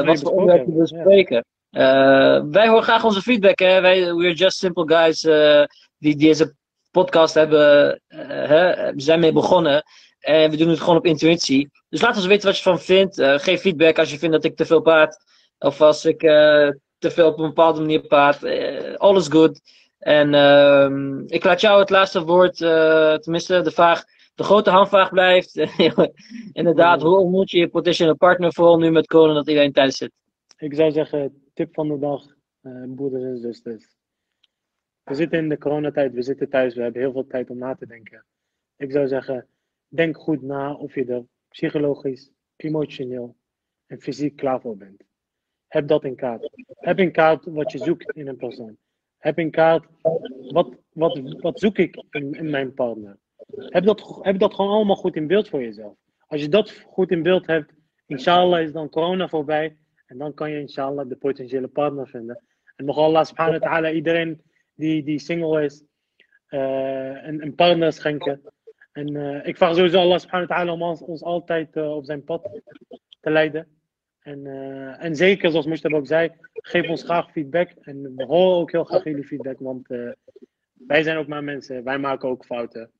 wat 0.05 0.19
voor 0.19 0.31
onderwerpen 0.31 0.73
we 0.73 0.79
bespreken. 0.79 1.45
Ja. 1.69 2.45
wij 2.49 2.67
horen 2.67 2.83
graag 2.83 3.03
onze 3.03 3.21
feedback. 3.21 3.59
Hè? 3.59 3.81
Wij, 3.81 4.13
we're 4.13 4.33
just 4.33 4.57
simple 4.57 4.87
guys 4.87 5.27
die 6.01 6.15
deze 6.15 6.55
podcast 6.91 7.33
hebben, 7.33 8.01
hè, 8.07 8.91
zijn 8.95 9.19
mee 9.19 9.33
begonnen. 9.33 9.83
En 10.19 10.49
we 10.51 10.57
doen 10.57 10.69
het 10.69 10.79
gewoon 10.79 10.97
op 10.97 11.05
intuïtie. 11.05 11.69
Dus 11.89 12.01
laat 12.01 12.15
ons 12.15 12.25
weten 12.25 12.47
wat 12.47 12.57
je 12.57 12.69
ervan 12.69 12.85
vindt. 12.85 13.19
Uh, 13.19 13.37
geef 13.37 13.61
feedback 13.61 13.99
als 13.99 14.11
je 14.11 14.17
vindt 14.17 14.35
dat 14.35 14.43
ik 14.45 14.55
te 14.55 14.65
veel 14.65 14.81
praat. 14.81 15.23
Of 15.59 15.81
als 15.81 16.05
ik 16.05 16.23
uh, 16.23 16.69
te 16.97 17.11
veel 17.11 17.27
op 17.27 17.39
een 17.39 17.47
bepaalde 17.47 17.79
manier 17.79 18.01
praat. 18.01 18.43
Uh, 18.43 18.95
all 18.95 19.15
is 19.15 19.27
good. 19.27 19.61
En 19.99 20.33
ehm, 20.33 21.19
ik 21.25 21.43
laat 21.43 21.61
jou 21.61 21.79
het 21.79 21.89
laatste 21.89 22.23
woord, 22.23 22.57
tenminste 23.21 23.61
de 23.61 23.71
vraag, 23.71 24.03
de 24.35 24.43
grote 24.43 24.69
handvraag 24.69 25.09
blijft. 25.09 25.55
Inderdaad, 26.53 27.01
hoe 27.01 27.17
ontmoet 27.17 27.51
je 27.51 27.57
je 27.57 27.67
potentiële 27.67 28.15
partner, 28.15 28.53
vooral 28.53 28.77
nu 28.77 28.91
met 28.91 29.07
corona 29.07 29.33
dat 29.33 29.47
iedereen 29.47 29.71
thuis 29.71 29.97
zit? 29.97 30.11
Ik 30.57 30.75
zou 30.75 30.91
zeggen, 30.91 31.41
tip 31.53 31.73
van 31.73 31.87
de 31.87 31.99
dag, 31.99 32.23
broeders 32.95 33.23
en 33.23 33.37
zusters. 33.37 34.00
We 35.12 35.18
zitten 35.18 35.39
in 35.39 35.49
de 35.49 35.57
coronatijd, 35.57 36.14
we 36.14 36.22
zitten 36.22 36.49
thuis, 36.49 36.76
we 36.76 36.82
hebben 36.82 37.01
heel 37.01 37.12
veel 37.12 37.28
tijd 37.28 37.49
om 37.49 37.57
na 37.57 37.76
te 37.76 37.88
denken. 37.88 38.26
Ik 38.78 38.91
zou 38.91 39.07
zeggen, 39.07 39.47
denk 39.88 40.18
goed 40.18 40.41
na 40.41 40.74
of 40.74 40.95
je 40.95 41.05
er 41.05 41.26
psychologisch, 41.49 42.32
emotioneel 42.55 43.36
en 43.88 44.01
fysiek 44.01 44.36
klaar 44.36 44.62
voor 44.62 44.78
bent. 44.78 45.03
Heb 45.68 45.88
dat 45.88 46.03
in 46.03 46.16
kaart. 46.16 46.49
Heb 46.68 46.99
in 46.99 47.12
kaart 47.12 47.45
wat 47.45 47.72
je 47.72 47.78
zoekt 47.78 48.16
in 48.16 48.28
een 48.28 48.36
persoon. 48.36 48.78
Heb 49.18 49.39
in 49.39 49.51
kaart 49.51 49.86
wat, 50.51 50.76
wat, 50.93 51.20
wat 51.39 51.59
zoek 51.59 51.78
ik 51.78 52.03
in, 52.09 52.34
in 52.34 52.49
mijn 52.49 52.74
partner. 52.74 53.18
Heb 53.55 53.84
dat, 53.84 54.20
heb 54.22 54.39
dat 54.39 54.53
gewoon 54.53 54.72
allemaal 54.72 54.95
goed 54.95 55.16
in 55.16 55.28
beeld 55.28 55.49
voor 55.49 55.62
jezelf. 55.62 55.95
Als 56.28 56.41
je 56.41 56.49
dat 56.49 56.72
goed 56.72 57.12
in 57.12 57.24
beeld 57.24 57.47
hebt, 57.47 57.74
inshallah 58.05 58.62
is 58.62 58.72
dan 58.72 58.89
corona 58.89 59.28
voorbij. 59.28 59.78
En 60.05 60.18
dan 60.18 60.34
kan 60.34 60.51
je 60.51 60.59
inshallah 60.59 61.09
de 61.09 61.16
potentiële 61.16 61.68
partner 61.68 62.07
vinden. 62.07 62.43
En 62.76 62.86
nog 62.86 62.97
Allah 62.97 63.26
subhanahu 63.26 63.59
wa 63.59 63.68
ta'ala 63.68 63.91
iedereen 63.91 64.41
die, 64.82 65.03
die 65.03 65.19
single 65.19 65.63
is, 65.63 65.84
een, 66.47 67.41
een 67.41 67.55
partner 67.55 67.93
schenken. 67.93 68.41
En 68.91 69.15
uh, 69.15 69.47
ik 69.47 69.57
vraag 69.57 69.75
sowieso 69.75 69.99
Allah 69.99 70.19
subhanahu 70.19 70.47
wa 70.47 70.55
ta'ala 70.55 70.71
om 70.71 70.82
ons, 70.82 71.01
ons 71.01 71.23
altijd 71.23 71.75
uh, 71.75 71.95
op 71.95 72.05
zijn 72.05 72.23
pad 72.23 72.49
te 73.19 73.29
leiden. 73.29 73.67
En, 74.19 74.45
en 74.99 75.15
zeker, 75.15 75.51
zoals 75.51 75.65
Mustafa 75.65 75.95
ook 75.95 76.07
zei, 76.07 76.32
geef 76.53 76.89
ons 76.89 77.03
graag 77.03 77.32
feedback. 77.32 77.71
En 77.82 78.15
we 78.15 78.23
horen 78.23 78.57
ook 78.57 78.71
heel 78.71 78.84
graag 78.84 79.03
jullie 79.03 79.23
feedback, 79.23 79.59
want 79.59 79.88
wij 80.88 81.03
zijn 81.03 81.17
ook 81.17 81.27
maar 81.27 81.43
mensen. 81.43 81.84
Wij 81.84 81.97
maken 81.97 82.29
ook 82.29 82.45
fouten. 82.45 82.91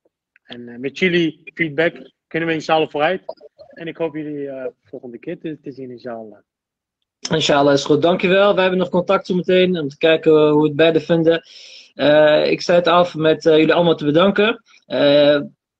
En 0.42 0.80
met 0.80 0.98
jullie 0.98 1.50
feedback 1.54 2.10
kunnen 2.26 2.48
we 2.48 2.54
inshallah 2.54 2.88
vooruit. 2.88 3.22
En 3.68 3.86
ik 3.86 3.96
hoop 3.96 4.14
jullie 4.14 4.50
volgende 4.80 5.18
keer 5.18 5.38
te, 5.38 5.60
te 5.60 5.72
zien, 5.72 5.90
inshallah. 5.90 6.38
Inshallah 7.30 7.72
is 7.72 7.84
goed, 7.84 8.02
dankjewel. 8.02 8.52
Wij 8.52 8.62
hebben 8.62 8.80
nog 8.80 8.88
contact 8.88 9.26
zo 9.26 9.34
meteen 9.34 9.78
om 9.78 9.88
te 9.88 9.98
kijken 9.98 10.48
hoe 10.50 10.60
we 10.62 10.66
het 10.66 10.76
beide 10.76 11.00
vinden. 11.00 11.44
ik 12.50 12.60
sluit 12.60 12.86
af 12.86 13.14
met 13.14 13.42
jullie 13.42 13.74
allemaal 13.74 13.96
te 13.96 14.04
bedanken 14.04 14.62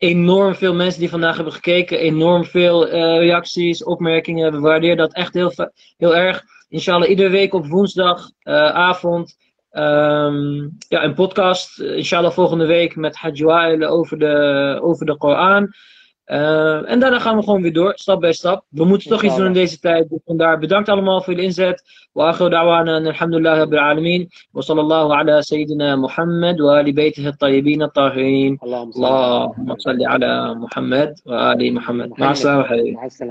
enorm 0.03 0.55
veel 0.55 0.75
mensen 0.75 1.01
die 1.01 1.11
vandaag 1.11 1.35
hebben 1.35 1.53
gekeken. 1.53 1.99
Enorm 1.99 2.45
veel 2.45 2.89
reacties, 3.19 3.85
opmerkingen. 3.85 4.53
We 4.53 4.61
waarderen 4.61 4.97
dat 4.97 5.15
echt 5.15 5.35
heel, 5.35 5.53
heel 5.97 6.17
erg. 6.17 6.43
Inshallah, 6.69 7.09
iedere 7.09 7.29
week 7.29 7.55
op 7.55 7.67
woensdagavond. 7.67 9.37
Um, 9.73 10.77
ja, 10.89 11.05
een 11.05 11.15
podcast. 11.15 11.81
Inshallah, 11.81 12.33
volgende 12.33 12.67
week 12.67 12.97
met 12.97 13.17
Hajj 13.17 13.45
over 13.85 14.19
de, 14.19 14.79
over 14.83 15.07
de 15.07 15.17
Koran. 15.17 15.75
Uh, 16.33 16.91
en 16.91 17.01
daarna 17.01 17.19
gaan 17.19 17.37
we 17.37 17.43
gewoon 17.43 17.63
weer 17.63 17.73
door, 17.73 17.93
stap 17.95 18.21
bij 18.21 18.33
stap. 18.33 18.65
We 18.69 18.85
moeten 18.85 19.11
toch 19.11 19.23
iets 19.23 19.37
doen 19.37 19.47
in 19.47 19.53
deze 19.53 19.79
tijd. 19.79 20.09
Dus 20.09 20.19
vandaar 20.25 20.59
bedankt 20.59 20.89
allemaal 20.89 21.23
voor 21.23 21.33
jullie 21.33 21.49
inzet. 21.49 21.83
Wa 22.13 22.29
akhiru 22.29 22.51
da'wana 22.51 22.97
en 22.97 23.07
alhamdulillah 23.07 23.57
rabbil 23.57 23.79
alamin. 23.79 24.29
Wa 24.51 24.63
sallallahu 24.63 25.13
ala 25.13 25.43
sayyidina 25.43 25.97
Muhammad 25.97 26.61
wa 26.61 26.79
ali 26.79 26.93
baytihi 26.93 27.27
at-tayyibin 27.27 27.83
at-tahirin. 27.83 28.57
Allahumma 28.61 29.75
salli 29.77 30.05
ala 30.05 30.55
Muhammad 30.55 31.21
wa 31.25 31.51
ali 31.51 31.71
Muhammad. 31.71 32.11
Ma'a 32.17 32.35
salama. 32.35 32.67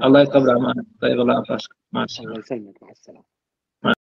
Allah 0.05 0.25
yakabra 0.25 0.57
ma'ana. 0.59 0.83
Tayyib 1.01 1.19
Allah 1.19 1.41
afask. 1.41 1.69
Ma'a 1.93 2.07
salama. 2.07 3.21